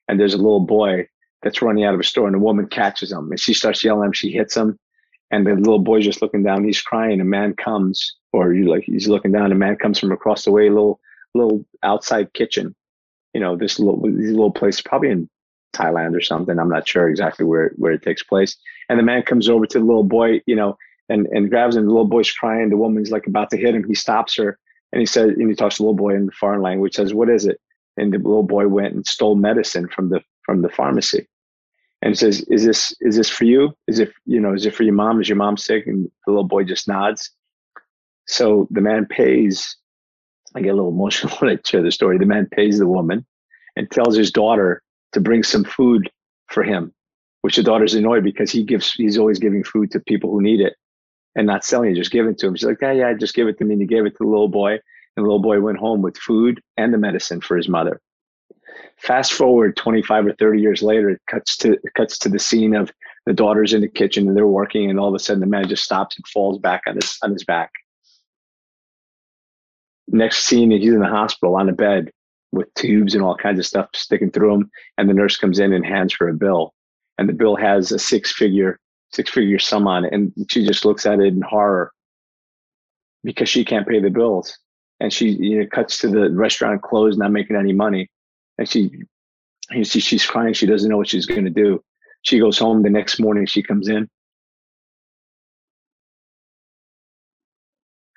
And 0.08 0.20
there's 0.20 0.34
a 0.34 0.38
little 0.38 0.60
boy 0.60 1.08
that's 1.42 1.62
running 1.62 1.84
out 1.84 1.94
of 1.94 2.00
a 2.00 2.04
store, 2.04 2.26
and 2.26 2.36
a 2.36 2.40
woman 2.40 2.66
catches 2.68 3.12
him, 3.12 3.30
and 3.30 3.40
she 3.40 3.54
starts 3.54 3.84
yelling 3.84 4.02
at 4.02 4.06
him. 4.06 4.12
She 4.12 4.30
hits 4.30 4.56
him, 4.56 4.78
and 5.30 5.46
the 5.46 5.54
little 5.54 5.78
boy's 5.78 6.04
just 6.04 6.22
looking 6.22 6.42
down. 6.42 6.64
He's 6.64 6.80
crying. 6.80 7.20
A 7.20 7.24
man 7.24 7.54
comes, 7.54 8.16
or 8.36 8.52
you 8.52 8.68
like 8.68 8.84
he's 8.84 9.08
looking 9.08 9.32
down. 9.32 9.52
A 9.52 9.54
man 9.54 9.76
comes 9.76 9.98
from 9.98 10.12
across 10.12 10.44
the 10.44 10.50
way, 10.50 10.68
little 10.68 11.00
little 11.34 11.64
outside 11.82 12.32
kitchen. 12.32 12.74
You 13.34 13.40
know, 13.40 13.56
this 13.56 13.78
little 13.78 14.00
these 14.02 14.30
little 14.30 14.52
place, 14.52 14.80
probably 14.80 15.10
in 15.10 15.28
Thailand 15.74 16.16
or 16.16 16.20
something. 16.20 16.58
I'm 16.58 16.68
not 16.68 16.88
sure 16.88 17.08
exactly 17.08 17.44
where 17.44 17.72
where 17.76 17.92
it 17.92 18.02
takes 18.02 18.22
place. 18.22 18.56
And 18.88 18.98
the 18.98 19.02
man 19.04 19.22
comes 19.22 19.48
over 19.48 19.66
to 19.66 19.78
the 19.78 19.84
little 19.84 20.04
boy, 20.04 20.40
you 20.46 20.56
know, 20.56 20.76
and 21.08 21.26
and 21.28 21.50
grabs 21.50 21.76
him. 21.76 21.84
The 21.84 21.90
little 21.90 22.06
boy's 22.06 22.32
crying. 22.32 22.70
The 22.70 22.76
woman's 22.76 23.10
like 23.10 23.26
about 23.26 23.50
to 23.50 23.56
hit 23.56 23.74
him. 23.74 23.84
He 23.84 23.94
stops 23.94 24.36
her, 24.36 24.58
and 24.92 25.00
he 25.00 25.06
says, 25.06 25.30
and 25.30 25.48
he 25.48 25.56
talks 25.56 25.76
to 25.76 25.82
the 25.82 25.84
little 25.84 25.96
boy 25.96 26.14
in 26.14 26.26
the 26.26 26.32
foreign 26.32 26.62
language. 26.62 26.94
Says, 26.94 27.14
"What 27.14 27.30
is 27.30 27.46
it?" 27.46 27.60
And 27.96 28.12
the 28.12 28.18
little 28.18 28.42
boy 28.42 28.68
went 28.68 28.94
and 28.94 29.06
stole 29.06 29.36
medicine 29.36 29.88
from 29.88 30.10
the 30.10 30.22
from 30.44 30.62
the 30.62 30.68
pharmacy 30.68 31.26
and 32.02 32.18
says, 32.18 32.42
"Is 32.48 32.64
this 32.64 32.94
is 33.00 33.16
this 33.16 33.30
for 33.30 33.44
you? 33.44 33.74
Is 33.88 33.98
it 33.98 34.12
you 34.24 34.40
know 34.40 34.54
is 34.54 34.66
it 34.66 34.74
for 34.74 34.82
your 34.82 34.94
mom? 34.94 35.20
Is 35.20 35.28
your 35.28 35.36
mom 35.36 35.56
sick?" 35.56 35.86
And 35.86 36.10
the 36.26 36.32
little 36.32 36.44
boy 36.44 36.64
just 36.64 36.88
nods. 36.88 37.30
So 38.26 38.66
the 38.70 38.80
man 38.80 39.06
pays. 39.06 39.76
I 40.54 40.60
get 40.60 40.70
a 40.70 40.74
little 40.74 40.90
emotional 40.90 41.36
when 41.38 41.50
I 41.50 41.58
share 41.64 41.82
the 41.82 41.92
story. 41.92 42.18
The 42.18 42.26
man 42.26 42.48
pays 42.50 42.78
the 42.78 42.86
woman 42.86 43.26
and 43.76 43.90
tells 43.90 44.16
his 44.16 44.30
daughter 44.30 44.82
to 45.12 45.20
bring 45.20 45.42
some 45.42 45.64
food 45.64 46.10
for 46.48 46.62
him, 46.62 46.92
which 47.42 47.56
the 47.56 47.62
daughter's 47.62 47.94
annoyed 47.94 48.24
because 48.24 48.50
he 48.50 48.64
gives 48.64 48.92
he's 48.92 49.18
always 49.18 49.38
giving 49.38 49.64
food 49.64 49.90
to 49.92 50.00
people 50.00 50.30
who 50.30 50.42
need 50.42 50.60
it 50.60 50.74
and 51.34 51.46
not 51.46 51.64
selling 51.64 51.92
it, 51.92 51.96
just 51.96 52.10
giving 52.10 52.32
it 52.32 52.38
to 52.38 52.46
him. 52.46 52.56
She's 52.56 52.66
like, 52.66 52.78
yeah, 52.80 52.92
yeah, 52.92 53.12
just 53.12 53.34
give 53.34 53.46
it 53.46 53.58
to 53.58 53.64
me. 53.64 53.74
And 53.74 53.82
he 53.82 53.86
gave 53.86 54.06
it 54.06 54.10
to 54.10 54.24
the 54.24 54.26
little 54.26 54.48
boy, 54.48 54.72
and 54.72 54.80
the 55.16 55.22
little 55.22 55.42
boy 55.42 55.60
went 55.60 55.78
home 55.78 56.02
with 56.02 56.16
food 56.16 56.60
and 56.76 56.92
the 56.92 56.98
medicine 56.98 57.40
for 57.40 57.56
his 57.56 57.68
mother. 57.68 58.00
Fast 58.98 59.34
forward 59.34 59.76
25 59.76 60.26
or 60.26 60.32
30 60.34 60.60
years 60.60 60.82
later, 60.82 61.10
it 61.10 61.20
cuts 61.28 61.56
to 61.58 61.78
cuts 61.94 62.18
to 62.18 62.28
the 62.30 62.38
scene 62.38 62.74
of 62.74 62.90
the 63.26 63.34
daughter's 63.34 63.74
in 63.74 63.82
the 63.82 63.88
kitchen 63.88 64.26
and 64.26 64.36
they're 64.36 64.46
working, 64.46 64.88
and 64.88 64.98
all 64.98 65.08
of 65.08 65.14
a 65.14 65.18
sudden 65.18 65.40
the 65.40 65.46
man 65.46 65.68
just 65.68 65.84
stops 65.84 66.16
and 66.16 66.26
falls 66.26 66.58
back 66.58 66.82
on 66.86 66.94
his 66.94 67.18
on 67.22 67.32
his 67.32 67.44
back. 67.44 67.70
Next 70.08 70.44
scene, 70.44 70.70
he's 70.70 70.92
in 70.92 71.00
the 71.00 71.06
hospital 71.06 71.56
on 71.56 71.68
a 71.68 71.72
bed 71.72 72.10
with 72.52 72.72
tubes 72.74 73.14
and 73.14 73.24
all 73.24 73.36
kinds 73.36 73.58
of 73.58 73.66
stuff 73.66 73.88
sticking 73.94 74.30
through 74.30 74.54
him, 74.54 74.70
and 74.98 75.08
the 75.08 75.14
nurse 75.14 75.36
comes 75.36 75.58
in 75.58 75.72
and 75.72 75.84
hands 75.84 76.14
her 76.18 76.28
a 76.28 76.34
bill, 76.34 76.72
and 77.18 77.28
the 77.28 77.32
bill 77.32 77.56
has 77.56 77.92
a 77.92 77.98
six 77.98 78.32
figure 78.32 78.78
six 79.12 79.30
figure 79.30 79.58
sum 79.58 79.86
on 79.86 80.04
it, 80.04 80.12
and 80.12 80.32
she 80.48 80.64
just 80.64 80.84
looks 80.84 81.06
at 81.06 81.20
it 81.20 81.26
in 81.26 81.42
horror 81.42 81.92
because 83.24 83.48
she 83.48 83.64
can't 83.64 83.86
pay 83.86 84.00
the 84.00 84.10
bills, 84.10 84.56
and 85.00 85.12
she 85.12 85.30
you 85.30 85.60
know 85.60 85.66
cuts 85.66 85.98
to 85.98 86.08
the 86.08 86.30
restaurant 86.30 86.82
closed, 86.82 87.18
not 87.18 87.32
making 87.32 87.56
any 87.56 87.72
money. 87.72 88.08
And 88.58 88.68
she 88.68 88.90
you 89.70 89.84
see 89.84 90.00
she's 90.00 90.24
crying. 90.24 90.54
She 90.54 90.66
doesn't 90.66 90.88
know 90.88 90.96
what 90.96 91.08
she's 91.08 91.26
going 91.26 91.44
to 91.44 91.50
do. 91.50 91.82
She 92.22 92.38
goes 92.38 92.58
home 92.58 92.82
the 92.82 92.90
next 92.90 93.18
morning 93.18 93.46
she 93.46 93.62
comes 93.62 93.88
in 93.88 94.08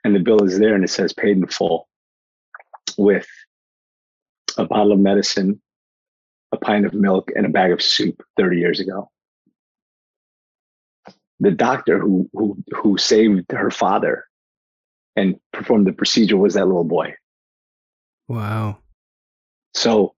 and 0.03 0.15
the 0.15 0.19
bill 0.19 0.43
is 0.43 0.59
there 0.59 0.75
and 0.75 0.83
it 0.83 0.89
says 0.89 1.13
paid 1.13 1.38
in 1.38 1.47
full 1.47 1.88
with 2.97 3.27
a 4.57 4.65
bottle 4.65 4.91
of 4.91 4.99
medicine 4.99 5.62
a 6.51 6.57
pint 6.57 6.85
of 6.85 6.93
milk 6.93 7.31
and 7.35 7.45
a 7.45 7.49
bag 7.49 7.71
of 7.71 7.81
soup 7.81 8.23
30 8.38 8.57
years 8.57 8.79
ago. 8.79 9.09
The 11.39 11.51
doctor 11.51 11.99
who 11.99 12.29
who 12.33 12.57
who 12.73 12.97
saved 12.97 13.51
her 13.51 13.71
father 13.71 14.25
and 15.15 15.39
performed 15.53 15.88
the 15.88 15.93
procedure 15.93 16.38
was 16.38 16.55
that 16.55 16.65
little 16.65 16.83
boy. 16.83 17.15
Wow. 18.27 18.79
So 19.73 20.15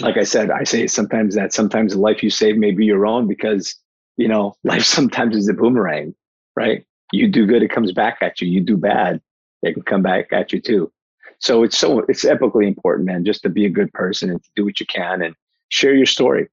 like 0.00 0.16
I 0.16 0.24
said, 0.24 0.50
I 0.50 0.64
say 0.64 0.86
sometimes 0.86 1.34
that 1.34 1.52
sometimes 1.52 1.92
the 1.92 2.00
life 2.00 2.22
you 2.22 2.30
save 2.30 2.56
may 2.56 2.70
be 2.70 2.86
your 2.86 3.06
own 3.06 3.28
because, 3.28 3.74
you 4.16 4.26
know, 4.26 4.54
life 4.64 4.84
sometimes 4.84 5.36
is 5.36 5.48
a 5.48 5.54
boomerang, 5.54 6.14
right? 6.56 6.86
You 7.12 7.28
do 7.28 7.46
good, 7.46 7.62
it 7.62 7.70
comes 7.70 7.92
back 7.92 8.18
at 8.20 8.40
you. 8.40 8.48
You 8.48 8.60
do 8.60 8.76
bad, 8.76 9.20
it 9.62 9.74
can 9.74 9.82
come 9.82 10.02
back 10.02 10.32
at 10.32 10.52
you 10.52 10.60
too. 10.60 10.90
So 11.38 11.62
it's 11.62 11.76
so 11.76 12.00
it's 12.08 12.24
epically 12.24 12.66
important, 12.66 13.06
man, 13.06 13.24
just 13.24 13.42
to 13.42 13.48
be 13.48 13.66
a 13.66 13.70
good 13.70 13.92
person 13.92 14.30
and 14.30 14.40
do 14.56 14.64
what 14.64 14.80
you 14.80 14.86
can 14.86 15.22
and 15.22 15.34
share 15.68 15.94
your 15.94 16.06
story. 16.06 16.48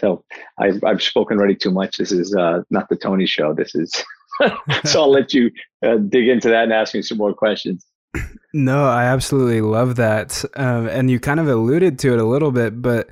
So 0.00 0.24
I've 0.58 0.82
I've 0.84 1.02
spoken 1.02 1.38
already 1.38 1.56
too 1.56 1.70
much. 1.70 1.96
This 1.96 2.12
is 2.12 2.34
uh, 2.34 2.62
not 2.70 2.88
the 2.88 2.96
Tony 2.96 3.26
show. 3.26 3.54
This 3.54 3.74
is 3.74 4.04
so 4.84 5.02
I'll 5.02 5.10
let 5.10 5.32
you 5.32 5.50
uh, 5.84 5.96
dig 5.96 6.28
into 6.28 6.48
that 6.48 6.64
and 6.64 6.72
ask 6.72 6.94
me 6.94 7.02
some 7.02 7.18
more 7.18 7.34
questions. 7.34 7.86
No, 8.54 8.84
I 8.84 9.04
absolutely 9.04 9.62
love 9.62 9.96
that. 9.96 10.44
Um, 10.56 10.86
and 10.88 11.10
you 11.10 11.18
kind 11.18 11.40
of 11.40 11.48
alluded 11.48 11.98
to 12.00 12.12
it 12.12 12.18
a 12.18 12.24
little 12.24 12.52
bit, 12.52 12.82
but 12.82 13.08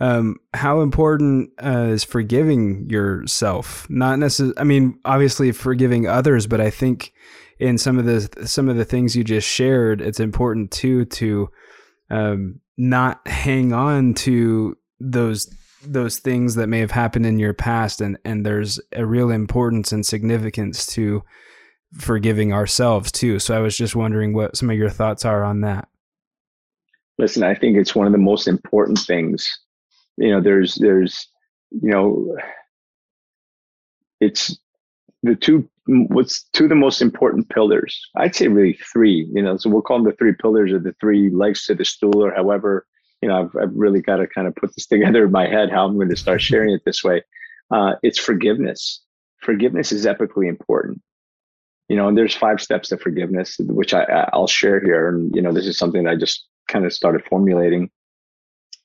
um, 0.00 0.36
how 0.54 0.80
important 0.80 1.50
uh, 1.62 1.88
is 1.90 2.04
forgiving 2.04 2.88
yourself? 2.88 3.88
Not 3.90 4.18
necessarily, 4.18 4.54
I 4.58 4.64
mean, 4.64 4.98
obviously 5.04 5.50
forgiving 5.52 6.06
others, 6.06 6.46
but 6.46 6.60
I 6.60 6.70
think 6.70 7.12
in 7.58 7.78
some 7.78 7.98
of 7.98 8.04
the 8.04 8.46
some 8.46 8.68
of 8.68 8.76
the 8.76 8.84
things 8.84 9.16
you 9.16 9.24
just 9.24 9.48
shared, 9.48 10.00
it's 10.00 10.20
important 10.20 10.70
too 10.70 11.04
to 11.06 11.48
um, 12.10 12.60
not 12.76 13.26
hang 13.26 13.72
on 13.72 14.14
to 14.14 14.76
those 15.00 15.52
those 15.84 16.18
things 16.18 16.54
that 16.56 16.68
may 16.68 16.80
have 16.80 16.90
happened 16.90 17.26
in 17.26 17.38
your 17.38 17.54
past, 17.54 18.00
and 18.00 18.18
and 18.24 18.46
there's 18.46 18.80
a 18.92 19.04
real 19.04 19.30
importance 19.30 19.90
and 19.90 20.06
significance 20.06 20.86
to 20.86 21.22
forgiving 21.94 22.52
ourselves 22.52 23.10
too. 23.10 23.38
So 23.38 23.56
I 23.56 23.60
was 23.60 23.76
just 23.76 23.96
wondering 23.96 24.34
what 24.34 24.56
some 24.56 24.70
of 24.70 24.76
your 24.76 24.90
thoughts 24.90 25.24
are 25.24 25.42
on 25.42 25.62
that. 25.62 25.88
Listen, 27.18 27.42
I 27.42 27.54
think 27.54 27.76
it's 27.76 27.96
one 27.96 28.06
of 28.06 28.12
the 28.12 28.18
most 28.18 28.46
important 28.46 28.98
things. 28.98 29.58
You 30.18 30.30
know, 30.30 30.40
there's 30.40 30.74
there's 30.76 31.28
you 31.70 31.90
know 31.90 32.36
it's 34.20 34.58
the 35.22 35.34
two 35.34 35.68
what's 35.86 36.44
two 36.52 36.64
of 36.64 36.70
the 36.70 36.76
most 36.76 37.00
important 37.00 37.48
pillars. 37.48 37.98
I'd 38.16 38.34
say 38.34 38.48
really 38.48 38.78
three, 38.92 39.28
you 39.32 39.42
know, 39.42 39.56
so 39.56 39.70
we'll 39.70 39.82
call 39.82 39.98
them 39.98 40.06
the 40.06 40.16
three 40.16 40.34
pillars 40.34 40.72
or 40.72 40.78
the 40.78 40.94
three 41.00 41.30
legs 41.30 41.64
to 41.66 41.74
the 41.74 41.84
stool 41.84 42.22
or 42.22 42.34
however, 42.34 42.86
you 43.22 43.28
know, 43.28 43.42
I've, 43.42 43.62
I've 43.62 43.74
really 43.74 44.02
got 44.02 44.16
to 44.16 44.26
kind 44.26 44.46
of 44.46 44.54
put 44.56 44.74
this 44.74 44.86
together 44.88 45.24
in 45.24 45.32
my 45.32 45.48
head 45.48 45.70
how 45.70 45.86
I'm 45.86 45.96
going 45.96 46.10
to 46.10 46.16
start 46.16 46.42
sharing 46.42 46.74
it 46.74 46.82
this 46.84 47.02
way. 47.02 47.22
Uh, 47.70 47.94
it's 48.02 48.18
forgiveness. 48.18 49.02
Forgiveness 49.40 49.92
is 49.92 50.04
epically 50.04 50.48
important 50.48 51.00
you 51.88 51.96
know, 51.96 52.06
and 52.06 52.16
there's 52.16 52.34
five 52.34 52.60
steps 52.60 52.90
to 52.90 52.98
forgiveness, 52.98 53.56
which 53.58 53.94
I, 53.94 54.28
I'll 54.32 54.46
share 54.46 54.80
here. 54.80 55.08
And, 55.08 55.34
you 55.34 55.40
know, 55.40 55.52
this 55.52 55.66
is 55.66 55.78
something 55.78 56.06
I 56.06 56.16
just 56.16 56.46
kind 56.68 56.84
of 56.84 56.92
started 56.92 57.24
formulating. 57.24 57.90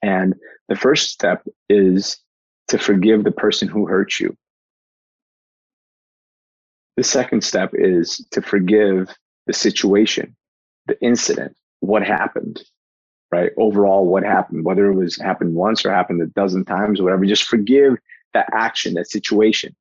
And 0.01 0.35
the 0.69 0.75
first 0.75 1.09
step 1.09 1.45
is 1.69 2.17
to 2.69 2.77
forgive 2.77 3.23
the 3.23 3.31
person 3.31 3.67
who 3.67 3.85
hurt 3.85 4.19
you. 4.19 4.35
The 6.97 7.03
second 7.03 7.43
step 7.43 7.71
is 7.73 8.25
to 8.31 8.41
forgive 8.41 9.15
the 9.47 9.53
situation, 9.53 10.35
the 10.87 10.99
incident, 11.01 11.55
what 11.79 12.05
happened, 12.05 12.61
right? 13.31 13.51
Overall, 13.57 14.05
what 14.05 14.23
happened, 14.23 14.63
whether 14.63 14.89
it 14.89 14.95
was 14.95 15.17
happened 15.17 15.55
once 15.55 15.85
or 15.85 15.91
happened 15.91 16.21
a 16.21 16.27
dozen 16.27 16.63
times, 16.65 16.99
or 16.99 17.05
whatever, 17.05 17.25
just 17.25 17.45
forgive 17.45 17.97
that 18.33 18.47
action, 18.53 18.93
that 18.93 19.09
situation. 19.09 19.75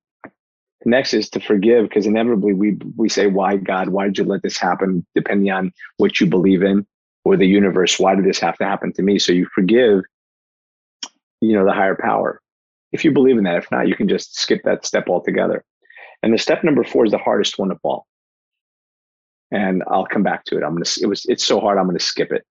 Next 0.85 1.15
is 1.15 1.29
to 1.31 1.41
forgive 1.41 1.89
because 1.89 2.07
inevitably 2.07 2.55
we 2.55 2.79
we 2.97 3.09
say, 3.09 3.27
Why 3.29 3.57
God, 3.57 3.91
why 3.91 4.07
did 4.07 4.19
you 4.19 4.25
let 4.25 4.43
this 4.43 4.59
happen? 4.59 5.07
Depending 5.15 5.53
on 5.53 5.73
what 5.99 6.21
you 6.21 6.27
believe 6.27 6.63
in 6.63 6.87
or 7.25 7.37
the 7.37 7.47
universe, 7.47 8.01
why 8.01 8.15
did 8.15 8.25
this 8.25 8.41
have 8.41 8.59
to 8.59 8.65
happen 8.65 8.93
to 8.95 9.03
me? 9.03 9.19
So 9.19 9.33
you 9.33 9.47
forgive, 9.55 10.03
you 11.43 11.55
know, 11.55 11.65
the 11.65 11.73
higher 11.73 11.97
power. 12.01 12.41
If 12.93 13.05
you 13.05 13.11
believe 13.11 13.37
in 13.37 13.45
that, 13.45 13.57
if 13.57 13.71
not, 13.71 13.89
you 13.89 13.97
can 13.97 14.09
just 14.09 14.39
skip 14.39 14.63
that 14.65 14.87
step 14.87 15.09
altogether. 15.09 15.65
And 16.23 16.33
the 16.33 16.39
step 16.39 16.63
number 16.63 16.85
four 16.85 17.05
is 17.05 17.11
the 17.11 17.19
hardest 17.19 17.59
one 17.59 17.73
of 17.73 17.79
all. 17.83 18.07
And 19.51 19.83
I'll 19.89 20.07
come 20.07 20.23
back 20.23 20.45
to 20.47 20.57
it. 20.57 20.63
I'm 20.63 20.73
gonna 20.73 20.87
it 21.01 21.07
was 21.07 21.27
it's 21.27 21.45
so 21.45 21.61
hard, 21.61 21.79
I'm 21.79 21.87
gonna 21.87 21.99
skip 21.99 22.33
it. 22.33 22.45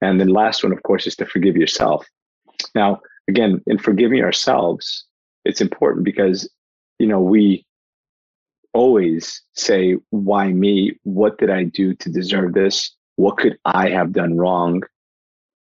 And 0.00 0.20
the 0.20 0.24
last 0.24 0.64
one, 0.64 0.72
of 0.72 0.82
course, 0.82 1.06
is 1.06 1.14
to 1.16 1.26
forgive 1.26 1.56
yourself. 1.56 2.06
Now, 2.74 3.00
again, 3.28 3.60
in 3.66 3.78
forgiving 3.78 4.22
ourselves, 4.22 5.04
it's 5.44 5.60
important 5.60 6.04
because 6.04 6.48
you 6.98 7.06
know 7.06 7.20
we 7.20 7.66
always 8.72 9.42
say 9.54 9.96
why 10.10 10.52
me 10.52 10.98
what 11.04 11.38
did 11.38 11.48
i 11.48 11.62
do 11.62 11.94
to 11.94 12.10
deserve 12.10 12.54
this 12.54 12.96
what 13.16 13.36
could 13.36 13.56
i 13.64 13.88
have 13.88 14.12
done 14.12 14.36
wrong 14.36 14.82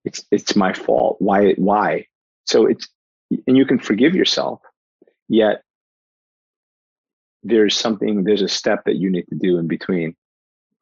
it's 0.05 0.23
it's 0.31 0.55
my 0.55 0.73
fault 0.73 1.17
why 1.19 1.53
why 1.53 2.05
so 2.45 2.65
it's 2.65 2.87
and 3.47 3.57
you 3.57 3.65
can 3.65 3.79
forgive 3.79 4.15
yourself 4.15 4.59
yet 5.27 5.63
there's 7.43 7.77
something 7.77 8.23
there's 8.23 8.41
a 8.41 8.47
step 8.47 8.83
that 8.85 8.97
you 8.97 9.09
need 9.09 9.25
to 9.29 9.35
do 9.35 9.57
in 9.57 9.67
between 9.67 10.15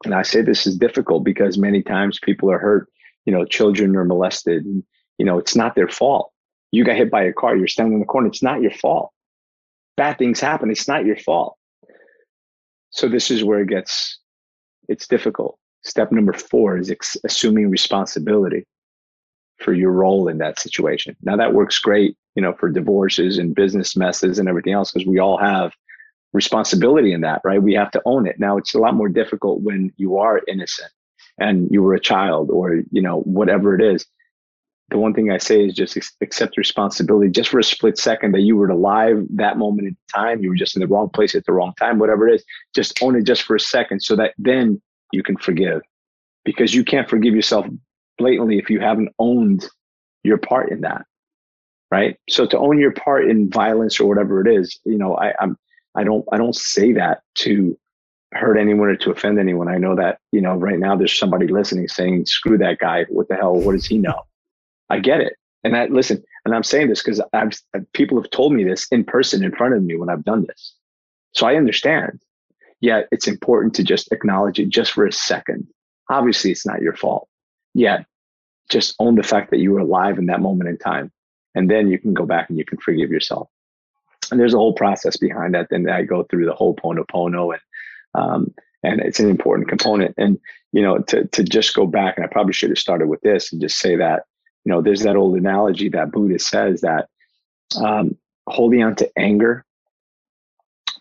and 0.06 0.14
i 0.14 0.22
say 0.22 0.42
this 0.42 0.66
is 0.66 0.78
difficult 0.78 1.24
because 1.24 1.58
many 1.58 1.82
times 1.82 2.20
people 2.22 2.52
are 2.52 2.60
hurt 2.60 2.88
you 3.26 3.34
know 3.34 3.46
children 3.46 3.96
are 3.96 4.06
molested 4.06 4.66
and, 4.66 4.84
you 5.18 5.26
know 5.26 5.38
it's 5.38 5.56
not 5.56 5.76
their 5.76 5.90
fault 5.90 6.32
you 6.72 6.84
got 6.84 6.98
hit 6.98 7.12
by 7.12 7.24
a 7.24 7.34
car, 7.34 7.56
you're 7.56 7.68
standing 7.68 7.94
in 7.94 8.00
the 8.00 8.06
corner, 8.06 8.28
it's 8.28 8.44
not 8.44 8.62
your 8.62 8.72
fault. 8.72 9.12
Bad 9.98 10.18
things 10.18 10.40
happen, 10.40 10.70
it's 10.70 10.88
not 10.88 11.06
your 11.06 11.18
fault. 11.18 11.58
So 12.92 13.08
this 13.08 13.32
is 13.32 13.44
where 13.44 13.62
it 13.62 13.70
gets 13.70 14.20
it's 14.88 15.08
difficult. 15.08 15.58
Step 15.84 16.12
number 16.12 16.34
4 16.34 16.78
is 16.78 16.90
ex- 16.90 17.18
assuming 17.24 17.70
responsibility 17.70 18.66
for 19.60 19.74
your 19.74 19.92
role 19.92 20.28
in 20.28 20.38
that 20.40 20.60
situation. 20.60 21.16
Now 21.22 21.36
that 21.36 21.54
works 21.54 21.80
great, 21.80 22.18
you 22.36 22.42
know, 22.42 22.54
for 22.54 22.70
divorces 22.70 23.38
and 23.38 23.56
business 23.56 23.96
messes 23.96 24.40
and 24.40 24.48
everything 24.48 24.74
else 24.74 24.92
because 24.92 25.08
we 25.08 25.20
all 25.20 25.38
have 25.38 25.74
responsibility 26.34 27.12
in 27.12 27.22
that, 27.22 27.42
right? 27.44 27.62
We 27.62 27.74
have 27.74 27.92
to 27.92 28.02
own 28.06 28.28
it. 28.28 28.40
Now 28.40 28.58
it's 28.58 28.74
a 28.74 28.80
lot 28.80 28.94
more 28.94 29.10
difficult 29.10 29.62
when 29.62 29.92
you 29.98 30.18
are 30.18 30.42
innocent 30.48 30.92
and 31.40 31.68
you 31.72 31.82
were 31.82 31.94
a 31.94 32.00
child 32.00 32.50
or, 32.52 32.82
you 32.92 33.02
know, 33.02 33.22
whatever 33.22 33.76
it 33.76 33.82
is 33.82 34.06
the 34.90 34.98
one 34.98 35.14
thing 35.14 35.32
I 35.32 35.38
say 35.38 35.66
is 35.66 35.74
just 35.74 35.98
accept 36.22 36.58
responsibility 36.58 37.30
just 37.30 37.50
for 37.50 37.60
a 37.60 37.64
split 37.64 37.98
second 37.98 38.34
that 38.34 38.42
you 38.42 38.58
were 38.58 38.70
alive 38.70 39.24
that 39.36 39.58
moment 39.58 39.88
in 39.88 39.98
time. 40.14 40.42
You 40.42 40.50
were 40.50 40.56
just 40.56 40.76
in 40.76 40.80
the 40.80 40.88
wrong 40.88 41.10
place 41.10 41.36
at 41.36 41.46
the 41.46 41.54
wrong 41.54 41.74
time, 41.78 42.00
whatever 42.00 42.28
it 42.28 42.36
is. 42.36 42.46
Just 42.74 43.02
own 43.04 43.16
it 43.16 43.24
just 43.24 43.44
for 43.44 43.56
a 43.56 43.60
second 43.60 44.02
so 44.02 44.16
that 44.16 44.34
then 44.38 44.82
you 45.12 45.22
can 45.22 45.38
forgive 45.38 45.82
because 46.44 46.74
you 46.74 46.84
can't 46.84 47.10
forgive 47.10 47.36
yourself 47.36 47.68
blatantly 48.20 48.60
if 48.60 48.70
you 48.70 48.80
haven't 48.80 49.10
owned 49.18 49.68
your 50.24 50.38
part 50.38 50.72
in 50.72 50.82
that. 50.82 51.06
Right. 51.92 52.18
So 52.30 52.46
to 52.46 52.60
own 52.60 52.78
your 52.78 52.92
part 52.92 53.28
in 53.28 53.50
violence 53.50 54.00
or 54.00 54.08
whatever 54.08 54.46
it 54.46 54.54
is, 54.54 54.80
you 54.86 54.98
know, 54.98 55.18
I, 55.18 55.34
I'm 55.40 55.58
I 55.96 56.04
don't 56.04 56.24
I 56.32 56.38
don't 56.38 56.56
say 56.56 56.94
that 56.94 57.22
to 57.40 57.76
hurt 58.34 58.58
anyone 58.58 58.90
or 58.90 58.96
to 58.96 59.12
offend 59.12 59.40
anyone. 59.40 59.68
I 59.68 59.78
know 59.78 59.96
that, 59.96 60.20
you 60.32 60.42
know, 60.42 60.56
right 60.56 60.78
now 60.78 60.96
there's 60.96 61.18
somebody 61.18 61.48
listening 61.48 61.88
saying, 61.88 62.28
screw 62.28 62.60
that 62.60 62.78
guy. 62.78 63.06
What 63.10 63.28
the 63.28 63.36
hell? 63.36 63.56
What 63.56 63.72
does 63.72 63.88
he 63.88 63.98
know? 63.98 64.22
I 64.90 65.00
get 65.00 65.22
it. 65.22 65.34
And 65.64 65.76
I 65.76 65.86
listen, 65.88 66.24
and 66.46 66.56
I'm 66.56 66.64
saying 66.64 66.90
this 66.90 67.02
because 67.02 67.22
I've 67.34 67.54
people 67.94 68.22
have 68.22 68.32
told 68.32 68.54
me 68.54 68.64
this 68.64 68.88
in 68.92 69.04
person 69.04 69.44
in 69.44 69.52
front 69.52 69.74
of 69.74 69.84
me 69.84 69.96
when 69.96 70.10
I've 70.10 70.24
done 70.24 70.46
this. 70.48 70.76
So 71.34 71.48
I 71.48 71.56
understand. 71.56 72.22
Yet 72.82 73.08
it's 73.12 73.28
important 73.28 73.74
to 73.76 73.84
just 73.84 74.12
acknowledge 74.12 74.60
it 74.60 74.70
just 74.70 74.92
for 74.92 75.06
a 75.06 75.12
second. 75.12 75.68
Obviously, 76.10 76.52
it's 76.52 76.66
not 76.66 76.82
your 76.82 76.96
fault. 76.96 77.29
Yet 77.80 78.06
just 78.70 78.96
own 79.00 79.16
the 79.16 79.24
fact 79.24 79.52
that 79.52 79.60
you 79.60 79.72
were 79.72 79.80
alive 79.80 80.18
in 80.18 80.26
that 80.28 80.42
moment 80.42 80.70
in 80.70 80.78
time. 80.78 81.12
And 81.56 81.72
then 81.72 81.88
you 81.88 81.98
can 81.98 82.14
go 82.14 82.26
back 82.26 82.50
and 82.50 82.58
you 82.58 82.66
can 82.66 82.78
forgive 82.78 83.10
yourself. 83.10 83.50
And 84.30 84.40
there's 84.40 84.54
a 84.54 84.58
whole 84.58 84.74
process 84.74 85.18
behind 85.18 85.56
that. 85.56 85.68
Then 85.70 85.90
I 85.90 86.04
go 86.04 86.24
through 86.24 86.46
the 86.46 86.54
Ho'oponopono 86.54 87.54
and 87.54 87.62
um, 88.16 88.54
and 88.84 89.02
it's 89.02 89.20
an 89.20 89.30
important 89.30 89.70
component. 89.70 90.14
And 90.18 90.40
you 90.72 90.82
know, 90.82 91.00
to 91.00 91.26
to 91.26 91.44
just 91.44 91.74
go 91.74 91.88
back, 91.88 92.18
and 92.18 92.26
I 92.26 92.30
probably 92.30 92.54
should 92.54 92.70
have 92.70 92.78
started 92.78 93.08
with 93.08 93.22
this 93.22 93.52
and 93.52 93.62
just 93.62 93.80
say 93.80 93.96
that 93.96 94.24
you 94.66 94.72
know, 94.72 94.82
there's 94.82 95.02
that 95.02 95.16
old 95.16 95.38
analogy 95.38 95.90
that 95.90 96.12
Buddha 96.12 96.38
says 96.38 96.82
that 96.82 97.08
um, 97.82 98.18
holding 98.48 98.84
on 98.84 98.96
to 98.98 99.10
anger 99.18 99.66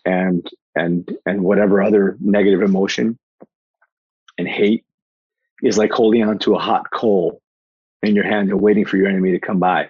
and 0.05 0.49
and 0.75 1.17
and 1.25 1.43
whatever 1.43 1.81
other 1.81 2.17
negative 2.19 2.61
emotion 2.61 3.17
and 4.37 4.47
hate 4.47 4.85
is 5.63 5.77
like 5.77 5.91
holding 5.91 6.23
on 6.23 6.39
to 6.39 6.55
a 6.55 6.59
hot 6.59 6.91
coal 6.91 7.41
in 8.03 8.15
your 8.15 8.23
hand 8.23 8.49
and 8.49 8.61
waiting 8.61 8.85
for 8.85 8.97
your 8.97 9.07
enemy 9.07 9.31
to 9.31 9.39
come 9.39 9.59
by. 9.59 9.89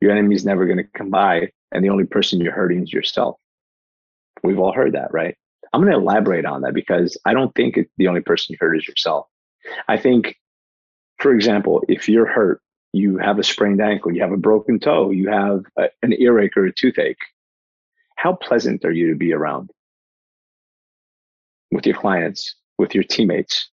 Your 0.00 0.10
enemy 0.10 0.34
is 0.34 0.44
never 0.44 0.66
going 0.66 0.78
to 0.78 0.84
come 0.96 1.10
by, 1.10 1.50
and 1.70 1.84
the 1.84 1.90
only 1.90 2.04
person 2.04 2.40
you're 2.40 2.52
hurting 2.52 2.82
is 2.82 2.92
yourself. 2.92 3.36
We've 4.42 4.58
all 4.58 4.72
heard 4.72 4.94
that, 4.94 5.12
right? 5.12 5.36
I'm 5.72 5.80
going 5.80 5.92
to 5.92 5.98
elaborate 5.98 6.44
on 6.44 6.62
that 6.62 6.74
because 6.74 7.16
I 7.24 7.32
don't 7.34 7.54
think 7.54 7.78
the 7.96 8.08
only 8.08 8.20
person 8.20 8.52
you 8.52 8.58
hurt 8.60 8.76
is 8.76 8.86
yourself. 8.86 9.26
I 9.88 9.96
think, 9.96 10.36
for 11.18 11.32
example, 11.32 11.82
if 11.88 12.08
you're 12.08 12.26
hurt, 12.26 12.60
you 12.92 13.16
have 13.18 13.38
a 13.38 13.44
sprained 13.44 13.80
ankle, 13.80 14.12
you 14.12 14.20
have 14.20 14.32
a 14.32 14.36
broken 14.36 14.78
toe, 14.78 15.10
you 15.10 15.30
have 15.30 15.64
a, 15.78 15.88
an 16.02 16.12
earache 16.20 16.56
or 16.56 16.66
a 16.66 16.72
toothache. 16.72 17.16
How 18.16 18.34
pleasant 18.34 18.84
are 18.84 18.92
you 18.92 19.10
to 19.10 19.16
be 19.16 19.32
around 19.32 19.70
with 21.70 21.86
your 21.86 21.96
clients, 21.96 22.54
with 22.76 22.94
your 22.94 23.04
teammates, 23.04 23.70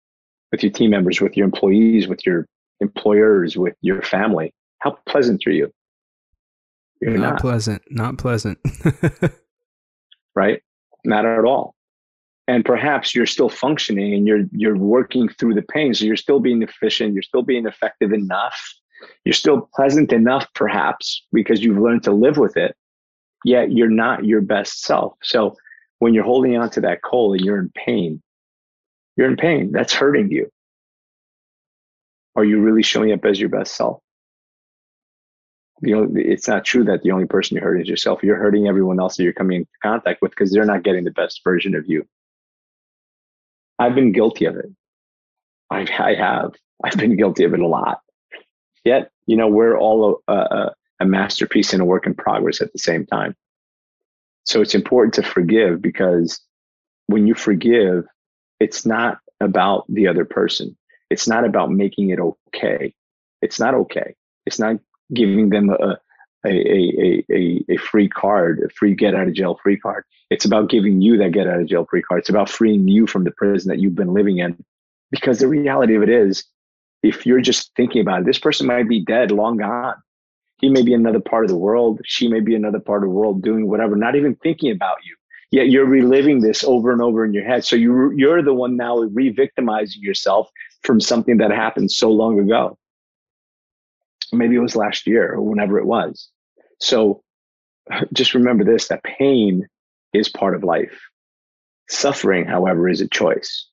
with 0.55 0.62
your 0.62 0.72
team 0.72 0.90
members, 0.90 1.20
with 1.20 1.36
your 1.36 1.44
employees, 1.44 2.07
with 2.07 2.24
your 2.24 2.46
employers, 2.80 3.57
with 3.57 3.74
your 3.80 4.02
family? 4.02 4.55
How 4.78 4.96
pleasant 5.07 5.42
are 5.46 5.50
you? 5.50 5.72
You're 7.00 7.18
not, 7.18 7.32
not. 7.34 7.40
pleasant. 7.40 7.82
Not 7.90 8.18
pleasant. 8.18 8.59
right? 10.34 10.62
Not 11.05 11.26
at 11.26 11.44
all 11.44 11.74
and 12.46 12.64
perhaps 12.64 13.14
you're 13.14 13.26
still 13.26 13.48
functioning 13.48 14.14
and 14.14 14.26
you're 14.26 14.44
you're 14.52 14.76
working 14.76 15.28
through 15.28 15.55
the 15.55 15.62
pain 15.62 15.94
so 15.94 16.05
you're 16.05 16.16
still 16.16 16.40
being 16.40 16.62
efficient 16.62 17.14
you're 17.14 17.22
still 17.22 17.42
being 17.42 17.66
effective 17.66 18.12
enough 18.12 18.74
you're 19.24 19.32
still 19.32 19.68
pleasant 19.74 20.12
enough 20.12 20.46
perhaps 20.55 21.24
because 21.32 21.62
you've 21.62 21.78
learned 21.78 22.02
to 22.02 22.12
live 22.12 22.36
with 22.36 22.57
it 22.57 22.76
yet 23.44 23.72
you're 23.72 23.90
not 23.90 24.24
your 24.24 24.40
best 24.40 24.82
self 24.82 25.14
so 25.22 25.55
when 25.98 26.12
you're 26.12 26.24
holding 26.24 26.57
on 26.57 26.68
to 26.70 26.80
that 26.80 27.02
coal 27.02 27.32
and 27.32 27.42
you're 27.42 27.59
in 27.59 27.70
pain 27.74 28.22
you're 29.16 29.28
in 29.28 29.36
pain 29.36 29.72
that's 29.72 29.92
hurting 29.92 30.30
you 30.30 30.50
are 32.36 32.44
you 32.44 32.60
really 32.60 32.82
showing 32.82 33.12
up 33.12 33.24
as 33.24 33.38
your 33.38 33.48
best 33.48 33.76
self 33.76 34.00
the 35.80 35.94
only, 35.94 36.24
it's 36.24 36.48
not 36.48 36.64
true 36.64 36.84
that 36.84 37.02
the 37.02 37.10
only 37.10 37.26
person 37.26 37.56
you're 37.56 37.64
hurting 37.64 37.82
is 37.82 37.88
yourself. 37.88 38.22
You're 38.22 38.36
hurting 38.36 38.66
everyone 38.66 39.00
else 39.00 39.16
that 39.16 39.24
you're 39.24 39.32
coming 39.32 39.58
into 39.58 39.70
contact 39.82 40.22
with 40.22 40.30
because 40.30 40.52
they're 40.52 40.64
not 40.64 40.82
getting 40.82 41.04
the 41.04 41.10
best 41.10 41.42
version 41.44 41.74
of 41.74 41.86
you. 41.88 42.06
I've 43.78 43.94
been 43.94 44.12
guilty 44.12 44.44
of 44.46 44.56
it. 44.56 44.66
I, 45.70 45.86
I 45.98 46.14
have. 46.14 46.54
I've 46.82 46.96
been 46.96 47.16
guilty 47.16 47.44
of 47.44 47.54
it 47.54 47.60
a 47.60 47.66
lot. 47.66 48.00
Yet, 48.84 49.10
you 49.26 49.36
know, 49.36 49.48
we're 49.48 49.76
all 49.76 50.22
a, 50.28 50.32
a, 50.32 50.74
a 51.00 51.06
masterpiece 51.06 51.72
and 51.72 51.82
a 51.82 51.84
work 51.84 52.06
in 52.06 52.14
progress 52.14 52.60
at 52.60 52.72
the 52.72 52.78
same 52.78 53.06
time. 53.06 53.34
So 54.44 54.60
it's 54.60 54.74
important 54.74 55.14
to 55.14 55.22
forgive 55.22 55.80
because 55.80 56.40
when 57.06 57.26
you 57.26 57.34
forgive, 57.34 58.04
it's 58.64 58.86
not 58.86 59.18
about 59.40 59.84
the 59.90 60.08
other 60.08 60.24
person. 60.24 60.74
It's 61.10 61.28
not 61.28 61.44
about 61.44 61.70
making 61.70 62.08
it 62.08 62.18
okay. 62.18 62.94
It's 63.42 63.60
not 63.60 63.74
okay. 63.74 64.14
It's 64.46 64.58
not 64.58 64.76
giving 65.12 65.50
them 65.50 65.68
a, 65.68 65.98
a, 66.46 66.48
a, 66.48 67.24
a, 67.30 67.64
a 67.68 67.76
free 67.76 68.08
card, 68.08 68.62
a 68.64 68.70
free 68.70 68.94
get 68.94 69.14
out 69.14 69.28
of 69.28 69.34
jail 69.34 69.60
free 69.62 69.78
card. 69.78 70.04
It's 70.30 70.46
about 70.46 70.70
giving 70.70 71.02
you 71.02 71.18
that 71.18 71.32
get 71.32 71.46
out 71.46 71.60
of 71.60 71.66
jail 71.66 71.86
free 71.90 72.00
card. 72.00 72.20
It's 72.20 72.30
about 72.30 72.48
freeing 72.48 72.88
you 72.88 73.06
from 73.06 73.24
the 73.24 73.32
prison 73.32 73.68
that 73.68 73.80
you've 73.80 73.94
been 73.94 74.14
living 74.14 74.38
in. 74.38 74.56
Because 75.10 75.40
the 75.40 75.48
reality 75.48 75.94
of 75.94 76.02
it 76.02 76.08
is, 76.08 76.44
if 77.02 77.26
you're 77.26 77.42
just 77.42 77.70
thinking 77.76 78.00
about 78.00 78.22
it, 78.22 78.26
this 78.26 78.38
person 78.38 78.66
might 78.66 78.88
be 78.88 79.04
dead, 79.04 79.30
long 79.30 79.58
gone. 79.58 79.96
He 80.62 80.70
may 80.70 80.80
be 80.80 80.94
another 80.94 81.20
part 81.20 81.44
of 81.44 81.50
the 81.50 81.58
world. 81.58 82.00
She 82.06 82.28
may 82.28 82.40
be 82.40 82.54
another 82.54 82.80
part 82.80 83.02
of 83.02 83.10
the 83.10 83.14
world 83.14 83.42
doing 83.42 83.68
whatever, 83.68 83.94
not 83.94 84.16
even 84.16 84.36
thinking 84.36 84.72
about 84.72 84.96
you. 85.04 85.14
Yet 85.55 85.70
you're 85.70 85.86
reliving 85.86 86.40
this 86.40 86.64
over 86.64 86.90
and 86.90 87.00
over 87.00 87.24
in 87.24 87.32
your 87.32 87.44
head. 87.44 87.64
So 87.64 87.76
you, 87.76 88.11
you're 88.16 88.42
the 88.42 88.52
one 88.52 88.76
now 88.76 88.98
re 88.98 89.30
victimizing 89.30 90.02
yourself 90.02 90.50
from 90.82 91.00
something 91.00 91.36
that 91.36 91.52
happened 91.52 91.92
so 91.92 92.11
long 92.11 92.40
ago. 92.40 92.76
Maybe 94.32 94.57
it 94.57 94.59
was 94.59 94.74
last 94.74 95.07
year 95.07 95.32
or 95.32 95.42
whenever 95.42 95.78
it 95.78 95.86
was. 95.86 96.28
So 96.80 97.22
just 98.12 98.34
remember 98.34 98.64
this 98.64 98.88
that 98.88 99.05
pain 99.05 99.68
is 100.12 100.28
part 100.28 100.57
of 100.57 100.64
life. 100.64 101.00
Suffering, 101.88 102.46
however, 102.46 102.88
is 102.88 103.00
a 103.00 103.07
choice. 103.07 103.68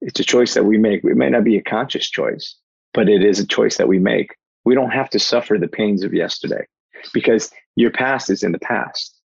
It's 0.00 0.18
a 0.18 0.24
choice 0.24 0.54
that 0.54 0.64
we 0.64 0.76
make. 0.76 1.04
It 1.04 1.16
may 1.16 1.30
not 1.30 1.44
be 1.44 1.56
a 1.56 1.62
conscious 1.62 2.10
choice, 2.10 2.56
but 2.92 3.08
it 3.08 3.24
is 3.24 3.38
a 3.38 3.46
choice 3.46 3.76
that 3.76 3.86
we 3.86 4.00
make. 4.00 4.34
We 4.64 4.74
don't 4.74 4.90
have 4.90 5.10
to 5.10 5.20
suffer 5.20 5.56
the 5.56 5.68
pains 5.68 6.02
of 6.02 6.12
yesterday 6.12 6.66
because 7.14 7.52
your 7.76 7.92
past 7.92 8.28
is 8.28 8.42
in 8.42 8.50
the 8.50 8.58
past. 8.58 9.19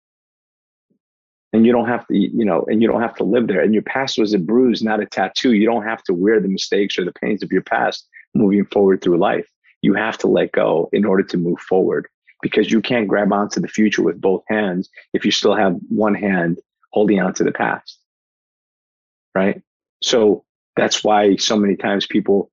And 1.55 1.65
you 1.65 1.71
don't 1.71 1.87
have 1.87 2.05
to, 2.09 2.19
you 2.19 2.45
know, 2.45 2.65
and 2.67 2.83
you 2.83 2.89
don't 2.89 3.01
have 3.01 3.15
to 3.15 3.23
live 3.25 3.47
there. 3.47 3.61
And 3.61 3.73
your 3.73 3.85
past 3.85 4.19
was 4.19 4.35
a 4.35 4.41
bruise, 4.41 4.83
not 4.83 5.01
a 5.01 5.07
tattoo. 5.07 5.53
You 5.53 5.67
don't 5.67 5.85
have 5.85 6.03
to 6.03 6.13
wear 6.13 6.41
the 6.41 6.49
mistakes 6.49 6.99
or 6.99 7.05
the 7.05 7.13
pains 7.13 7.45
of 7.45 7.53
your 7.53 7.63
past 7.63 8.09
moving 8.35 8.67
forward 8.67 9.01
through 9.01 9.19
life. 9.19 9.49
You 9.81 9.95
have 9.95 10.19
to 10.19 10.27
let 10.27 10.51
go 10.51 10.91
in 10.93 11.05
order 11.05 11.23
to 11.23 11.37
move 11.37 11.61
forward 11.61 12.09
because 12.43 12.73
you 12.73 12.83
can't 12.83 13.07
grab 13.07 13.33
onto 13.33 13.61
the 13.61 13.69
future 13.69 14.03
with 14.03 14.21
both 14.21 14.43
hands 14.49 14.91
if 15.13 15.25
you 15.25 15.31
still 15.31 15.55
have 15.55 15.77
one 15.89 16.17
hand 16.17 16.59
holding 16.93 17.21
on 17.21 17.33
to 17.35 17.45
the 17.45 17.53
past. 17.53 18.01
Right. 19.33 19.63
So 20.03 20.45
that's 20.75 21.05
why 21.05 21.37
so 21.37 21.57
many 21.57 21.77
times 21.77 22.05
people 22.05 22.51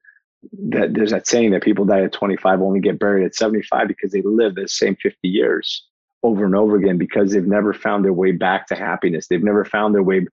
that 0.70 0.94
there's 0.94 1.12
that 1.12 1.28
saying 1.28 1.52
that 1.52 1.64
people 1.64 1.86
die 1.86 2.04
at 2.04 2.14
25 2.14 2.62
only 2.62 2.80
get 2.80 3.00
buried 3.00 3.26
at 3.26 3.34
75 3.34 3.88
because 3.88 4.12
they 4.12 4.22
live 4.22 4.54
the 4.54 4.68
same 4.68 4.96
50 4.96 5.28
years 5.28 5.88
over 6.24 6.46
and 6.46 6.56
over 6.56 6.76
again 6.76 6.98
because 6.98 7.32
they've 7.32 7.48
never 7.48 7.74
found 7.74 8.06
their 8.06 8.14
way 8.14 8.32
back 8.32 8.68
to 8.68 8.76
happiness. 8.76 9.28
They've 9.28 9.44
never 9.44 9.66
found 9.66 9.96
their 9.96 10.04
way 10.04 10.26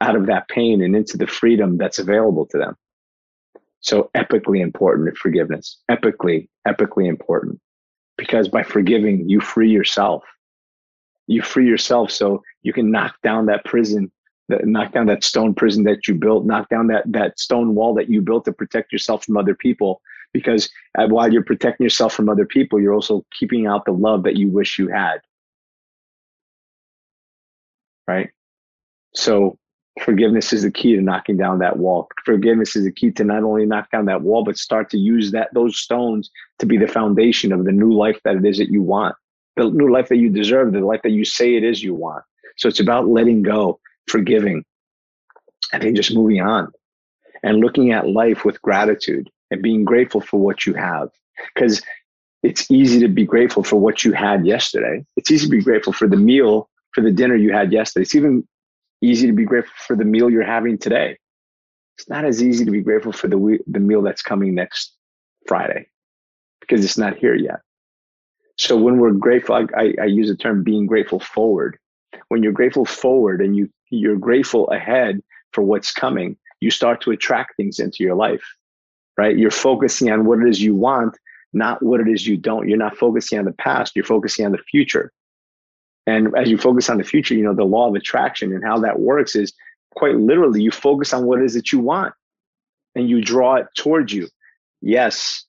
out 0.00 0.16
of 0.16 0.26
that 0.26 0.48
pain 0.48 0.82
and 0.82 0.94
into 0.94 1.16
the 1.16 1.26
freedom 1.26 1.78
that's 1.78 1.98
available 1.98 2.46
to 2.46 2.58
them. 2.58 2.76
So 3.80 4.10
epically 4.14 4.60
important 4.60 5.16
forgiveness, 5.16 5.78
epically, 5.90 6.48
epically 6.66 7.06
important 7.06 7.60
because 8.16 8.48
by 8.48 8.62
forgiving, 8.62 9.28
you 9.28 9.40
free 9.40 9.70
yourself. 9.70 10.22
You 11.26 11.42
free 11.42 11.66
yourself 11.66 12.10
so 12.10 12.42
you 12.62 12.72
can 12.72 12.90
knock 12.90 13.16
down 13.22 13.46
that 13.46 13.64
prison, 13.64 14.10
that, 14.48 14.66
knock 14.66 14.92
down 14.92 15.06
that 15.06 15.24
stone 15.24 15.54
prison 15.54 15.84
that 15.84 16.06
you 16.06 16.14
built, 16.14 16.44
knock 16.44 16.68
down 16.68 16.86
that, 16.88 17.04
that 17.12 17.38
stone 17.38 17.74
wall 17.74 17.94
that 17.94 18.08
you 18.10 18.20
built 18.20 18.44
to 18.44 18.52
protect 18.52 18.92
yourself 18.92 19.24
from 19.24 19.36
other 19.36 19.54
people. 19.54 20.00
Because 20.34 20.68
uh, 20.98 21.06
while 21.06 21.32
you're 21.32 21.44
protecting 21.44 21.84
yourself 21.84 22.12
from 22.12 22.28
other 22.28 22.44
people, 22.44 22.78
you're 22.78 22.92
also 22.92 23.24
keeping 23.38 23.66
out 23.66 23.86
the 23.86 23.92
love 23.92 24.24
that 24.24 24.36
you 24.36 24.50
wish 24.50 24.78
you 24.78 24.88
had. 24.88 25.20
Right? 28.06 28.28
So 29.14 29.56
forgiveness 30.02 30.52
is 30.52 30.62
the 30.62 30.70
key 30.70 30.94
to 30.94 31.00
knocking 31.00 31.36
down 31.36 31.60
that 31.60 31.78
wall. 31.78 32.08
Forgiveness 32.24 32.76
is 32.76 32.84
the 32.84 32.92
key 32.92 33.10
to 33.12 33.24
not 33.24 33.44
only 33.44 33.64
knock 33.64 33.90
down 33.90 34.06
that 34.06 34.22
wall, 34.22 34.44
but 34.44 34.58
start 34.58 34.90
to 34.90 34.98
use 34.98 35.30
that 35.32 35.54
those 35.54 35.78
stones 35.78 36.30
to 36.58 36.66
be 36.66 36.76
the 36.76 36.88
foundation 36.88 37.52
of 37.52 37.64
the 37.64 37.72
new 37.72 37.92
life 37.92 38.18
that 38.24 38.36
it 38.36 38.44
is 38.44 38.58
that 38.58 38.70
you 38.70 38.82
want, 38.82 39.14
the 39.56 39.70
new 39.70 39.90
life 39.92 40.08
that 40.08 40.16
you 40.16 40.28
deserve, 40.28 40.72
the 40.72 40.80
life 40.80 41.00
that 41.02 41.12
you 41.12 41.24
say 41.24 41.54
it 41.54 41.64
is 41.64 41.82
you 41.82 41.94
want. 41.94 42.24
So 42.56 42.68
it's 42.68 42.80
about 42.80 43.08
letting 43.08 43.42
go, 43.42 43.78
forgiving, 44.08 44.64
and 45.72 45.82
then 45.82 45.94
just 45.94 46.14
moving 46.14 46.40
on 46.40 46.72
and 47.42 47.58
looking 47.58 47.92
at 47.92 48.08
life 48.08 48.44
with 48.44 48.60
gratitude 48.62 49.30
and 49.54 49.62
being 49.62 49.84
grateful 49.84 50.20
for 50.20 50.38
what 50.38 50.66
you 50.66 50.74
have. 50.74 51.08
Because 51.54 51.82
it's 52.42 52.70
easy 52.70 53.00
to 53.00 53.08
be 53.08 53.24
grateful 53.24 53.62
for 53.62 53.76
what 53.76 54.04
you 54.04 54.12
had 54.12 54.46
yesterday. 54.46 55.04
It's 55.16 55.30
easy 55.30 55.46
to 55.46 55.50
be 55.50 55.62
grateful 55.62 55.92
for 55.92 56.06
the 56.06 56.16
meal, 56.16 56.68
for 56.92 57.00
the 57.00 57.10
dinner 57.10 57.36
you 57.36 57.52
had 57.52 57.72
yesterday. 57.72 58.02
It's 58.02 58.14
even 58.14 58.46
easy 59.00 59.26
to 59.26 59.32
be 59.32 59.44
grateful 59.44 59.74
for 59.78 59.96
the 59.96 60.04
meal 60.04 60.30
you're 60.30 60.44
having 60.44 60.76
today. 60.76 61.18
It's 61.96 62.08
not 62.08 62.24
as 62.24 62.42
easy 62.42 62.64
to 62.64 62.70
be 62.70 62.82
grateful 62.82 63.12
for 63.12 63.28
the 63.28 63.58
the 63.66 63.80
meal 63.80 64.02
that's 64.02 64.22
coming 64.22 64.54
next 64.54 64.94
Friday 65.46 65.86
because 66.60 66.84
it's 66.84 66.98
not 66.98 67.16
here 67.16 67.34
yet. 67.34 67.60
So 68.56 68.76
when 68.76 68.98
we're 68.98 69.12
grateful, 69.12 69.54
I, 69.56 69.66
I, 69.76 69.94
I 70.02 70.04
use 70.04 70.28
the 70.28 70.36
term 70.36 70.62
being 70.62 70.86
grateful 70.86 71.20
forward. 71.20 71.78
When 72.28 72.42
you're 72.42 72.52
grateful 72.52 72.84
forward 72.84 73.40
and 73.40 73.56
you 73.56 73.70
you're 73.90 74.16
grateful 74.16 74.68
ahead 74.70 75.22
for 75.52 75.62
what's 75.62 75.92
coming, 75.92 76.36
you 76.60 76.70
start 76.70 77.00
to 77.02 77.10
attract 77.10 77.56
things 77.56 77.78
into 77.78 78.02
your 78.02 78.14
life, 78.16 78.44
right? 79.16 79.36
You're 79.36 79.50
focusing 79.50 80.10
on 80.10 80.24
what 80.24 80.40
it 80.40 80.48
is 80.48 80.62
you 80.62 80.74
want, 80.74 81.16
not 81.52 81.82
what 81.82 82.00
it 82.00 82.08
is 82.08 82.26
you 82.26 82.36
don't. 82.36 82.68
You're 82.68 82.78
not 82.78 82.96
focusing 82.96 83.38
on 83.38 83.44
the 83.44 83.52
past, 83.52 83.94
you're 83.94 84.04
focusing 84.04 84.44
on 84.44 84.52
the 84.52 84.58
future. 84.58 85.12
And 86.06 86.36
as 86.36 86.50
you 86.50 86.58
focus 86.58 86.90
on 86.90 86.98
the 86.98 87.04
future, 87.04 87.34
you 87.34 87.44
know, 87.44 87.54
the 87.54 87.64
law 87.64 87.88
of 87.88 87.94
attraction 87.94 88.52
and 88.52 88.62
how 88.62 88.78
that 88.80 89.00
works 89.00 89.34
is 89.34 89.52
quite 89.94 90.16
literally 90.16 90.62
you 90.62 90.70
focus 90.70 91.12
on 91.12 91.24
what 91.24 91.40
it 91.40 91.44
is 91.44 91.54
that 91.54 91.72
you 91.72 91.78
want 91.78 92.12
and 92.94 93.08
you 93.08 93.22
draw 93.22 93.56
it 93.56 93.66
towards 93.76 94.12
you. 94.12 94.28
Yes, 94.82 95.44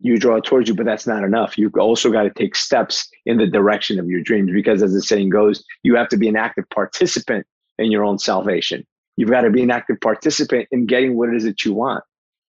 you 0.00 0.18
draw 0.18 0.36
it 0.36 0.44
towards 0.44 0.68
you, 0.68 0.74
but 0.74 0.86
that's 0.86 1.06
not 1.06 1.24
enough. 1.24 1.58
You've 1.58 1.74
also 1.74 2.10
got 2.10 2.22
to 2.22 2.30
take 2.30 2.54
steps 2.54 3.08
in 3.24 3.38
the 3.38 3.46
direction 3.46 3.98
of 3.98 4.08
your 4.08 4.22
dreams 4.22 4.52
because, 4.52 4.82
as 4.82 4.92
the 4.92 5.02
saying 5.02 5.30
goes, 5.30 5.64
you 5.82 5.96
have 5.96 6.08
to 6.10 6.16
be 6.16 6.28
an 6.28 6.36
active 6.36 6.68
participant 6.70 7.46
in 7.78 7.90
your 7.90 8.04
own 8.04 8.18
salvation. 8.18 8.86
You've 9.16 9.30
got 9.30 9.42
to 9.42 9.50
be 9.50 9.62
an 9.62 9.70
active 9.70 10.00
participant 10.00 10.68
in 10.70 10.86
getting 10.86 11.16
what 11.16 11.30
it 11.30 11.36
is 11.36 11.44
that 11.44 11.64
you 11.64 11.74
want. 11.74 12.04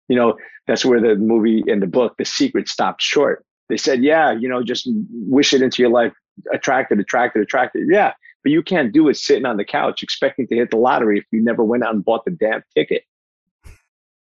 You 0.09 0.17
know, 0.17 0.37
that's 0.67 0.85
where 0.85 1.01
the 1.01 1.17
movie 1.17 1.63
and 1.67 1.83
the 1.83 1.87
book, 1.87 2.15
The 2.19 2.25
Secret, 2.25 2.69
stopped 2.69 3.03
short. 3.03 3.45
They 3.69 3.77
said, 3.77 4.03
yeah, 4.03 4.33
you 4.33 4.49
know, 4.49 4.63
just 4.63 4.89
wish 5.11 5.55
it 5.55 5.63
into 5.63 5.83
your 5.83 5.91
life, 5.91 6.13
attracted, 6.53 7.01
attracted, 7.01 7.43
attracted. 7.43 7.89
Yeah, 7.91 8.13
but 8.43 8.53
you 8.53 8.63
can't 8.63 8.93
do 8.93 9.09
it 9.09 9.17
sitting 9.17 9.47
on 9.47 9.57
the 9.57 9.65
couch 9.65 10.03
expecting 10.03 10.47
to 10.49 10.55
hit 10.55 10.71
the 10.71 10.77
lottery 10.77 11.19
if 11.19 11.25
you 11.33 11.43
never 11.43 11.65
went 11.65 11.85
out 11.85 11.95
and 11.95 12.05
bought 12.05 12.25
the 12.25 12.31
damn 12.31 12.63
ticket. 12.75 13.05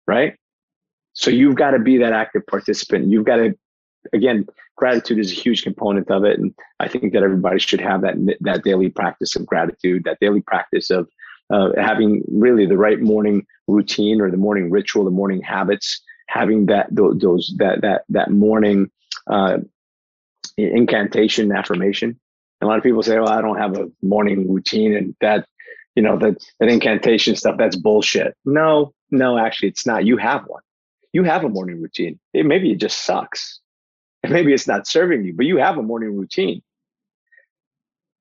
Right? 0.07 0.37
So 1.12 1.31
you've 1.31 1.57
got 1.57 1.72
to 1.72 1.79
be 1.79 1.99
that 1.99 2.12
active 2.12 2.47
participant. 2.47 3.09
You've 3.09 3.24
got 3.24 3.37
to, 3.37 3.59
again, 4.12 4.47
gratitude 4.77 5.18
is 5.18 5.33
a 5.33 5.35
huge 5.35 5.62
component 5.62 6.11
of 6.11 6.24
it. 6.24 6.39
And 6.39 6.55
I 6.81 6.89
think 6.89 7.12
that 7.12 7.22
everybody 7.22 7.59
should 7.59 7.81
have 7.81 8.03
that, 8.03 8.14
that 8.41 8.64
daily 8.64 8.91
practice 8.91 9.35
of 9.37 9.47
gratitude, 9.47 10.05
that 10.05 10.18
daily 10.20 10.43
practice 10.43 10.91
of 10.91 11.09
uh, 11.51 11.70
having 11.77 12.22
really 12.29 12.66
the 12.66 12.77
right 12.77 13.01
morning 13.01 13.47
routine 13.67 14.21
or 14.21 14.31
the 14.31 14.37
morning 14.37 14.71
ritual, 14.71 15.05
the 15.05 15.11
morning 15.11 15.43
habits, 15.43 16.03
having 16.29 16.67
that, 16.67 16.89
those, 16.91 17.55
that, 17.59 17.83
that, 17.83 18.05
that 18.09 18.31
morning, 18.31 18.91
uh, 19.29 19.59
incantation 20.57 21.53
affirmation. 21.53 22.19
A 22.62 22.67
lot 22.67 22.79
of 22.79 22.85
people 22.85 23.03
say, 23.03 23.19
"Well, 23.19 23.29
I 23.29 23.43
don't 23.43 23.59
have 23.59 23.77
a 23.77 23.91
morning 24.01 24.51
routine," 24.51 24.97
and 24.97 25.14
that, 25.21 25.47
you 25.95 26.03
know, 26.03 26.17
that 26.19 26.43
that 26.59 26.71
incantation 26.71 27.37
stuff, 27.37 27.57
that's 27.59 27.77
bullshit. 27.77 28.35
No, 28.47 28.95
no, 29.11 29.37
actually, 29.37 29.69
it's 29.69 29.87
not. 29.87 30.07
You 30.07 30.17
have 30.17 30.45
one 30.47 30.62
you 31.17 31.25
have 31.25 31.45
a 31.45 31.49
morning 31.49 31.81
routine. 31.81 32.21
It, 32.35 32.45
maybe 32.45 32.71
it 32.71 32.77
just 32.77 33.07
sucks. 33.07 33.61
And 34.23 34.31
maybe 34.35 34.53
it's 34.53 34.69
not 34.69 34.87
serving 34.87 35.25
you, 35.25 35.33
but 35.33 35.47
you 35.47 35.57
have 35.57 35.79
a 35.79 35.83
morning 35.83 36.14
routine. 36.14 36.62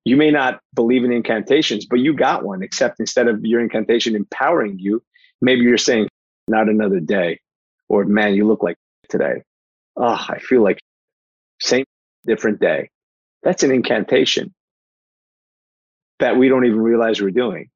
You 0.06 0.16
may 0.16 0.30
not 0.30 0.60
believe 0.74 1.04
in 1.04 1.12
incantations, 1.12 1.84
but 1.84 1.98
you 1.98 2.14
got 2.14 2.42
one, 2.42 2.62
except 2.62 2.98
instead 2.98 3.28
of 3.28 3.44
your 3.44 3.60
incantation 3.60 4.16
empowering 4.16 4.78
you, 4.78 5.02
maybe 5.40 5.62
you're 5.62 5.78
saying, 5.78 6.08
not 6.48 6.68
another 6.68 7.00
day. 7.00 7.40
Or, 7.88 8.04
man, 8.04 8.34
you 8.34 8.46
look 8.46 8.62
like 8.62 8.76
today. 9.08 9.42
Oh, 9.96 10.24
I 10.28 10.38
feel 10.38 10.62
like 10.62 10.78
same 11.60 11.84
different 12.26 12.60
day. 12.60 12.90
That's 13.42 13.62
an 13.62 13.70
incantation 13.70 14.52
that 16.18 16.36
we 16.36 16.48
don't 16.48 16.64
even 16.64 16.80
realize 16.80 17.20
we're 17.20 17.30
doing. 17.30 17.70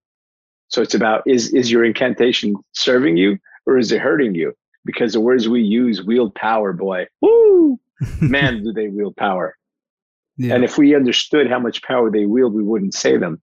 So 0.68 0.82
it's 0.82 0.94
about 0.94 1.22
is 1.26 1.52
is 1.52 1.70
your 1.70 1.84
incantation 1.84 2.54
serving 2.72 3.16
you 3.16 3.38
or 3.66 3.78
is 3.78 3.90
it 3.92 4.00
hurting 4.00 4.34
you? 4.34 4.54
because 4.84 5.12
the 5.12 5.20
words 5.20 5.48
we 5.48 5.62
use 5.62 6.02
wield 6.02 6.34
power, 6.34 6.72
boy. 6.72 7.06
Woo! 7.20 7.78
Man, 8.20 8.62
do 8.62 8.72
they 8.72 8.88
wield 8.88 9.16
power. 9.16 9.56
Yeah. 10.36 10.54
And 10.54 10.64
if 10.64 10.78
we 10.78 10.94
understood 10.94 11.50
how 11.50 11.58
much 11.58 11.82
power 11.82 12.10
they 12.10 12.24
wield, 12.24 12.54
we 12.54 12.62
wouldn't 12.62 12.94
say 12.94 13.18
them. 13.18 13.42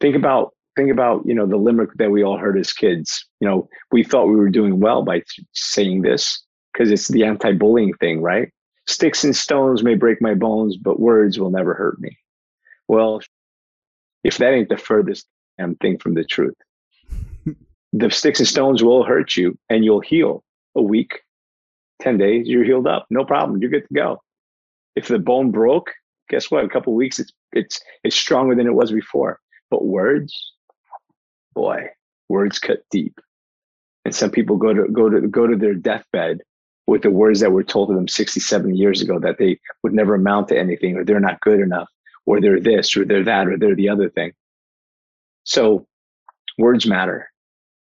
Think 0.00 0.16
about 0.16 0.54
think 0.76 0.90
about 0.90 1.22
you 1.26 1.34
know 1.34 1.46
the 1.46 1.56
limerick 1.56 1.90
that 1.96 2.10
we 2.10 2.22
all 2.22 2.38
heard 2.38 2.58
as 2.58 2.72
kids. 2.72 3.26
You 3.40 3.48
know, 3.48 3.68
we 3.92 4.04
thought 4.04 4.26
we 4.26 4.36
were 4.36 4.50
doing 4.50 4.80
well 4.80 5.02
by 5.02 5.22
saying 5.52 6.02
this 6.02 6.42
because 6.72 6.90
it's 6.90 7.08
the 7.08 7.24
anti-bullying 7.24 7.94
thing, 7.94 8.22
right? 8.22 8.50
Sticks 8.86 9.24
and 9.24 9.34
stones 9.36 9.82
may 9.82 9.94
break 9.94 10.20
my 10.20 10.34
bones, 10.34 10.76
but 10.76 11.00
words 11.00 11.38
will 11.38 11.50
never 11.50 11.74
hurt 11.74 12.00
me. 12.00 12.16
Well, 12.88 13.20
if 14.24 14.38
that 14.38 14.52
ain't 14.52 14.68
the 14.68 14.76
furthest 14.76 15.26
damn 15.58 15.76
thing 15.76 15.98
from 15.98 16.14
the 16.14 16.24
truth 16.24 16.54
the 17.92 18.10
sticks 18.10 18.38
and 18.38 18.48
stones 18.48 18.82
will 18.82 19.04
hurt 19.04 19.36
you 19.36 19.58
and 19.68 19.84
you'll 19.84 20.00
heal 20.00 20.44
a 20.76 20.82
week, 20.82 21.20
10 22.00 22.18
days, 22.18 22.46
you're 22.46 22.64
healed 22.64 22.86
up. 22.86 23.06
No 23.10 23.24
problem. 23.24 23.60
You're 23.60 23.70
good 23.70 23.86
to 23.88 23.94
go. 23.94 24.22
If 24.96 25.08
the 25.08 25.18
bone 25.18 25.50
broke, 25.50 25.90
guess 26.28 26.50
what? 26.50 26.64
A 26.64 26.68
couple 26.68 26.94
weeks, 26.94 27.18
it's, 27.18 27.32
it's, 27.52 27.80
it's 28.04 28.16
stronger 28.16 28.54
than 28.54 28.66
it 28.66 28.74
was 28.74 28.92
before. 28.92 29.40
But 29.70 29.84
words, 29.84 30.34
boy, 31.54 31.86
words 32.28 32.58
cut 32.58 32.78
deep. 32.90 33.18
And 34.04 34.14
some 34.14 34.30
people 34.30 34.56
go 34.56 34.72
to, 34.72 34.88
go 34.88 35.10
to, 35.10 35.20
go 35.28 35.46
to 35.46 35.56
their 35.56 35.74
deathbed 35.74 36.40
with 36.86 37.02
the 37.02 37.10
words 37.10 37.40
that 37.40 37.52
were 37.52 37.62
told 37.62 37.88
to 37.88 37.94
them 37.94 38.08
67 38.08 38.74
years 38.74 39.02
ago 39.02 39.18
that 39.20 39.38
they 39.38 39.60
would 39.82 39.92
never 39.92 40.14
amount 40.14 40.48
to 40.48 40.58
anything 40.58 40.96
or 40.96 41.04
they're 41.04 41.20
not 41.20 41.40
good 41.40 41.60
enough 41.60 41.88
or 42.26 42.40
they're 42.40 42.60
this 42.60 42.96
or 42.96 43.04
they're 43.04 43.24
that 43.24 43.46
or 43.46 43.58
they're 43.58 43.74
the 43.74 43.88
other 43.88 44.08
thing. 44.08 44.32
So 45.44 45.86
words 46.58 46.86
matter 46.86 47.30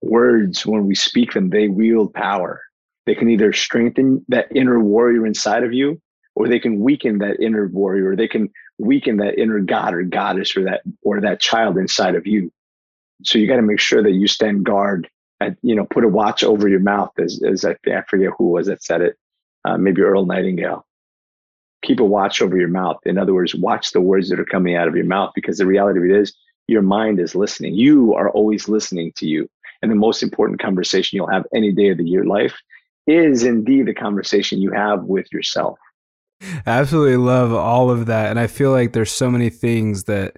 words, 0.02 0.64
when 0.66 0.86
we 0.86 0.94
speak 0.94 1.32
them, 1.32 1.50
they 1.50 1.68
wield 1.68 2.14
power. 2.14 2.62
They 3.06 3.14
can 3.14 3.30
either 3.30 3.52
strengthen 3.52 4.24
that 4.28 4.48
inner 4.54 4.80
warrior 4.80 5.26
inside 5.26 5.64
of 5.64 5.72
you, 5.72 6.00
or 6.34 6.48
they 6.48 6.58
can 6.58 6.80
weaken 6.80 7.18
that 7.18 7.40
inner 7.40 7.68
warrior, 7.68 8.10
or 8.10 8.16
they 8.16 8.28
can 8.28 8.50
weaken 8.78 9.16
that 9.18 9.38
inner 9.38 9.60
god 9.60 9.94
or 9.94 10.02
goddess 10.02 10.56
or 10.56 10.64
that 10.64 10.82
or 11.02 11.20
that 11.20 11.40
child 11.40 11.78
inside 11.78 12.14
of 12.14 12.26
you. 12.26 12.52
So 13.24 13.38
you 13.38 13.46
got 13.48 13.56
to 13.56 13.62
make 13.62 13.80
sure 13.80 14.02
that 14.02 14.12
you 14.12 14.26
stand 14.26 14.64
guard 14.64 15.08
and 15.40 15.56
you 15.62 15.74
know 15.74 15.86
put 15.90 16.04
a 16.04 16.08
watch 16.08 16.42
over 16.42 16.68
your 16.68 16.80
mouth 16.80 17.12
as 17.18 17.40
as 17.42 17.64
I, 17.64 17.76
I 17.86 18.02
forget 18.08 18.30
who 18.38 18.50
was 18.50 18.66
that 18.66 18.82
said 18.82 19.00
it, 19.00 19.16
uh, 19.64 19.76
maybe 19.76 20.02
Earl 20.02 20.26
Nightingale. 20.26 20.84
Keep 21.82 22.00
a 22.00 22.04
watch 22.04 22.42
over 22.42 22.56
your 22.56 22.68
mouth. 22.68 22.98
In 23.06 23.18
other 23.18 23.34
words, 23.34 23.54
watch 23.54 23.92
the 23.92 24.00
words 24.00 24.28
that 24.30 24.40
are 24.40 24.44
coming 24.44 24.74
out 24.74 24.88
of 24.88 24.96
your 24.96 25.04
mouth 25.04 25.30
because 25.34 25.58
the 25.58 25.66
reality 25.66 26.00
of 26.00 26.04
it 26.06 26.20
is 26.20 26.36
your 26.66 26.82
mind 26.82 27.18
is 27.20 27.34
listening. 27.34 27.74
You 27.74 28.14
are 28.14 28.30
always 28.30 28.68
listening 28.68 29.12
to 29.16 29.26
you. 29.26 29.48
And 29.80 29.90
the 29.90 29.96
most 29.96 30.22
important 30.22 30.60
conversation 30.60 31.16
you'll 31.16 31.30
have 31.30 31.46
any 31.54 31.72
day 31.72 31.90
of 31.90 31.98
the 31.98 32.04
year 32.04 32.24
life 32.24 32.54
is 33.06 33.44
indeed 33.44 33.86
the 33.86 33.94
conversation 33.94 34.60
you 34.60 34.72
have 34.72 35.04
with 35.04 35.32
yourself. 35.32 35.78
absolutely 36.66 37.16
love 37.16 37.52
all 37.52 37.90
of 37.90 38.06
that. 38.06 38.30
And 38.30 38.38
I 38.38 38.48
feel 38.48 38.70
like 38.70 38.92
there's 38.92 39.10
so 39.10 39.30
many 39.30 39.50
things 39.50 40.04
that, 40.04 40.36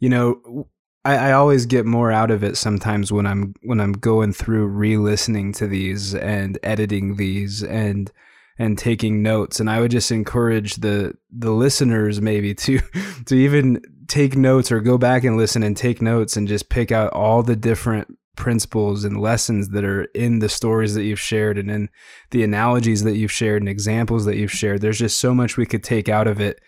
you 0.00 0.08
know, 0.08 0.68
I, 1.06 1.28
I 1.28 1.32
always 1.32 1.66
get 1.66 1.86
more 1.86 2.10
out 2.10 2.30
of 2.30 2.42
it 2.42 2.56
sometimes 2.56 3.12
when 3.12 3.26
I'm 3.26 3.54
when 3.62 3.80
I'm 3.80 3.92
going 3.92 4.32
through 4.32 4.66
re-listening 4.66 5.52
to 5.54 5.66
these 5.66 6.14
and 6.14 6.58
editing 6.62 7.16
these 7.16 7.62
and 7.62 8.10
and 8.58 8.78
taking 8.78 9.22
notes 9.22 9.60
and 9.60 9.68
i 9.68 9.80
would 9.80 9.90
just 9.90 10.10
encourage 10.10 10.76
the 10.76 11.12
the 11.30 11.50
listeners 11.50 12.22
maybe 12.22 12.54
to 12.54 12.80
to 13.26 13.34
even 13.34 13.78
take 14.08 14.34
notes 14.34 14.72
or 14.72 14.80
go 14.80 14.96
back 14.96 15.24
and 15.24 15.36
listen 15.36 15.62
and 15.62 15.76
take 15.76 16.00
notes 16.00 16.38
and 16.38 16.48
just 16.48 16.70
pick 16.70 16.90
out 16.90 17.12
all 17.12 17.42
the 17.42 17.56
different 17.56 18.08
principles 18.36 19.04
and 19.04 19.20
lessons 19.20 19.70
that 19.70 19.84
are 19.84 20.04
in 20.14 20.38
the 20.38 20.48
stories 20.48 20.94
that 20.94 21.04
you've 21.04 21.20
shared 21.20 21.58
and 21.58 21.70
in 21.70 21.88
the 22.30 22.44
analogies 22.44 23.02
that 23.02 23.16
you've 23.16 23.32
shared 23.32 23.62
and 23.62 23.68
examples 23.68 24.26
that 24.26 24.36
you've 24.36 24.52
shared. 24.52 24.80
There's 24.80 24.98
just 24.98 25.18
so 25.18 25.34
much 25.34 25.56
we 25.56 25.66
could 25.66 25.82
take 25.82 26.08
out 26.08 26.26
of 26.26 26.40
it. 26.40 26.60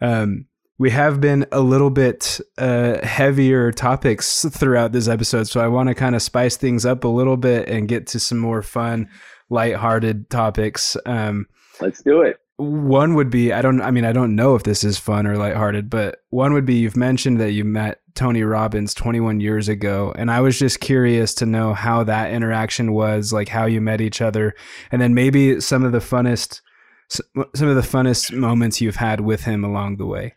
Um, 0.00 0.46
we 0.78 0.90
have 0.90 1.20
been 1.20 1.46
a 1.52 1.60
little 1.60 1.90
bit 1.90 2.40
uh, 2.58 3.04
heavier 3.04 3.72
topics 3.72 4.44
throughout 4.50 4.92
this 4.92 5.08
episode, 5.08 5.48
so 5.48 5.60
I 5.60 5.68
want 5.68 5.88
to 5.88 5.94
kind 5.94 6.14
of 6.14 6.22
spice 6.22 6.56
things 6.56 6.84
up 6.86 7.04
a 7.04 7.08
little 7.08 7.36
bit 7.36 7.68
and 7.68 7.88
get 7.88 8.06
to 8.08 8.20
some 8.20 8.38
more 8.38 8.62
fun, 8.62 9.08
lighthearted 9.50 10.30
topics. 10.30 10.96
Um, 11.06 11.46
Let's 11.80 12.02
do 12.02 12.22
it 12.22 12.38
one 12.62 13.14
would 13.14 13.30
be 13.30 13.52
I 13.52 13.62
don't 13.62 13.80
I 13.80 13.90
mean 13.90 14.04
I 14.04 14.12
don't 14.12 14.34
know 14.34 14.54
if 14.54 14.62
this 14.62 14.84
is 14.84 14.98
fun 14.98 15.26
or 15.26 15.36
lighthearted, 15.36 15.90
but 15.90 16.18
one 16.30 16.52
would 16.52 16.64
be 16.64 16.74
you've 16.74 16.96
mentioned 16.96 17.40
that 17.40 17.52
you 17.52 17.64
met 17.64 18.00
Tony 18.14 18.42
Robbins 18.42 18.94
21 18.94 19.40
years 19.40 19.68
ago 19.68 20.12
and 20.16 20.30
I 20.30 20.40
was 20.40 20.58
just 20.58 20.80
curious 20.80 21.34
to 21.34 21.46
know 21.46 21.74
how 21.74 22.04
that 22.04 22.32
interaction 22.32 22.92
was, 22.92 23.32
like 23.32 23.48
how 23.48 23.66
you 23.66 23.80
met 23.80 24.00
each 24.00 24.20
other 24.20 24.54
and 24.90 25.00
then 25.00 25.14
maybe 25.14 25.60
some 25.60 25.84
of 25.84 25.92
the 25.92 25.98
funnest 25.98 26.60
some 27.08 27.68
of 27.68 27.76
the 27.76 27.82
funnest 27.82 28.32
moments 28.32 28.80
you've 28.80 28.96
had 28.96 29.20
with 29.20 29.44
him 29.44 29.64
along 29.64 29.96
the 29.96 30.06
way. 30.06 30.34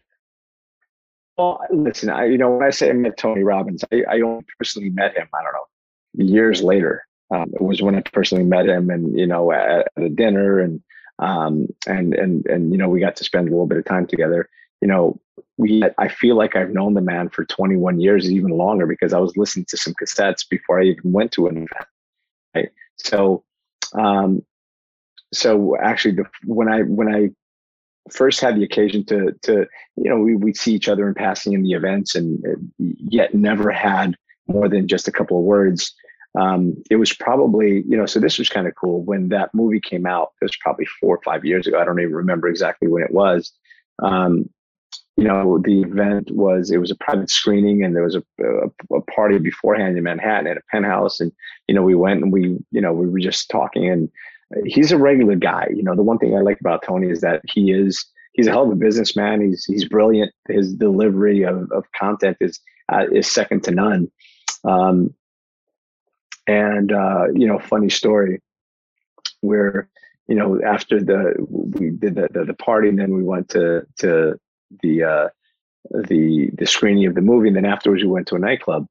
Well, 1.37 1.61
listen, 1.69 2.09
I 2.09 2.25
you 2.25 2.37
know 2.37 2.51
when 2.51 2.65
I 2.65 2.69
say 2.69 2.89
I 2.89 2.93
met 2.93 3.17
Tony 3.17 3.43
Robbins, 3.43 3.83
I, 3.91 4.03
I 4.09 4.21
only 4.21 4.45
personally 4.57 4.89
met 4.89 5.15
him, 5.15 5.27
I 5.33 5.43
don't 5.43 5.53
know, 5.53 6.33
years 6.33 6.61
later. 6.61 7.05
Um, 7.33 7.51
it 7.53 7.61
was 7.61 7.81
when 7.81 7.95
I 7.95 8.01
personally 8.01 8.43
met 8.43 8.67
him 8.67 8.89
and 8.89 9.17
you 9.17 9.27
know 9.27 9.51
at, 9.51 9.87
at 9.97 10.03
a 10.03 10.09
dinner 10.09 10.59
and 10.59 10.81
um, 11.19 11.67
and 11.87 12.13
and 12.13 12.45
and 12.45 12.71
you 12.71 12.77
know 12.77 12.89
we 12.89 12.99
got 12.99 13.15
to 13.17 13.23
spend 13.23 13.47
a 13.47 13.51
little 13.51 13.67
bit 13.67 13.77
of 13.77 13.85
time 13.85 14.07
together. 14.07 14.49
You 14.81 14.87
know, 14.87 15.19
we 15.57 15.83
I 15.97 16.07
feel 16.07 16.35
like 16.35 16.55
I've 16.55 16.71
known 16.71 16.93
the 16.93 17.01
man 17.01 17.29
for 17.29 17.45
21 17.45 17.99
years, 17.99 18.31
even 18.31 18.51
longer, 18.51 18.85
because 18.85 19.13
I 19.13 19.19
was 19.19 19.35
listening 19.35 19.65
to 19.69 19.77
some 19.77 19.93
cassettes 19.93 20.47
before 20.47 20.79
I 20.79 20.85
even 20.85 21.11
went 21.11 21.31
to 21.33 21.47
an 21.47 21.57
event. 21.57 21.87
Right? 22.53 22.69
So, 22.97 23.43
um, 23.93 24.43
so 25.33 25.77
actually, 25.77 26.15
the, 26.15 26.25
when 26.45 26.67
I 26.69 26.81
when 26.81 27.13
I 27.13 27.29
first 28.11 28.39
had 28.39 28.55
the 28.55 28.63
occasion 28.63 29.05
to 29.05 29.31
to 29.43 29.65
you 29.95 30.09
know 30.09 30.17
we 30.19 30.35
we'd 30.35 30.57
see 30.57 30.73
each 30.73 30.87
other 30.87 31.07
in 31.07 31.13
passing 31.13 31.53
in 31.53 31.63
the 31.63 31.73
events, 31.73 32.15
and 32.15 32.43
yet 32.77 33.33
never 33.33 33.71
had 33.71 34.15
more 34.47 34.69
than 34.69 34.87
just 34.87 35.07
a 35.07 35.11
couple 35.11 35.37
of 35.37 35.43
words. 35.43 35.93
Um, 36.39 36.75
it 36.91 36.97
was 36.97 37.13
probably 37.13 37.83
you 37.87 37.97
know 37.97 38.05
so 38.05 38.19
this 38.19 38.37
was 38.37 38.49
kind 38.49 38.67
of 38.67 38.75
cool 38.75 39.03
when 39.03 39.29
that 39.29 39.53
movie 39.53 39.81
came 39.81 40.05
out. 40.05 40.33
It 40.41 40.45
was 40.45 40.57
probably 40.57 40.85
four 40.99 41.15
or 41.15 41.21
five 41.23 41.45
years 41.45 41.67
ago. 41.67 41.79
I 41.79 41.85
don't 41.85 41.99
even 41.99 42.13
remember 42.13 42.47
exactly 42.47 42.87
when 42.87 43.03
it 43.03 43.11
was. 43.11 43.51
Um, 44.03 44.49
you 45.17 45.23
know, 45.23 45.61
the 45.63 45.81
event 45.81 46.29
was 46.31 46.71
it 46.71 46.77
was 46.77 46.91
a 46.91 46.95
private 46.95 47.29
screening, 47.29 47.83
and 47.83 47.95
there 47.95 48.03
was 48.03 48.15
a, 48.15 48.23
a, 48.41 48.97
a, 48.97 49.01
party 49.03 49.37
beforehand 49.37 49.97
in 49.97 50.03
Manhattan 50.03 50.47
at 50.47 50.57
a 50.57 50.61
penthouse, 50.69 51.21
and 51.21 51.31
you 51.67 51.75
know 51.75 51.83
we 51.83 51.95
went 51.95 52.21
and 52.21 52.33
we 52.33 52.57
you 52.71 52.81
know 52.81 52.91
we 52.91 53.07
were 53.07 53.19
just 53.19 53.49
talking, 53.49 53.89
and 53.89 54.09
he's 54.65 54.91
a 54.91 54.97
regular 54.97 55.35
guy. 55.35 55.67
You 55.75 55.83
know, 55.83 55.95
the 55.95 56.03
one 56.03 56.17
thing 56.17 56.35
I 56.35 56.41
like 56.41 56.59
about 56.59 56.83
Tony 56.83 57.09
is 57.09 57.21
that 57.21 57.41
he 57.45 57.71
is 57.71 58.05
he's 58.33 58.47
a 58.47 58.51
hell 58.51 58.63
of 58.63 58.71
a 58.71 58.75
businessman. 58.75 59.41
He's 59.41 59.65
he's 59.65 59.87
brilliant. 59.87 60.31
His 60.47 60.73
delivery 60.73 61.43
of, 61.43 61.71
of 61.71 61.85
content 61.97 62.37
is 62.39 62.59
uh, 62.91 63.05
is 63.11 63.31
second 63.31 63.63
to 63.63 63.71
none. 63.71 64.11
Um, 64.63 65.13
and 66.47 66.91
uh, 66.91 67.25
you 67.33 67.47
know, 67.47 67.59
funny 67.59 67.89
story 67.89 68.41
where 69.41 69.89
you 70.27 70.35
know 70.35 70.61
after 70.63 71.01
the 71.01 71.33
we 71.39 71.91
did 71.91 72.15
the, 72.15 72.27
the, 72.31 72.45
the 72.45 72.53
party, 72.53 72.89
and 72.89 72.99
then 72.99 73.13
we 73.13 73.23
went 73.23 73.49
to 73.49 73.85
to 73.99 74.39
the 74.83 75.03
uh, 75.03 75.29
the 76.07 76.49
the 76.53 76.67
screening 76.67 77.07
of 77.07 77.15
the 77.15 77.21
movie, 77.21 77.47
and 77.47 77.57
then 77.57 77.65
afterwards 77.65 78.03
we 78.03 78.09
went 78.09 78.27
to 78.27 78.35
a 78.35 78.39
nightclub, 78.39 78.85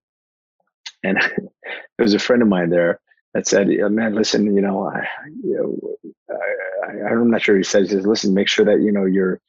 and 1.02 1.18
there 1.36 1.50
was 2.04 2.14
a 2.14 2.18
friend 2.18 2.42
of 2.42 2.48
mine 2.48 2.70
there 2.70 3.00
that 3.34 3.46
said, 3.46 3.68
"Man, 3.68 4.14
listen, 4.14 4.54
you 4.54 4.62
know, 4.62 4.88
I, 4.88 5.06
you 5.42 5.56
know, 5.56 6.36
I, 7.08 7.12
am 7.12 7.30
not 7.30 7.42
sure." 7.42 7.56
He 7.56 7.62
says, 7.62 7.90
"He 7.90 7.96
says, 7.96 8.06
listen, 8.06 8.34
make 8.34 8.48
sure 8.48 8.64
that 8.64 8.80
you 8.80 8.92
know 8.92 9.04
you're 9.04 9.40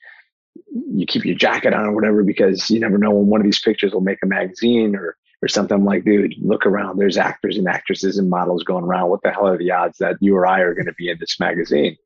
you 0.73 1.05
keep 1.05 1.25
your 1.25 1.35
jacket 1.35 1.73
on 1.73 1.85
or 1.85 1.93
whatever 1.93 2.23
because 2.23 2.69
you 2.69 2.79
never 2.79 2.97
know 2.97 3.11
when 3.11 3.27
one 3.27 3.41
of 3.41 3.45
these 3.45 3.59
pictures 3.59 3.93
will 3.93 4.01
make 4.01 4.19
a 4.23 4.27
magazine 4.27 4.95
or 4.95 5.15
or 5.41 5.47
something." 5.47 5.75
I'm 5.75 5.85
like, 5.85 6.03
dude, 6.03 6.35
look 6.41 6.65
around. 6.65 6.97
There's 6.97 7.17
actors 7.17 7.57
and 7.57 7.67
actresses 7.67 8.17
and 8.17 8.29
models 8.29 8.63
going 8.63 8.83
around. 8.83 9.09
What 9.09 9.21
the 9.23 9.31
hell 9.31 9.47
are 9.47 9.57
the 9.57 9.71
odds 9.71 9.99
that 9.99 10.17
you 10.19 10.35
or 10.35 10.47
I 10.47 10.59
are 10.61 10.73
going 10.73 10.87
to 10.87 10.93
be 10.93 11.09
in 11.09 11.17
this 11.19 11.39
magazine? 11.39 11.97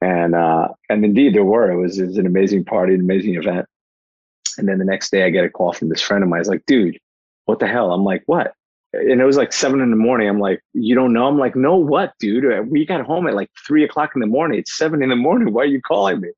and 0.00 0.34
uh, 0.34 0.68
and 0.88 1.04
indeed 1.04 1.34
there 1.34 1.44
were. 1.44 1.70
It 1.70 1.80
was, 1.80 1.98
it 1.98 2.06
was 2.06 2.18
an 2.18 2.26
amazing 2.26 2.64
party, 2.64 2.94
an 2.94 3.00
amazing 3.00 3.36
event. 3.36 3.66
And 4.58 4.68
then 4.68 4.78
the 4.78 4.84
next 4.84 5.10
day, 5.10 5.24
I 5.24 5.30
get 5.30 5.44
a 5.44 5.50
call 5.50 5.72
from 5.72 5.88
this 5.88 6.00
friend 6.00 6.22
of 6.22 6.30
mine. 6.30 6.40
He's 6.40 6.48
like, 6.48 6.66
"Dude, 6.66 6.98
what 7.44 7.58
the 7.58 7.66
hell?" 7.66 7.92
I'm 7.92 8.04
like, 8.04 8.22
"What?" 8.26 8.54
And 8.92 9.20
it 9.20 9.24
was 9.24 9.36
like 9.36 9.52
seven 9.52 9.80
in 9.80 9.90
the 9.90 9.96
morning. 9.96 10.28
I'm 10.28 10.40
like, 10.40 10.62
"You 10.72 10.94
don't 10.94 11.12
know?" 11.12 11.26
I'm 11.26 11.38
like, 11.38 11.56
"No, 11.56 11.76
what, 11.76 12.14
dude? 12.18 12.44
Uh, 12.44 12.62
we 12.62 12.86
got 12.86 13.04
home 13.04 13.26
at 13.26 13.34
like 13.34 13.50
three 13.66 13.84
o'clock 13.84 14.12
in 14.14 14.20
the 14.20 14.26
morning. 14.26 14.58
It's 14.58 14.76
seven 14.76 15.02
in 15.02 15.10
the 15.10 15.16
morning. 15.16 15.52
Why 15.52 15.62
are 15.62 15.66
you 15.66 15.82
calling 15.82 16.20
me?" 16.20 16.30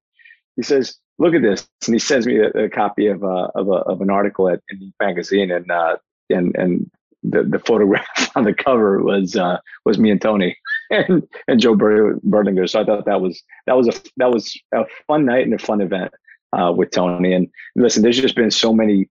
He 0.57 0.63
says, 0.63 0.97
"Look 1.19 1.35
at 1.35 1.43
this," 1.43 1.69
and 1.87 1.95
he 1.95 1.99
sends 1.99 2.27
me 2.27 2.39
a, 2.39 2.49
a 2.51 2.69
copy 2.69 3.07
of 3.07 3.23
uh, 3.23 3.49
of, 3.55 3.69
a, 3.69 3.81
of 3.93 4.01
an 4.01 4.11
article 4.11 4.49
at 4.49 4.61
in 4.71 4.79
the 4.81 4.93
magazine, 5.01 5.51
and 5.51 5.71
uh, 5.71 5.97
and 6.31 6.57
and 6.57 6.91
the, 7.23 7.43
the 7.43 7.59
photograph 7.59 8.07
on 8.37 8.45
the 8.45 8.55
cover 8.55 9.03
was 9.03 9.37
uh, 9.37 9.59
was 9.85 9.99
me 9.99 10.11
and 10.11 10.21
Tony 10.21 10.57
and 10.91 11.27
and 11.47 11.61
Joe 11.61 11.77
Berlinger. 11.77 12.69
So 12.69 12.81
I 12.81 12.85
thought 12.85 13.07
that 13.07 13.21
was 13.21 13.43
that 13.67 13.77
was 13.77 13.89
a 13.89 13.95
that 14.17 14.31
was 14.31 14.59
a 14.75 14.85
fun 15.07 15.25
night 15.27 15.45
and 15.45 15.55
a 15.55 15.59
fun 15.59 15.81
event 15.81 16.13
uh, 16.53 16.73
with 16.75 16.91
Tony. 16.91 17.33
And 17.33 17.49
listen, 17.77 18.03
there's 18.03 18.21
just 18.21 18.37
been 18.37 18.51
so 18.51 18.73
many 18.73 19.09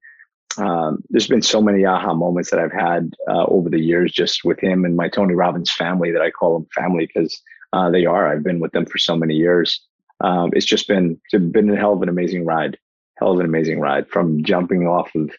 um, 0.57 1.03
there's 1.09 1.27
been 1.27 1.41
so 1.41 1.61
many 1.61 1.85
aha 1.85 2.13
moments 2.13 2.51
that 2.51 2.59
I've 2.59 2.71
had 2.71 3.13
uh, 3.29 3.45
over 3.45 3.69
the 3.69 3.79
years 3.79 4.11
just 4.11 4.43
with 4.43 4.59
him 4.59 4.85
and 4.85 4.95
my 4.95 5.09
Tony 5.09 5.35
Robbins 5.35 5.71
family 5.71 6.11
that 6.11 6.21
I 6.21 6.31
call 6.31 6.53
them 6.53 6.67
family 6.75 7.05
because 7.05 7.41
uh, 7.73 7.89
they 7.89 8.05
are. 8.05 8.27
I've 8.27 8.43
been 8.43 8.59
with 8.59 8.71
them 8.71 8.85
for 8.85 8.97
so 8.97 9.15
many 9.15 9.35
years. 9.35 9.81
Um, 10.21 10.51
it's 10.53 10.65
just 10.65 10.87
been 10.87 11.19
it's 11.31 11.43
been 11.43 11.69
a 11.69 11.75
hell 11.75 11.93
of 11.93 12.01
an 12.01 12.09
amazing 12.09 12.45
ride, 12.45 12.77
hell 13.17 13.33
of 13.33 13.39
an 13.39 13.45
amazing 13.45 13.79
ride 13.79 14.09
from 14.09 14.43
jumping 14.43 14.87
off 14.87 15.13
of 15.15 15.31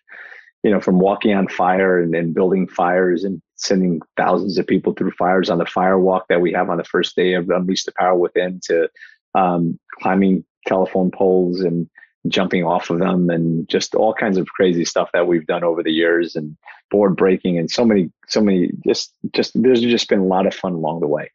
you 0.63 0.71
know, 0.71 0.81
from 0.81 0.99
walking 0.99 1.35
on 1.35 1.49
fire 1.49 2.01
and, 2.01 2.35
building 2.35 2.67
fires 2.67 3.25
and 3.25 3.41
sending 3.55 4.01
thousands 4.17 4.59
of 4.59 4.67
people 4.67 4.93
through 4.93 5.13
fires 5.13 5.51
on 5.51 5.59
the 5.59 5.67
fire 5.67 5.99
walk 5.99 6.27
that 6.29 6.41
we 6.41 6.53
have 6.53 6.69
on 6.69 6.79
the 6.79 6.85
first 6.85 7.15
day 7.17 7.35
of 7.35 7.49
Unleash 7.49 7.85
the 7.85 7.93
Power 7.93 8.17
Within 8.17 8.61
to 8.65 8.89
um, 9.35 9.79
climbing 10.01 10.45
telephone 10.67 11.11
poles 11.11 11.61
and 11.61 11.89
jumping 12.29 12.65
off 12.65 12.91
of 12.91 12.99
them 12.99 13.31
and 13.31 13.69
just 13.69 13.95
all 13.95 14.15
kinds 14.15 14.39
of 14.39 14.47
crazy 14.47 14.85
stuff 14.85 15.11
that 15.13 15.27
we've 15.27 15.47
done 15.47 15.65
over 15.65 15.83
the 15.83 15.93
years 15.93 16.37
and 16.37 16.57
board 16.91 17.17
breaking 17.17 17.59
and 17.59 17.71
so 17.71 17.85
many, 17.85 18.11
so 18.27 18.41
many, 18.41 18.71
just, 18.87 19.13
just, 19.33 19.61
there's 19.61 19.81
just 19.81 20.09
been 20.09 20.21
a 20.21 20.25
lot 20.25 20.47
of 20.47 20.55
fun 20.55 20.73
along 20.73 21.01
the 21.01 21.07
way, 21.07 21.31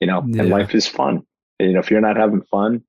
you 0.00 0.06
know, 0.06 0.24
yeah. 0.26 0.42
and 0.42 0.50
life 0.50 0.74
is 0.74 0.86
fun. 0.86 1.22
And, 1.58 1.68
you 1.68 1.74
know, 1.74 1.80
if 1.80 1.90
you're 1.90 2.00
not 2.00 2.16
having 2.16 2.42
fun, 2.42 2.82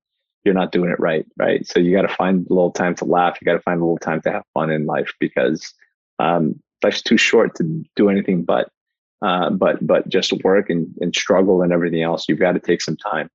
you're 0.44 0.54
not 0.54 0.72
doing 0.72 0.90
it 0.90 1.00
right, 1.00 1.26
right? 1.38 1.66
So 1.66 1.80
you 1.80 1.96
got 1.96 2.02
to 2.02 2.14
find 2.14 2.46
a 2.46 2.52
little 2.52 2.70
time 2.70 2.94
to 2.96 3.04
laugh. 3.04 3.38
You 3.40 3.46
got 3.46 3.54
to 3.54 3.62
find 3.62 3.80
a 3.80 3.84
little 3.84 3.98
time 3.98 4.20
to 4.22 4.30
have 4.30 4.44
fun 4.52 4.70
in 4.70 4.86
life 4.86 5.12
because 5.18 5.72
um, 6.18 6.60
life's 6.82 7.02
too 7.02 7.16
short 7.16 7.54
to 7.56 7.84
do 7.96 8.08
anything 8.10 8.44
but 8.44 8.68
uh, 9.22 9.48
but 9.48 9.84
but 9.84 10.06
just 10.08 10.32
work 10.44 10.68
and, 10.68 10.94
and 11.00 11.14
struggle 11.14 11.62
and 11.62 11.72
everything 11.72 12.02
else. 12.02 12.26
You've 12.28 12.38
got 12.38 12.52
to 12.52 12.60
take 12.60 12.82
some 12.82 12.96
time 12.96 13.30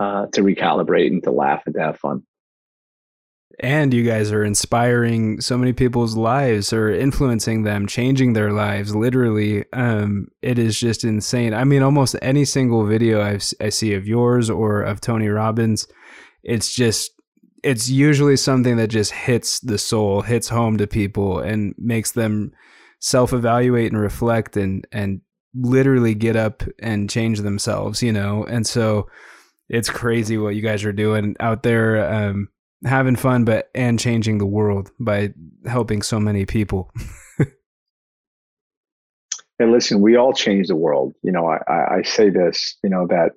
uh, 0.00 0.26
to 0.32 0.42
recalibrate 0.42 1.06
and 1.06 1.22
to 1.22 1.30
laugh 1.30 1.62
and 1.66 1.74
to 1.76 1.80
have 1.80 1.98
fun. 1.98 2.24
And 3.58 3.92
you 3.92 4.04
guys 4.04 4.32
are 4.32 4.44
inspiring 4.44 5.40
so 5.40 5.58
many 5.58 5.72
people's 5.72 6.16
lives 6.16 6.72
or 6.72 6.90
influencing 6.90 7.64
them, 7.64 7.86
changing 7.86 8.32
their 8.32 8.52
lives. 8.52 8.94
Literally, 8.94 9.64
um, 9.72 10.28
it 10.40 10.58
is 10.58 10.78
just 10.78 11.04
insane. 11.04 11.52
I 11.52 11.64
mean, 11.64 11.82
almost 11.82 12.16
any 12.22 12.46
single 12.46 12.86
video 12.86 13.20
I've, 13.20 13.44
I 13.60 13.68
see 13.68 13.92
of 13.92 14.06
yours 14.06 14.48
or 14.48 14.82
of 14.82 15.00
Tony 15.00 15.28
Robbins, 15.28 15.86
it's 16.42 16.74
just 16.74 17.12
it's 17.62 17.90
usually 17.90 18.36
something 18.36 18.76
that 18.76 18.88
just 18.88 19.12
hits 19.12 19.60
the 19.60 19.78
soul, 19.78 20.22
hits 20.22 20.48
home 20.48 20.78
to 20.78 20.86
people 20.86 21.40
and 21.40 21.74
makes 21.76 22.12
them 22.12 22.52
self-evaluate 23.00 23.92
and 23.92 24.00
reflect 24.00 24.56
and 24.56 24.86
and 24.92 25.20
literally 25.54 26.14
get 26.14 26.36
up 26.36 26.62
and 26.78 27.10
change 27.10 27.40
themselves, 27.40 28.02
you 28.02 28.12
know. 28.12 28.44
And 28.44 28.66
so 28.66 29.08
it's 29.68 29.90
crazy 29.90 30.38
what 30.38 30.54
you 30.54 30.62
guys 30.62 30.84
are 30.84 30.92
doing 30.92 31.36
out 31.40 31.62
there 31.62 32.12
um, 32.12 32.48
having 32.84 33.16
fun 33.16 33.44
but 33.44 33.70
and 33.74 33.98
changing 33.98 34.38
the 34.38 34.46
world 34.46 34.90
by 34.98 35.32
helping 35.66 36.02
so 36.02 36.18
many 36.18 36.46
people. 36.46 36.90
and 39.58 39.72
listen, 39.72 40.00
we 40.00 40.16
all 40.16 40.32
change 40.32 40.68
the 40.68 40.76
world. 40.76 41.14
You 41.22 41.32
know, 41.32 41.46
I, 41.46 41.98
I 41.98 42.02
say 42.02 42.30
this, 42.30 42.76
you 42.82 42.90
know, 42.90 43.06
that 43.08 43.32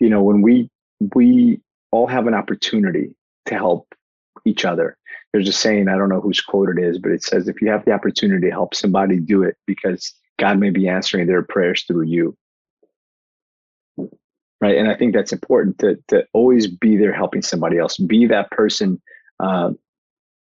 you 0.00 0.08
know, 0.08 0.22
when 0.22 0.42
we 0.42 0.68
we 1.14 1.60
all 1.90 2.06
have 2.06 2.26
an 2.26 2.34
opportunity 2.34 3.14
to 3.46 3.54
help 3.54 3.94
each 4.44 4.64
other. 4.64 4.96
There's 5.32 5.48
a 5.48 5.52
saying, 5.52 5.88
I 5.88 5.96
don't 5.96 6.08
know 6.08 6.20
whose 6.20 6.40
quote 6.40 6.68
it 6.68 6.82
is, 6.82 6.98
but 6.98 7.12
it 7.12 7.22
says, 7.22 7.48
if 7.48 7.60
you 7.62 7.70
have 7.70 7.84
the 7.84 7.92
opportunity 7.92 8.48
to 8.48 8.52
help 8.52 8.74
somebody 8.74 9.18
do 9.18 9.42
it 9.42 9.56
because 9.66 10.12
God 10.38 10.58
may 10.58 10.70
be 10.70 10.88
answering 10.88 11.26
their 11.26 11.42
prayers 11.42 11.84
through 11.84 12.06
you. 12.06 12.36
Right. 14.62 14.78
And 14.78 14.88
I 14.88 14.94
think 14.94 15.12
that's 15.12 15.32
important 15.32 15.78
to, 15.80 15.98
to 16.08 16.24
always 16.32 16.68
be 16.68 16.96
there 16.96 17.12
helping 17.12 17.42
somebody 17.42 17.78
else. 17.78 17.96
Be 17.96 18.26
that 18.26 18.50
person 18.52 19.02
uh, 19.40 19.72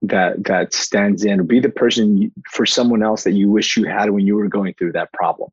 that 0.02 0.44
that 0.44 0.74
stands 0.74 1.24
in, 1.24 1.46
be 1.46 1.58
the 1.58 1.70
person 1.70 2.30
for 2.52 2.66
someone 2.66 3.02
else 3.02 3.24
that 3.24 3.32
you 3.32 3.50
wish 3.50 3.76
you 3.78 3.86
had 3.86 4.10
when 4.10 4.26
you 4.26 4.36
were 4.36 4.48
going 4.48 4.74
through 4.74 4.92
that 4.92 5.12
problem 5.12 5.50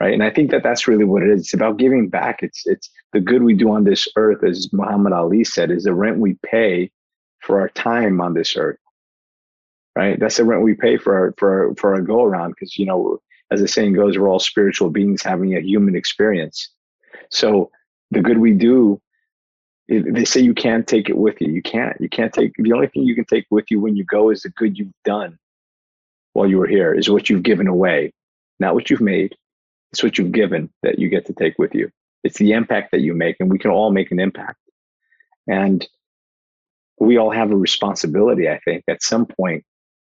right? 0.00 0.14
And 0.14 0.22
i 0.22 0.30
think 0.30 0.52
that 0.52 0.62
that's 0.62 0.86
really 0.86 1.04
what 1.04 1.24
it 1.24 1.30
is. 1.30 1.40
It's 1.40 1.54
about 1.54 1.76
giving 1.76 2.08
back. 2.08 2.40
It's 2.42 2.62
it's 2.66 2.88
the 3.12 3.20
good 3.20 3.42
we 3.42 3.54
do 3.54 3.72
on 3.72 3.82
this 3.82 4.06
earth 4.16 4.44
as 4.44 4.72
muhammad 4.72 5.12
ali 5.12 5.42
said 5.42 5.72
is 5.72 5.84
the 5.84 5.94
rent 5.94 6.18
we 6.18 6.36
pay 6.46 6.92
for 7.40 7.60
our 7.60 7.68
time 7.70 8.20
on 8.20 8.34
this 8.34 8.56
earth 8.56 8.78
right? 9.98 10.20
That's 10.20 10.36
the 10.36 10.44
rent 10.44 10.62
we 10.62 10.74
pay 10.74 10.96
for 10.96 11.16
our 11.16 11.34
for 11.38 11.68
our, 11.68 11.74
for 11.74 11.94
our 11.94 12.00
go 12.00 12.22
around 12.22 12.50
because 12.50 12.78
you 12.78 12.86
know 12.86 13.18
as 13.50 13.60
the 13.60 13.66
saying 13.66 13.94
goes 13.94 14.16
we're 14.16 14.30
all 14.30 14.38
spiritual 14.38 14.90
beings 14.90 15.22
having 15.22 15.56
a 15.56 15.60
human 15.60 15.96
experience. 15.96 16.70
So 17.30 17.70
the 18.10 18.20
good 18.20 18.38
we 18.38 18.52
do 18.52 19.00
they 19.88 20.24
say 20.24 20.40
you 20.40 20.52
can't 20.52 20.86
take 20.86 21.08
it 21.08 21.16
with 21.16 21.40
you 21.40 21.50
you 21.50 21.62
can't 21.62 21.96
you 22.00 22.08
can't 22.08 22.32
take 22.32 22.52
the 22.58 22.72
only 22.72 22.86
thing 22.88 23.04
you 23.04 23.14
can 23.14 23.24
take 23.24 23.46
with 23.50 23.70
you 23.70 23.80
when 23.80 23.96
you 23.96 24.04
go 24.04 24.30
is 24.30 24.42
the 24.42 24.50
good 24.50 24.78
you've 24.78 24.92
done 25.04 25.38
while 26.34 26.46
you 26.46 26.58
were 26.58 26.66
here 26.66 26.92
is 26.92 27.08
what 27.08 27.30
you've 27.30 27.42
given 27.42 27.66
away 27.66 28.12
not 28.60 28.74
what 28.74 28.90
you've 28.90 29.00
made 29.00 29.34
it's 29.92 30.02
what 30.02 30.18
you've 30.18 30.32
given 30.32 30.70
that 30.82 30.98
you 30.98 31.08
get 31.08 31.26
to 31.26 31.32
take 31.32 31.58
with 31.58 31.74
you. 31.74 31.90
It's 32.24 32.38
the 32.38 32.52
impact 32.52 32.90
that 32.90 33.00
you 33.00 33.14
make, 33.14 33.36
and 33.40 33.50
we 33.50 33.58
can 33.58 33.70
all 33.70 33.90
make 33.90 34.10
an 34.10 34.20
impact. 34.20 34.58
And 35.46 35.86
we 36.98 37.16
all 37.16 37.30
have 37.30 37.50
a 37.50 37.56
responsibility, 37.56 38.48
I 38.48 38.58
think, 38.64 38.84
at 38.88 39.02
some 39.02 39.24
point 39.24 39.64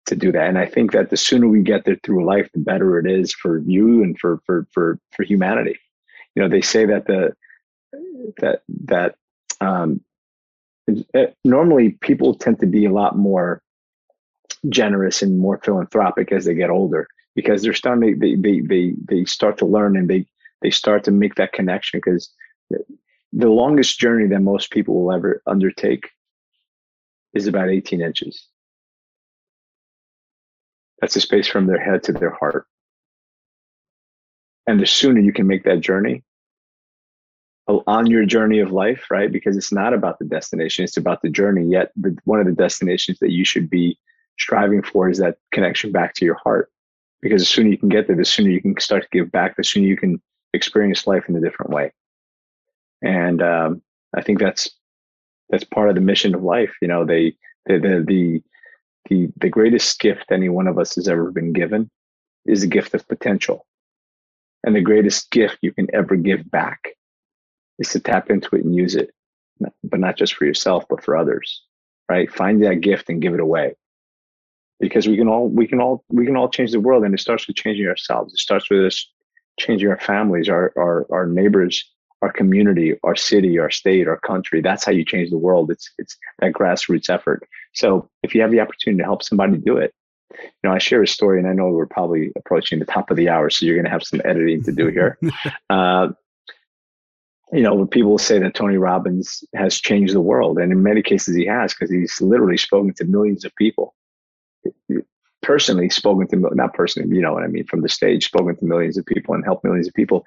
to 0.08 0.16
do 0.16 0.32
that. 0.32 0.48
And 0.48 0.58
I 0.58 0.66
think 0.66 0.92
that 0.92 1.12
the 1.12 1.18
sooner 1.18 1.48
we 1.48 1.62
get 1.62 1.86
there 1.86 2.00
through 2.04 2.26
life, 2.26 2.50
the 2.54 2.60
better 2.60 3.00
it 3.00 3.10
is 3.10 3.34
for 3.34 3.60
you 3.60 4.04
and 4.04 4.20
for 4.20 4.40
for 4.46 4.68
for 4.72 5.00
for 5.12 5.24
humanity. 5.24 5.78
You 6.36 6.42
know, 6.42 6.50
they 6.50 6.62
say 6.62 6.86
that 6.86 7.06
the 7.06 7.34
that 8.38 8.64
that 8.86 9.16
um, 9.62 10.02
it, 10.88 11.36
normally 11.44 11.92
people 12.02 12.36
tend 12.36 12.60
to 12.60 12.66
be 12.66 12.86
a 12.86 12.92
lot 12.92 13.18
more 13.18 13.62
generous 14.68 15.22
and 15.22 15.40
more 15.40 15.60
philanthropic 15.64 16.32
as 16.32 16.46
they 16.46 16.54
get 16.54 16.70
older 16.70 17.08
because 17.36 17.62
they're 17.62 17.74
starting 17.74 18.20
they 18.20 18.36
they 18.36 18.60
they 18.62 18.94
they 19.08 19.26
start 19.26 19.58
to 19.58 19.66
learn 19.66 19.96
and 19.96 20.10
they 20.10 20.26
they 20.62 20.70
start 20.70 21.04
to 21.04 21.12
make 21.12 21.36
that 21.36 21.54
connection 21.54 22.00
because 22.04 22.32
the 23.32 23.50
longest 23.50 24.00
journey 24.00 24.28
that 24.28 24.42
most 24.42 24.72
people 24.72 25.02
will 25.02 25.14
ever 25.14 25.42
undertake 25.46 26.10
is 27.34 27.48
about 27.48 27.70
18 27.70 28.02
inches. 28.02 28.48
That's 31.00 31.14
the 31.14 31.22
space 31.22 31.48
from 31.48 31.68
their 31.68 31.80
head 31.80 32.04
to 32.04 32.12
their 32.12 32.32
heart. 32.32 32.66
And 34.68 34.80
the 34.80 34.86
sooner 34.86 35.22
you 35.22 35.32
can 35.32 35.48
make 35.48 35.64
that 35.64 35.80
journey 35.80 36.24
on 37.70 38.08
your 38.08 38.26
journey 38.26 38.60
of 38.60 38.72
life, 38.72 39.06
right? 39.10 39.32
Because 39.32 39.56
it's 39.56 39.72
not 39.72 39.94
about 39.94 40.20
the 40.20 40.26
destination, 40.26 40.84
it's 40.84 40.98
about 40.98 41.22
the 41.22 41.30
journey. 41.30 41.66
Yet, 41.70 41.92
one 42.26 42.40
of 42.40 42.46
the 42.46 42.52
destinations 42.52 43.20
that 43.20 43.32
you 43.32 43.46
should 43.46 43.70
be 43.70 43.98
striving 44.40 44.82
for 44.82 45.10
is 45.10 45.20
that 45.20 45.38
connection 45.52 45.92
back 45.92 46.14
to 46.16 46.26
your 46.26 46.38
heart. 46.44 46.72
Because 47.22 47.42
the 47.42 47.46
sooner 47.46 47.70
you 47.70 47.78
can 47.78 47.90
get 47.90 48.08
there, 48.08 48.16
the 48.16 48.26
sooner 48.26 48.50
you 48.50 48.62
can 48.62 48.80
start 48.80 49.04
to 49.04 49.10
give 49.12 49.32
back, 49.32 49.58
the 49.58 49.64
sooner 49.64 49.86
you 49.86 49.98
can 49.98 50.22
experience 50.54 51.06
life 51.06 51.26
in 51.28 51.36
a 51.36 51.42
different 51.42 51.72
way. 51.72 51.92
And 53.02 53.42
um, 53.42 53.82
I 54.16 54.22
think 54.22 54.40
that's 54.40 54.70
that's 55.50 55.64
part 55.64 55.90
of 55.90 55.96
the 55.96 56.02
mission 56.02 56.34
of 56.34 56.44
life. 56.44 56.74
You 56.82 56.88
know, 56.88 57.06
they 57.06 57.36
the 57.66 57.78
the 57.78 58.04
the 58.08 58.44
the, 59.10 59.28
the 59.38 59.50
greatest 59.50 60.00
gift 60.00 60.26
any 60.32 60.50
one 60.50 60.68
of 60.68 60.78
us 60.78 60.96
has 60.96 61.08
ever 61.08 61.32
been 61.32 61.52
given 61.52 61.90
is 62.46 62.62
the 62.62 62.68
gift 62.68 62.94
of 62.94 63.08
potential. 63.08 63.66
And 64.64 64.76
the 64.76 64.82
greatest 64.82 65.32
gift 65.32 65.58
you 65.62 65.72
can 65.72 65.88
ever 65.94 66.16
give 66.16 66.50
back 66.50 66.90
is 67.80 67.90
to 67.90 68.00
tap 68.00 68.30
into 68.30 68.56
it 68.56 68.64
and 68.64 68.76
use 68.76 68.96
it, 68.96 69.12
but 69.84 70.00
not 70.00 70.18
just 70.18 70.36
for 70.36 70.46
yourself, 70.46 70.86
but 70.90 71.04
for 71.04 71.18
others, 71.18 71.64
right? 72.10 72.32
Find 72.32 72.64
that 72.64 72.82
gift 72.82 73.10
and 73.10 73.22
give 73.22 73.34
it 73.34 73.40
away. 73.40 73.76
Because 74.80 75.08
we 75.08 75.18
can 75.18 75.28
all, 75.28 75.50
we 75.50 75.68
can 75.68 75.82
all, 75.82 76.04
we 76.10 76.26
can 76.26 76.38
all 76.38 76.50
change 76.50 76.72
the 76.72 76.80
world 76.80 77.04
and 77.04 77.14
it 77.14 77.20
starts 77.20 77.48
with 77.48 77.58
changing 77.58 77.88
ourselves. 77.88 78.34
It 78.34 78.40
starts 78.40 78.70
with 78.70 78.86
us 78.86 79.10
changing 79.60 79.90
our 79.90 80.00
families, 80.00 80.48
our, 80.48 80.72
our, 80.78 81.06
our 81.12 81.26
neighbors, 81.26 81.84
our 82.22 82.32
community, 82.32 82.96
our 83.04 83.16
city, 83.16 83.60
our 83.60 83.70
state, 83.70 84.08
our 84.08 84.20
country. 84.20 84.62
That's 84.62 84.86
how 84.86 84.92
you 84.92 85.04
change 85.04 85.30
the 85.30 85.38
world. 85.38 85.72
It's, 85.72 85.90
it's 85.98 86.18
that 86.40 86.54
grassroots 86.54 87.10
effort. 87.10 87.48
So 87.74 88.10
if 88.24 88.34
you 88.34 88.42
have 88.42 88.52
the 88.52 88.62
opportunity 88.62 89.00
to 89.00 89.06
help 89.06 89.24
somebody 89.24 89.58
do 89.58 89.78
it, 89.78 89.94
you 90.32 90.38
know, 90.64 90.72
I 90.72 90.78
share 90.78 91.02
a 91.02 91.08
story, 91.08 91.40
and 91.40 91.48
I 91.48 91.54
know 91.54 91.70
we're 91.70 91.88
probably 91.88 92.32
approaching 92.36 92.80
the 92.80 92.86
top 92.86 93.10
of 93.10 93.18
the 93.18 93.30
hour, 93.30 93.50
so 93.50 93.66
you're 93.66 93.76
going 93.76 93.86
to 93.86 93.92
have 93.92 94.04
some 94.04 94.22
editing 94.24 94.64
to 94.64 94.72
do 94.72 94.88
here. 94.88 95.18
uh, 95.70 96.10
you 97.52 97.62
know, 97.62 97.86
people 97.86 98.18
say 98.18 98.40
that 98.40 98.54
Tony 98.54 98.78
Robbins 98.78 99.44
has 99.56 99.80
changed 99.80 100.14
the 100.14 100.22
world, 100.22 100.60
and 100.60 100.72
in 100.72 100.84
many 100.84 101.02
cases 101.02 101.36
he 101.36 101.46
has, 101.46 101.74
because 101.74 101.90
he's 101.90 102.22
literally 102.22 102.58
spoken 102.58 102.94
to 102.96 103.06
millions 103.06 103.44
of 103.44 103.56
people. 103.56 103.96
Personally, 105.42 105.90
spoken 105.90 106.28
to 106.28 106.56
not 106.56 106.74
personally, 106.74 107.16
you 107.16 107.22
know 107.22 107.34
what 107.34 107.44
I 107.44 107.48
mean, 107.48 107.66
from 107.66 107.82
the 107.82 107.90
stage, 107.90 108.26
spoken 108.26 108.56
to 108.58 108.66
millions 108.66 108.98
of 108.98 109.06
people 109.06 109.34
and 109.34 109.44
helped 109.44 109.64
millions 109.64 109.88
of 109.88 109.94
people. 109.94 110.26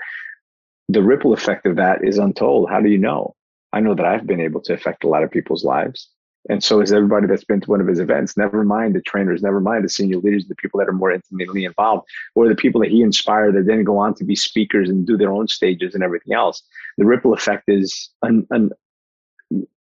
The 0.88 1.02
ripple 1.02 1.32
effect 1.32 1.64
of 1.66 1.76
that 1.76 2.04
is 2.04 2.18
untold. 2.18 2.70
How 2.70 2.80
do 2.80 2.88
you 2.88 2.98
know? 2.98 3.36
I 3.72 3.80
know 3.80 3.94
that 3.94 4.04
I've 4.04 4.26
been 4.26 4.40
able 4.40 4.60
to 4.62 4.74
affect 4.74 5.04
a 5.04 5.08
lot 5.08 5.22
of 5.22 5.30
people's 5.30 5.64
lives. 5.64 6.08
And 6.48 6.62
so 6.62 6.80
is 6.80 6.92
everybody 6.92 7.26
that's 7.26 7.44
been 7.44 7.60
to 7.60 7.70
one 7.70 7.80
of 7.80 7.86
his 7.86 8.00
events. 8.00 8.36
Never 8.36 8.64
mind 8.64 8.94
the 8.94 9.00
trainers, 9.00 9.42
never 9.42 9.60
mind 9.60 9.84
the 9.84 9.88
senior 9.88 10.18
leaders, 10.18 10.48
the 10.48 10.56
people 10.56 10.78
that 10.78 10.88
are 10.88 10.92
more 10.92 11.12
intimately 11.12 11.64
involved, 11.64 12.08
or 12.34 12.48
the 12.48 12.56
people 12.56 12.80
that 12.80 12.90
he 12.90 13.02
inspired 13.02 13.54
that 13.54 13.66
then 13.66 13.84
go 13.84 13.96
on 13.98 14.14
to 14.14 14.24
be 14.24 14.34
speakers 14.34 14.88
and 14.88 15.06
do 15.06 15.16
their 15.16 15.32
own 15.32 15.46
stages 15.46 15.94
and 15.94 16.02
everything 16.02 16.34
else. 16.34 16.62
The 16.98 17.04
ripple 17.04 17.32
effect 17.32 17.64
is, 17.68 18.10
un, 18.22 18.46
un, 18.50 18.70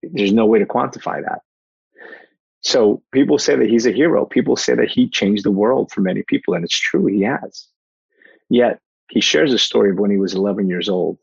there's 0.02 0.34
no 0.34 0.48
way 0.48 0.58
to 0.58 0.66
quantify 0.66 1.22
that. 1.24 1.42
So 2.62 3.04
people 3.12 3.38
say 3.38 3.56
that 3.56 3.70
he's 3.70 3.86
a 3.86 3.92
hero. 3.92 4.26
People 4.26 4.56
say 4.56 4.74
that 4.74 4.90
he 4.90 5.08
changed 5.08 5.46
the 5.46 5.52
world 5.52 5.92
for 5.92 6.02
many 6.02 6.24
people, 6.28 6.56
and 6.56 6.66
it's 6.66 6.80
true, 6.80 7.06
he 7.06 7.22
has. 7.22 7.68
Yet 8.50 8.80
he 9.10 9.22
shares 9.22 9.54
a 9.54 9.60
story 9.60 9.92
of 9.92 10.00
when 10.00 10.12
he 10.12 10.18
was 10.18 10.34
11 10.34 10.68
years 10.68 10.90
old 10.90 11.20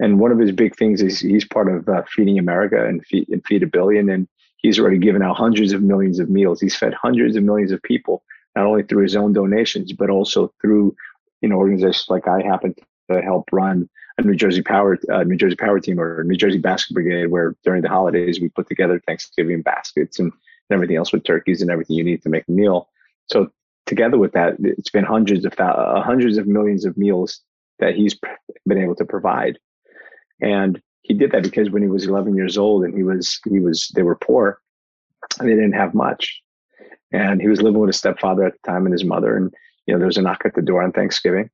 and 0.00 0.20
one 0.20 0.32
of 0.32 0.38
his 0.38 0.52
big 0.52 0.76
things 0.76 1.02
is 1.02 1.20
he's 1.20 1.44
part 1.44 1.72
of 1.72 1.88
uh, 1.88 2.02
Feeding 2.08 2.38
America 2.38 2.84
and 2.86 3.04
Feed, 3.06 3.28
and 3.28 3.44
Feed 3.46 3.62
a 3.62 3.66
Billion. 3.66 4.10
And 4.10 4.28
he's 4.58 4.78
already 4.78 4.98
given 4.98 5.22
out 5.22 5.36
hundreds 5.36 5.72
of 5.72 5.82
millions 5.82 6.18
of 6.18 6.28
meals. 6.28 6.60
He's 6.60 6.76
fed 6.76 6.94
hundreds 6.94 7.36
of 7.36 7.44
millions 7.44 7.72
of 7.72 7.82
people, 7.82 8.22
not 8.54 8.66
only 8.66 8.82
through 8.82 9.02
his 9.02 9.16
own 9.16 9.32
donations, 9.32 9.92
but 9.92 10.10
also 10.10 10.52
through 10.60 10.94
you 11.40 11.48
know 11.48 11.56
organizations 11.56 12.06
like 12.08 12.28
I 12.28 12.42
happen 12.42 12.74
to 13.10 13.22
help 13.22 13.48
run 13.52 13.88
a 14.18 14.22
New 14.22 14.34
Jersey 14.34 14.62
Power 14.62 14.98
uh, 15.10 15.22
New 15.22 15.36
Jersey 15.36 15.56
Power 15.56 15.80
Team 15.80 16.00
or 16.00 16.24
New 16.24 16.36
Jersey 16.36 16.58
Basket 16.58 16.94
Brigade, 16.94 17.26
where 17.26 17.54
during 17.64 17.82
the 17.82 17.88
holidays 17.88 18.40
we 18.40 18.48
put 18.50 18.68
together 18.68 19.00
Thanksgiving 19.06 19.62
baskets 19.62 20.18
and, 20.18 20.32
and 20.32 20.74
everything 20.74 20.96
else 20.96 21.12
with 21.12 21.24
turkeys 21.24 21.62
and 21.62 21.70
everything 21.70 21.96
you 21.96 22.04
need 22.04 22.22
to 22.22 22.28
make 22.28 22.44
a 22.48 22.52
meal. 22.52 22.88
So 23.26 23.50
together 23.86 24.18
with 24.18 24.32
that, 24.32 24.56
it's 24.58 24.90
been 24.90 25.04
hundreds 25.04 25.44
of 25.44 25.58
uh, 25.58 26.02
hundreds 26.02 26.36
of 26.36 26.46
millions 26.46 26.84
of 26.84 26.96
meals 26.96 27.40
that 27.78 27.94
he's 27.94 28.18
been 28.66 28.82
able 28.82 28.96
to 28.96 29.04
provide. 29.04 29.58
And 30.40 30.80
he 31.02 31.14
did 31.14 31.32
that 31.32 31.42
because 31.42 31.70
when 31.70 31.82
he 31.82 31.88
was 31.88 32.06
11 32.06 32.34
years 32.34 32.58
old 32.58 32.84
and 32.84 32.94
he 32.94 33.02
was, 33.02 33.40
he 33.48 33.60
was, 33.60 33.90
they 33.94 34.02
were 34.02 34.16
poor 34.16 34.60
and 35.38 35.48
they 35.48 35.54
didn't 35.54 35.72
have 35.72 35.94
much. 35.94 36.42
And 37.12 37.40
he 37.40 37.48
was 37.48 37.62
living 37.62 37.80
with 37.80 37.88
his 37.88 37.96
stepfather 37.96 38.44
at 38.44 38.54
the 38.54 38.70
time 38.70 38.86
and 38.86 38.92
his 38.92 39.04
mother. 39.04 39.36
And, 39.36 39.54
you 39.86 39.94
know, 39.94 39.98
there 39.98 40.08
was 40.08 40.18
a 40.18 40.22
knock 40.22 40.42
at 40.44 40.54
the 40.54 40.62
door 40.62 40.82
on 40.82 40.92
Thanksgiving. 40.92 41.48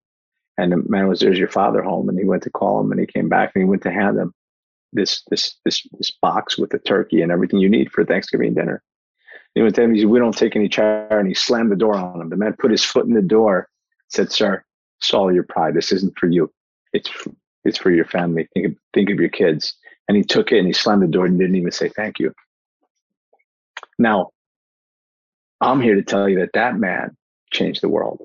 And 0.59 0.73
the 0.73 0.83
man 0.89 1.09
was, 1.09 1.21
there's 1.21 1.39
your 1.39 1.49
father 1.49 1.83
home. 1.83 2.09
And 2.09 2.19
he 2.19 2.25
went 2.25 2.43
to 2.45 2.51
call 2.51 2.81
him 2.81 2.91
and 2.91 3.01
he 3.01 3.07
came 3.07 3.29
back 3.29 3.53
and 3.55 3.63
he 3.63 3.69
went 3.69 3.83
to 3.83 3.93
hand 3.93 4.19
him 4.19 4.33
this, 4.93 5.23
this, 5.31 5.57
this, 5.65 5.87
this 5.93 6.11
box 6.11 6.59
with 6.59 6.71
the 6.71 6.79
turkey 6.79 7.23
and 7.23 7.33
everything 7.33 7.59
you 7.59 7.69
need 7.69 7.91
for 7.93 8.05
Thanksgiving 8.05 8.55
dinner. 8.55 8.83
He 9.55 9.63
went 9.63 9.75
to 9.75 9.83
him, 9.83 9.95
he 9.95 10.01
said, 10.01 10.09
we 10.09 10.19
don't 10.19 10.37
take 10.37 10.57
any 10.57 10.69
chair. 10.69 11.19
And 11.19 11.29
he 11.29 11.35
slammed 11.35 11.71
the 11.71 11.77
door 11.77 11.95
on 11.95 12.21
him. 12.21 12.31
The 12.31 12.37
man 12.37 12.55
put 12.59 12.71
his 12.71 12.85
foot 12.85 13.07
in 13.07 13.13
the 13.13 13.23
door, 13.23 13.69
said, 14.09 14.33
sir, 14.33 14.65
swallow 15.01 15.29
your 15.29 15.43
pride. 15.43 15.75
This 15.75 15.93
isn't 15.93 16.19
for 16.19 16.27
you. 16.27 16.51
It's 16.93 17.11
it's 17.65 17.79
for 17.79 17.91
your 17.91 18.05
family. 18.05 18.49
Think 18.55 18.67
of, 18.67 18.75
think 18.93 19.11
of 19.11 19.21
your 19.21 19.29
kids. 19.29 19.75
And 20.09 20.17
he 20.17 20.25
took 20.25 20.53
it 20.53 20.59
and 20.59 20.67
he 20.67 20.73
slammed 20.73 21.03
the 21.03 21.07
door 21.07 21.27
and 21.27 21.39
didn't 21.39 21.57
even 21.57 21.71
say 21.71 21.89
thank 21.89 22.19
you. 22.19 22.33
Now, 23.99 24.31
I'm 25.61 25.81
here 25.81 25.95
to 25.95 26.03
tell 26.03 26.29
you 26.29 26.41
that 26.41 26.51
that 26.55 26.77
man 26.77 27.17
changed 27.53 27.83
the 27.83 27.89
world. 27.89 28.21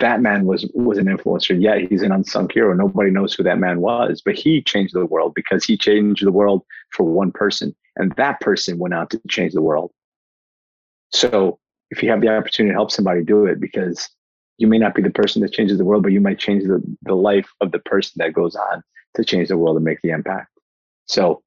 That 0.00 0.20
man 0.20 0.44
was 0.44 0.68
was 0.74 0.98
an 0.98 1.06
influencer. 1.06 1.58
Yeah, 1.58 1.78
he's 1.78 2.02
an 2.02 2.12
unsung 2.12 2.50
hero. 2.50 2.74
Nobody 2.74 3.10
knows 3.10 3.32
who 3.32 3.42
that 3.44 3.58
man 3.58 3.80
was, 3.80 4.20
but 4.22 4.34
he 4.34 4.60
changed 4.60 4.92
the 4.92 5.06
world 5.06 5.32
because 5.34 5.64
he 5.64 5.78
changed 5.78 6.26
the 6.26 6.32
world 6.32 6.62
for 6.90 7.04
one 7.04 7.32
person, 7.32 7.74
and 7.96 8.12
that 8.16 8.40
person 8.40 8.78
went 8.78 8.92
out 8.92 9.08
to 9.10 9.20
change 9.28 9.54
the 9.54 9.62
world. 9.62 9.92
So, 11.12 11.58
if 11.90 12.02
you 12.02 12.10
have 12.10 12.20
the 12.20 12.28
opportunity 12.28 12.72
to 12.72 12.76
help 12.76 12.90
somebody, 12.90 13.22
do 13.22 13.46
it 13.46 13.60
because 13.60 14.10
you 14.58 14.66
may 14.66 14.78
not 14.78 14.94
be 14.94 15.02
the 15.02 15.10
person 15.10 15.42
that 15.42 15.52
changes 15.52 15.78
the 15.78 15.84
world, 15.84 16.02
but 16.02 16.12
you 16.12 16.20
might 16.20 16.38
change 16.38 16.64
the, 16.64 16.82
the 17.02 17.14
life 17.14 17.48
of 17.60 17.72
the 17.72 17.78
person 17.80 18.14
that 18.18 18.32
goes 18.32 18.54
on 18.54 18.82
to 19.16 19.24
change 19.24 19.48
the 19.48 19.56
world 19.56 19.76
and 19.76 19.84
make 19.84 20.00
the 20.02 20.10
impact. 20.10 20.48
So 21.06 21.42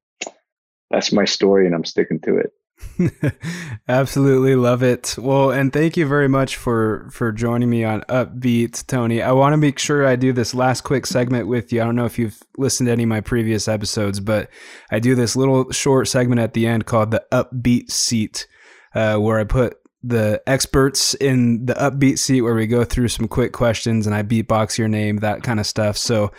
that's 0.90 1.12
my 1.12 1.24
story, 1.24 1.66
and 1.66 1.74
I'm 1.74 1.84
sticking 1.84 2.20
to 2.20 2.38
it. 2.38 2.52
Absolutely 3.88 4.54
love 4.54 4.82
it. 4.82 5.16
Well, 5.18 5.50
and 5.50 5.72
thank 5.72 5.96
you 5.96 6.06
very 6.06 6.28
much 6.28 6.56
for 6.56 7.08
for 7.10 7.32
joining 7.32 7.68
me 7.68 7.82
on 7.82 8.02
Upbeat, 8.02 8.86
Tony. 8.86 9.20
I 9.20 9.32
want 9.32 9.52
to 9.52 9.56
make 9.56 9.80
sure 9.80 10.06
I 10.06 10.14
do 10.14 10.32
this 10.32 10.54
last 10.54 10.82
quick 10.82 11.04
segment 11.04 11.48
with 11.48 11.72
you. 11.72 11.80
I 11.82 11.84
don't 11.84 11.96
know 11.96 12.04
if 12.04 12.18
you've 12.18 12.40
listened 12.56 12.86
to 12.86 12.92
any 12.92 13.02
of 13.02 13.08
my 13.08 13.20
previous 13.20 13.66
episodes, 13.66 14.20
but 14.20 14.48
I 14.92 15.00
do 15.00 15.16
this 15.16 15.34
little 15.34 15.70
short 15.72 16.06
segment 16.06 16.40
at 16.40 16.54
the 16.54 16.66
end 16.66 16.86
called 16.86 17.10
the 17.10 17.24
Upbeat 17.32 17.90
Seat, 17.90 18.46
uh, 18.94 19.16
where 19.16 19.40
I 19.40 19.44
put 19.44 19.76
the 20.02 20.40
experts 20.46 21.14
in 21.14 21.66
the 21.66 21.74
upbeat 21.74 22.18
seat 22.18 22.42
where 22.42 22.54
we 22.54 22.66
go 22.66 22.84
through 22.84 23.08
some 23.08 23.26
quick 23.26 23.52
questions 23.52 24.06
and 24.06 24.14
I 24.14 24.22
beatbox 24.22 24.78
your 24.78 24.88
name, 24.88 25.18
that 25.18 25.42
kind 25.42 25.58
of 25.58 25.66
stuff. 25.66 25.96
So, 25.96 26.32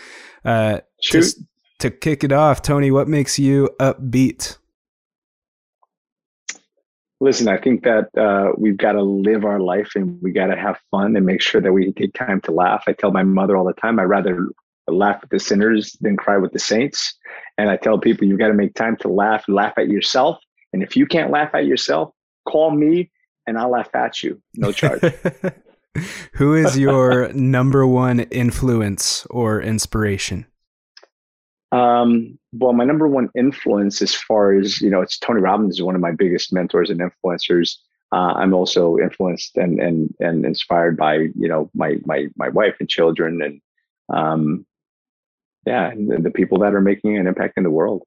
uh, 0.46 0.80
just 1.02 1.42
to 1.80 1.92
kick 1.92 2.24
it 2.24 2.32
off, 2.32 2.62
Tony, 2.62 2.92
what 2.92 3.08
makes 3.08 3.38
you 3.38 3.70
upbeat? 3.80 4.58
Listen, 7.22 7.50
I 7.50 7.58
think 7.58 7.84
that 7.84 8.18
uh, 8.18 8.54
we've 8.58 8.78
got 8.78 8.94
to 8.94 9.02
live 9.02 9.44
our 9.44 9.60
life 9.60 9.92
and 9.96 10.22
we 10.22 10.32
got 10.32 10.48
to 10.48 10.56
have 10.56 10.80
fun 10.90 11.18
and 11.18 11.26
make 11.26 11.42
sure 11.42 11.60
that 11.60 11.74
we 11.74 11.92
take 11.92 12.14
time 12.14 12.40
to 12.42 12.52
laugh. 12.52 12.86
I 12.88 12.94
tell 12.94 13.12
my 13.12 13.24
mother 13.24 13.58
all 13.58 13.66
the 13.66 13.74
time, 13.74 14.00
I'd 14.00 14.04
rather 14.04 14.48
laugh 14.88 15.20
with 15.22 15.30
the 15.30 15.40
sinners 15.40 15.98
than 16.00 16.16
cry 16.16 16.38
with 16.38 16.54
the 16.54 16.60
saints. 16.60 17.14
And 17.58 17.70
I 17.70 17.76
tell 17.76 18.00
people, 18.00 18.26
you've 18.26 18.40
got 18.40 18.48
to 18.48 18.54
make 18.54 18.74
time 18.74 18.96
to 18.98 19.10
laugh, 19.10 19.44
laugh 19.50 19.74
at 19.78 19.90
yourself. 19.90 20.38
And 20.72 20.82
if 20.82 20.96
you 20.96 21.06
can't 21.06 21.30
laugh 21.30 21.54
at 21.54 21.66
yourself, 21.66 22.14
call 22.46 22.72
me 22.72 23.12
and 23.50 23.58
I'll 23.58 23.72
laugh 23.72 23.94
at 23.94 24.24
you, 24.24 24.42
no 24.56 24.72
charge. 24.72 25.02
Who 26.34 26.54
is 26.54 26.78
your 26.78 27.34
number 27.34 27.86
one 27.86 28.22
influence 28.22 29.26
or 29.30 29.62
inspiration? 29.62 30.46
Um, 31.72 32.40
well, 32.54 32.74
my 32.74 32.84
number 32.84 33.08
one 33.08 33.30
influence, 33.36 34.02
as 34.02 34.16
far 34.16 34.54
as 34.54 34.82
you 34.82 34.90
know, 34.90 35.02
it's 35.02 35.18
Tony 35.18 35.42
Robbins 35.42 35.76
is 35.76 35.82
one 35.82 35.96
of 35.96 36.02
my 36.02 36.12
biggest 36.12 36.54
mentors 36.54 36.90
and 36.90 37.00
influencers. 37.00 37.76
Uh, 38.12 38.34
I'm 38.38 38.54
also 38.54 38.98
influenced 38.98 39.58
and 39.58 39.80
and 39.80 40.14
and 40.20 40.46
inspired 40.46 40.98
by 40.98 41.16
you 41.16 41.48
know 41.48 41.70
my 41.76 41.98
my 42.06 42.28
my 42.36 42.50
wife 42.50 42.76
and 42.80 42.90
children 42.90 43.42
and 43.42 43.62
um, 44.16 44.66
yeah, 45.66 45.90
and 45.90 46.24
the 46.24 46.32
people 46.32 46.60
that 46.60 46.74
are 46.74 46.82
making 46.82 47.18
an 47.18 47.28
impact 47.28 47.58
in 47.58 47.64
the 47.64 47.70
world. 47.70 48.04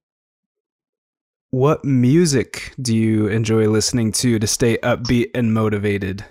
What 1.53 1.85
music 1.85 2.73
do 2.81 2.97
you 2.97 3.27
enjoy 3.27 3.67
listening 3.69 4.11
to 4.13 4.39
to 4.39 4.47
stay 4.47 4.79
upbeat 4.79 5.29
and 5.35 5.53
motivated? 5.53 6.25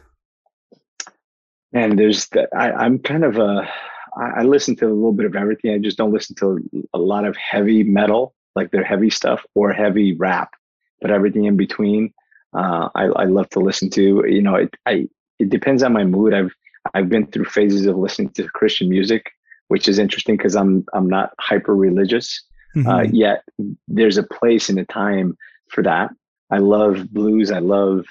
And 1.72 1.96
there's 1.96 2.26
that 2.30 2.48
I, 2.52 2.72
I'm 2.72 2.98
kind 2.98 3.22
of 3.22 3.36
a 3.36 3.68
I, 4.16 4.40
I 4.40 4.42
listen 4.42 4.74
to 4.78 4.86
a 4.86 4.88
little 4.88 5.12
bit 5.12 5.26
of 5.26 5.36
everything. 5.36 5.72
I 5.72 5.78
just 5.78 5.96
don't 5.96 6.10
listen 6.10 6.34
to 6.40 6.58
a 6.92 6.98
lot 6.98 7.24
of 7.24 7.36
heavy 7.36 7.84
metal, 7.84 8.34
like 8.56 8.72
their 8.72 8.82
heavy 8.82 9.10
stuff, 9.10 9.46
or 9.54 9.72
heavy 9.72 10.12
rap. 10.12 10.54
But 11.00 11.12
everything 11.12 11.44
in 11.44 11.56
between, 11.56 12.12
uh, 12.52 12.88
I, 12.96 13.04
I 13.04 13.24
love 13.26 13.48
to 13.50 13.60
listen 13.60 13.90
to. 13.90 14.24
You 14.26 14.42
know, 14.42 14.56
it, 14.56 14.74
I 14.86 15.06
it 15.38 15.50
depends 15.50 15.84
on 15.84 15.92
my 15.92 16.02
mood. 16.02 16.34
I've 16.34 16.52
I've 16.94 17.08
been 17.08 17.28
through 17.28 17.44
phases 17.44 17.86
of 17.86 17.96
listening 17.96 18.30
to 18.30 18.48
Christian 18.48 18.88
music, 18.88 19.30
which 19.68 19.86
is 19.86 20.00
interesting 20.00 20.36
because 20.36 20.56
I'm 20.56 20.84
I'm 20.92 21.08
not 21.08 21.30
hyper 21.38 21.76
religious. 21.76 22.42
Mm-hmm. 22.74 22.88
Uh, 22.88 23.02
yet 23.02 23.44
there's 23.88 24.16
a 24.16 24.22
place 24.22 24.68
and 24.68 24.78
a 24.78 24.84
time 24.84 25.36
for 25.68 25.82
that. 25.82 26.10
I 26.50 26.58
love 26.58 27.12
blues. 27.12 27.50
I 27.50 27.58
love 27.58 28.06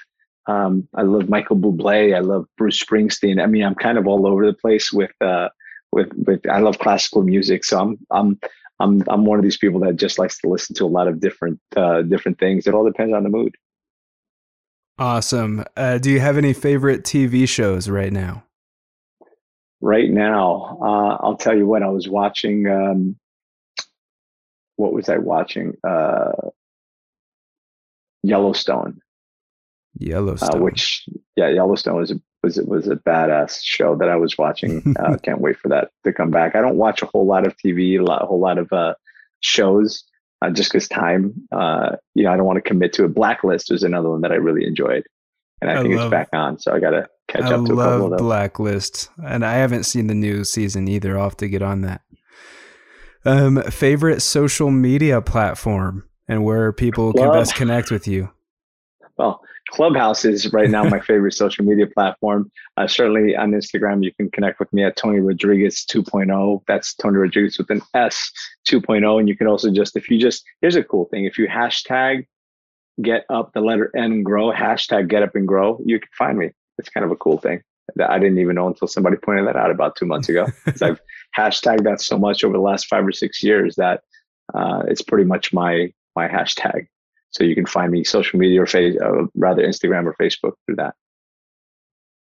um, 0.46 0.88
I 0.94 1.02
love 1.02 1.28
Michael 1.28 1.56
Bublé. 1.56 2.16
I 2.16 2.20
love 2.20 2.46
Bruce 2.58 2.82
Springsteen. 2.82 3.42
I 3.42 3.46
mean, 3.46 3.62
I'm 3.62 3.74
kind 3.74 3.98
of 3.98 4.06
all 4.06 4.26
over 4.26 4.44
the 4.44 4.52
place 4.52 4.92
with 4.92 5.12
uh, 5.20 5.48
with 5.92 6.10
with. 6.26 6.40
I 6.48 6.58
love 6.58 6.78
classical 6.78 7.22
music, 7.22 7.64
so 7.64 7.78
I'm 7.78 7.98
I'm 8.10 8.40
I'm 8.80 9.02
I'm 9.08 9.24
one 9.24 9.38
of 9.38 9.44
these 9.44 9.58
people 9.58 9.80
that 9.80 9.96
just 9.96 10.18
likes 10.18 10.40
to 10.40 10.48
listen 10.48 10.74
to 10.76 10.84
a 10.84 10.86
lot 10.86 11.06
of 11.06 11.20
different 11.20 11.60
uh, 11.76 12.02
different 12.02 12.38
things. 12.38 12.66
It 12.66 12.74
all 12.74 12.84
depends 12.84 13.14
on 13.14 13.22
the 13.22 13.28
mood. 13.28 13.54
Awesome. 14.98 15.64
Uh, 15.76 15.98
do 15.98 16.10
you 16.10 16.20
have 16.20 16.36
any 16.36 16.52
favorite 16.52 17.04
TV 17.04 17.48
shows 17.48 17.88
right 17.88 18.12
now? 18.12 18.44
Right 19.80 20.10
now, 20.10 20.78
uh, 20.80 21.16
I'll 21.24 21.36
tell 21.36 21.56
you 21.56 21.66
what. 21.66 21.82
I 21.82 21.88
was 21.88 22.08
watching. 22.08 22.66
Um, 22.66 23.16
what 24.82 24.92
was 24.92 25.08
I 25.08 25.18
watching? 25.18 25.76
Uh, 25.86 26.32
Yellowstone. 28.24 29.00
Yellowstone, 29.96 30.60
uh, 30.60 30.64
which 30.64 31.08
yeah, 31.36 31.48
Yellowstone 31.48 31.96
was 31.96 32.10
a, 32.10 32.20
was 32.42 32.56
was 32.62 32.88
a 32.88 32.96
badass 32.96 33.60
show 33.62 33.94
that 33.96 34.08
I 34.08 34.16
was 34.16 34.36
watching. 34.36 34.96
uh, 34.98 35.16
can't 35.22 35.40
wait 35.40 35.56
for 35.58 35.68
that 35.68 35.90
to 36.04 36.12
come 36.12 36.30
back. 36.30 36.56
I 36.56 36.60
don't 36.60 36.76
watch 36.76 37.02
a 37.02 37.06
whole 37.06 37.26
lot 37.26 37.46
of 37.46 37.56
TV, 37.56 38.00
a, 38.00 38.02
lot, 38.02 38.22
a 38.22 38.26
whole 38.26 38.40
lot 38.40 38.58
of 38.58 38.72
uh, 38.72 38.94
shows, 39.40 40.02
uh, 40.40 40.50
just 40.50 40.72
because 40.72 40.88
time. 40.88 41.34
Uh, 41.52 41.96
you 42.14 42.24
know, 42.24 42.32
I 42.32 42.36
don't 42.36 42.46
want 42.46 42.56
to 42.56 42.68
commit 42.68 42.92
to 42.94 43.04
it. 43.04 43.14
Blacklist 43.14 43.70
was 43.70 43.84
another 43.84 44.10
one 44.10 44.22
that 44.22 44.32
I 44.32 44.36
really 44.36 44.66
enjoyed, 44.66 45.04
and 45.60 45.70
I, 45.70 45.74
I 45.74 45.82
think 45.82 45.94
love, 45.94 46.06
it's 46.06 46.10
back 46.10 46.28
on. 46.32 46.58
So 46.58 46.74
I 46.74 46.80
got 46.80 46.90
to 46.90 47.08
catch 47.28 47.42
I 47.42 47.54
up 47.54 47.66
to 47.66 47.72
a 47.72 47.76
couple 47.76 48.04
of 48.06 48.10
those. 48.12 48.20
Blacklist, 48.20 49.10
and 49.24 49.44
I 49.44 49.54
haven't 49.54 49.84
seen 49.84 50.08
the 50.08 50.14
new 50.14 50.42
season 50.42 50.88
either. 50.88 51.16
I'll 51.18 51.24
have 51.24 51.36
to 51.36 51.48
get 51.48 51.62
on 51.62 51.82
that. 51.82 52.00
Um, 53.24 53.62
favorite 53.70 54.20
social 54.20 54.70
media 54.70 55.20
platform 55.20 56.08
and 56.28 56.44
where 56.44 56.72
people 56.72 57.12
can 57.12 57.30
best 57.30 57.54
connect 57.54 57.90
with 57.90 58.08
you. 58.08 58.30
Well, 59.16 59.42
Clubhouse 59.70 60.24
is 60.24 60.52
right 60.52 60.68
now 60.68 60.84
my 60.84 61.00
favorite 61.06 61.34
social 61.34 61.64
media 61.64 61.86
platform. 61.86 62.50
Uh, 62.76 62.86
certainly 62.86 63.36
on 63.36 63.52
Instagram, 63.52 64.02
you 64.02 64.12
can 64.12 64.30
connect 64.30 64.58
with 64.58 64.72
me 64.72 64.84
at 64.84 64.96
Tony 64.96 65.20
Rodrigues 65.20 65.84
2.0. 65.86 66.62
That's 66.66 66.94
Tony 66.94 67.16
Rodrigues 67.16 67.58
with 67.58 67.70
an 67.70 67.80
S 67.94 68.30
2.0. 68.68 69.20
And 69.20 69.28
you 69.28 69.36
can 69.36 69.46
also 69.46 69.70
just, 69.70 69.96
if 69.96 70.10
you 70.10 70.18
just, 70.18 70.44
here's 70.60 70.76
a 70.76 70.84
cool 70.84 71.06
thing. 71.06 71.24
If 71.24 71.38
you 71.38 71.48
hashtag 71.48 72.26
get 73.00 73.24
up 73.30 73.52
the 73.54 73.60
letter 73.60 73.90
N 73.96 74.04
and 74.04 74.24
grow, 74.24 74.52
hashtag 74.52 75.08
get 75.08 75.22
up 75.22 75.34
and 75.34 75.46
grow, 75.46 75.80
you 75.84 75.98
can 75.98 76.08
find 76.16 76.38
me. 76.38 76.50
It's 76.78 76.88
kind 76.88 77.04
of 77.04 77.10
a 77.10 77.16
cool 77.16 77.38
thing 77.38 77.62
that 77.96 78.10
I 78.10 78.18
didn't 78.18 78.38
even 78.38 78.56
know 78.56 78.66
until 78.66 78.88
somebody 78.88 79.16
pointed 79.16 79.46
that 79.46 79.56
out 79.56 79.70
about 79.70 79.96
two 79.96 80.06
months 80.06 80.28
ago. 80.28 80.46
I've 80.80 81.00
hashtagged 81.36 81.84
that 81.84 82.00
so 82.00 82.18
much 82.18 82.44
over 82.44 82.54
the 82.54 82.62
last 82.62 82.86
five 82.86 83.06
or 83.06 83.12
six 83.12 83.42
years 83.42 83.76
that 83.76 84.02
uh, 84.54 84.82
it's 84.86 85.02
pretty 85.02 85.24
much 85.24 85.52
my 85.52 85.92
my 86.14 86.28
hashtag. 86.28 86.86
So 87.30 87.44
you 87.44 87.54
can 87.54 87.66
find 87.66 87.90
me 87.90 88.04
social 88.04 88.38
media 88.38 88.62
or 88.62 88.66
face, 88.66 88.96
uh, 89.00 89.24
rather 89.34 89.62
Instagram 89.66 90.04
or 90.04 90.14
Facebook 90.20 90.52
through 90.66 90.76
that. 90.76 90.94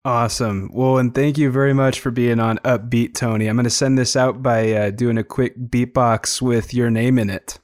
Awesome. 0.03 0.69
Well, 0.73 0.97
and 0.97 1.13
thank 1.13 1.37
you 1.37 1.51
very 1.51 1.73
much 1.73 1.99
for 1.99 2.11
being 2.11 2.39
on 2.39 2.57
Upbeat, 2.59 3.13
Tony. 3.13 3.47
I'm 3.47 3.55
going 3.55 3.65
to 3.65 3.69
send 3.69 3.97
this 3.97 4.15
out 4.15 4.41
by 4.41 4.71
uh, 4.71 4.89
doing 4.91 5.17
a 5.17 5.23
quick 5.23 5.57
beatbox 5.57 6.41
with 6.41 6.73
your 6.73 6.89
name 6.89 7.19
in 7.19 7.29
it. 7.29 7.59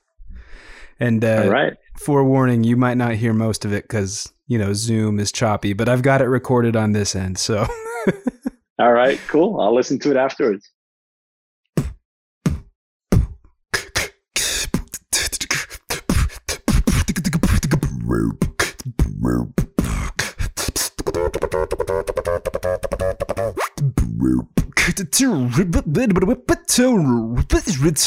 And 0.99 1.23
uh, 1.23 1.43
All 1.43 1.49
right. 1.49 1.73
forewarning, 1.97 2.63
you 2.63 2.75
might 2.75 2.97
not 2.97 3.13
hear 3.13 3.33
most 3.33 3.65
of 3.65 3.73
it 3.73 3.83
because, 3.83 4.31
you 4.47 4.57
know, 4.57 4.73
Zoom 4.73 5.19
is 5.19 5.31
choppy, 5.31 5.73
but 5.73 5.89
I've 5.89 6.03
got 6.03 6.21
it 6.21 6.27
recorded 6.27 6.75
on 6.75 6.91
this 6.91 7.15
end. 7.15 7.37
So. 7.37 7.67
All 8.79 8.93
right, 8.93 9.19
cool. 9.27 9.59
I'll 9.59 9.73
listen 9.73 9.97
to 9.99 10.11
it 10.11 10.17
afterwards. 10.17 10.71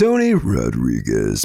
Tony 0.01 0.33
Rodrigues. 0.33 1.45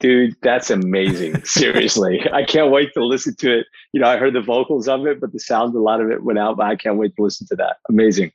Dude, 0.00 0.36
that's 0.42 0.68
amazing. 0.68 1.42
Seriously. 1.44 2.20
I 2.30 2.44
can't 2.44 2.70
wait 2.70 2.92
to 2.92 3.02
listen 3.02 3.34
to 3.36 3.60
it. 3.60 3.66
You 3.92 4.00
know, 4.02 4.08
I 4.08 4.18
heard 4.18 4.34
the 4.34 4.42
vocals 4.42 4.88
of 4.88 5.06
it, 5.06 5.22
but 5.22 5.32
the 5.32 5.40
sound, 5.40 5.74
a 5.74 5.80
lot 5.80 6.02
of 6.02 6.10
it 6.10 6.22
went 6.22 6.38
out, 6.38 6.58
but 6.58 6.66
I 6.66 6.76
can't 6.76 6.98
wait 6.98 7.16
to 7.16 7.22
listen 7.22 7.46
to 7.46 7.56
that. 7.56 7.76
Amazing. 7.88 8.30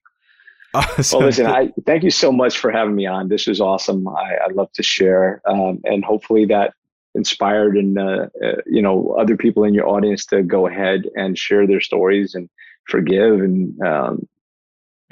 Awesome. 0.73 1.19
Well, 1.19 1.27
listen, 1.27 1.47
I 1.47 1.71
thank 1.85 2.03
you 2.03 2.11
so 2.11 2.31
much 2.31 2.59
for 2.59 2.71
having 2.71 2.95
me 2.95 3.05
on. 3.07 3.27
This 3.27 3.47
was 3.47 3.59
awesome. 3.59 4.07
I, 4.07 4.35
I 4.35 4.47
love 4.51 4.71
to 4.73 4.83
share, 4.83 5.41
um, 5.45 5.81
and 5.83 6.05
hopefully 6.05 6.45
that 6.45 6.73
inspired 7.15 7.75
and 7.75 7.97
uh, 7.97 8.27
uh, 8.43 8.55
you 8.67 8.81
know 8.81 9.15
other 9.19 9.35
people 9.35 9.63
in 9.63 9.73
your 9.73 9.87
audience 9.87 10.25
to 10.27 10.43
go 10.43 10.67
ahead 10.67 11.03
and 11.15 11.37
share 11.37 11.65
their 11.65 11.81
stories 11.81 12.35
and 12.35 12.49
forgive 12.85 13.41
and 13.41 13.81
um, 13.81 14.27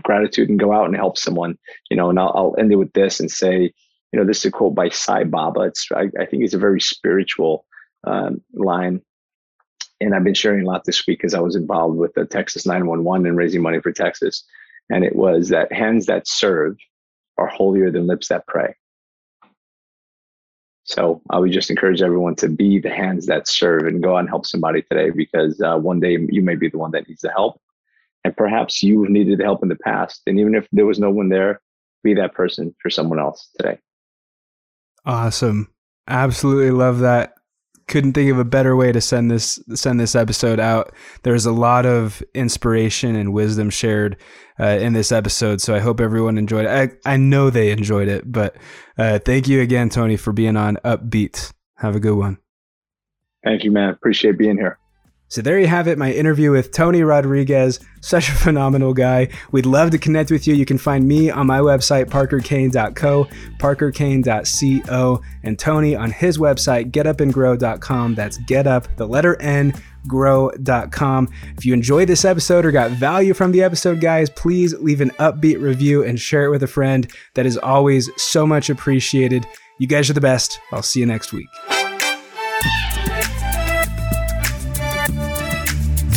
gratitude 0.03 0.49
and 0.49 0.59
go 0.59 0.71
out 0.71 0.85
and 0.85 0.95
help 0.95 1.17
someone. 1.17 1.57
You 1.89 1.97
know, 1.97 2.09
and 2.09 2.19
I'll, 2.19 2.33
I'll, 2.35 2.55
end 2.59 2.71
it 2.71 2.75
with 2.75 2.93
this 2.93 3.19
and 3.19 3.31
say, 3.31 3.73
you 4.11 4.19
know, 4.19 4.25
this 4.25 4.39
is 4.39 4.45
a 4.45 4.51
quote 4.51 4.75
by 4.75 4.89
Sai 4.89 5.23
Baba. 5.23 5.61
It's 5.61 5.87
I, 5.91 6.09
I 6.19 6.25
think 6.25 6.43
it's 6.43 6.53
a 6.53 6.59
very 6.59 6.81
spiritual 6.81 7.65
um, 8.03 8.41
line. 8.53 9.01
And 9.99 10.13
I've 10.13 10.23
been 10.23 10.35
sharing 10.35 10.63
a 10.63 10.67
lot 10.67 10.83
this 10.85 11.07
week 11.07 11.17
because 11.17 11.33
I 11.33 11.39
was 11.39 11.55
involved 11.55 11.97
with 11.97 12.13
the 12.13 12.25
Texas 12.25 12.67
911 12.67 13.25
and 13.25 13.35
raising 13.35 13.63
money 13.63 13.81
for 13.81 13.91
Texas 13.91 14.43
and 14.89 15.03
it 15.03 15.15
was 15.15 15.49
that 15.49 15.71
hands 15.71 16.05
that 16.05 16.27
serve 16.27 16.77
are 17.37 17.47
holier 17.47 17.91
than 17.91 18.07
lips 18.07 18.29
that 18.29 18.47
pray. 18.47 18.75
So 20.83 21.21
I 21.29 21.37
would 21.37 21.51
just 21.51 21.69
encourage 21.69 22.01
everyone 22.01 22.35
to 22.37 22.47
be 22.47 22.79
the 22.79 22.89
hands 22.89 23.25
that 23.25 23.47
serve 23.47 23.85
and 23.87 24.01
go 24.01 24.15
out 24.15 24.19
and 24.19 24.29
help 24.29 24.45
somebody 24.45 24.81
today 24.83 25.09
because 25.09 25.59
uh, 25.61 25.77
one 25.77 25.99
day 25.99 26.17
you 26.29 26.41
may 26.41 26.55
be 26.55 26.69
the 26.69 26.77
one 26.77 26.91
that 26.91 27.09
needs 27.09 27.21
the 27.21 27.31
help. 27.31 27.59
And 28.23 28.35
perhaps 28.35 28.81
you've 28.81 29.09
needed 29.09 29.41
help 29.41 29.61
in 29.63 29.69
the 29.69 29.75
past. 29.75 30.21
And 30.27 30.39
even 30.39 30.55
if 30.55 30.67
there 30.71 30.85
was 30.85 30.97
no 30.99 31.09
one 31.09 31.29
there, 31.29 31.61
be 32.03 32.13
that 32.13 32.33
person 32.33 32.73
for 32.81 32.89
someone 32.89 33.19
else 33.19 33.49
today. 33.57 33.79
Awesome. 35.05 35.69
Absolutely 36.07 36.71
love 36.71 36.99
that 36.99 37.33
couldn't 37.87 38.13
think 38.13 38.29
of 38.31 38.37
a 38.37 38.45
better 38.45 38.75
way 38.75 38.91
to 38.91 38.99
send 39.01 39.31
this 39.31 39.59
send 39.73 39.99
this 39.99 40.15
episode 40.15 40.59
out. 40.59 40.93
There's 41.23 41.45
a 41.45 41.51
lot 41.51 41.85
of 41.85 42.21
inspiration 42.33 43.15
and 43.15 43.33
wisdom 43.33 43.69
shared 43.69 44.17
uh, 44.59 44.65
in 44.65 44.93
this 44.93 45.11
episode, 45.11 45.61
so 45.61 45.75
I 45.75 45.79
hope 45.79 45.99
everyone 45.99 46.37
enjoyed 46.37 46.65
it. 46.65 46.99
I, 47.05 47.13
I 47.13 47.17
know 47.17 47.49
they 47.49 47.71
enjoyed 47.71 48.07
it, 48.07 48.29
but 48.31 48.57
uh, 48.97 49.19
thank 49.19 49.47
you 49.47 49.61
again, 49.61 49.89
Tony, 49.89 50.17
for 50.17 50.33
being 50.33 50.57
on 50.57 50.77
Upbeat. 50.83 51.53
Have 51.77 51.95
a 51.95 51.99
good 51.99 52.17
one. 52.17 52.37
Thank 53.43 53.63
you, 53.63 53.71
man. 53.71 53.89
Appreciate 53.89 54.37
being 54.37 54.57
here. 54.57 54.79
So 55.29 55.41
there 55.41 55.59
you 55.59 55.67
have 55.67 55.87
it, 55.87 55.97
my 55.97 56.11
interview 56.11 56.51
with 56.51 56.71
Tony 56.71 57.03
Rodrigues. 57.03 57.79
Such 58.01 58.29
a 58.29 58.31
phenomenal 58.45 58.93
guy. 58.93 59.27
We'd 59.51 59.65
love 59.65 59.91
to 59.91 59.97
connect 59.97 60.31
with 60.31 60.47
you. 60.47 60.53
You 60.53 60.65
can 60.65 60.77
find 60.77 61.07
me 61.07 61.29
on 61.29 61.47
my 61.47 61.59
website, 61.59 62.05
parkerkane.co, 62.05 63.27
parkerkane.co, 63.59 65.21
and 65.43 65.59
Tony 65.59 65.95
on 65.95 66.11
his 66.11 66.37
website, 66.37 66.91
getupandgrow.com. 66.91 68.15
That's 68.15 68.37
getup, 68.39 68.87
the 68.95 69.07
letter 69.07 69.39
N, 69.41 69.73
grow.com. 70.07 71.27
If 71.57 71.65
you 71.65 71.73
enjoyed 71.73 72.07
this 72.07 72.23
episode 72.23 72.65
or 72.65 72.71
got 72.71 72.91
value 72.91 73.33
from 73.33 73.51
the 73.51 73.63
episode, 73.63 73.99
guys, 73.99 74.29
please 74.29 74.73
leave 74.75 75.01
an 75.01 75.11
upbeat 75.11 75.61
review 75.61 76.03
and 76.03 76.19
share 76.19 76.45
it 76.45 76.49
with 76.49 76.63
a 76.63 76.67
friend. 76.67 77.11
That 77.33 77.45
is 77.45 77.57
always 77.57 78.09
so 78.15 78.47
much 78.47 78.69
appreciated. 78.69 79.45
You 79.79 79.87
guys 79.87 80.09
are 80.09 80.13
the 80.13 80.21
best. 80.21 80.59
I'll 80.71 80.81
see 80.81 81.01
you 81.01 81.05
next 81.05 81.33
week. 81.33 81.47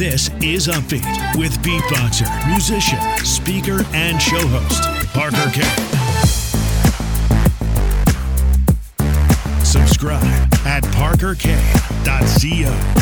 This 0.01 0.33
is 0.43 0.65
Upbeat 0.67 1.37
with 1.37 1.53
beatboxer, 1.59 2.27
musician, 2.49 2.99
speaker, 3.23 3.85
and 3.93 4.19
show 4.19 4.41
host, 4.49 4.85
Parker 5.13 5.51
Kane. 5.53 5.69
Subscribe 9.63 10.25
at 10.65 10.85
parkerkane.co. 10.85 13.00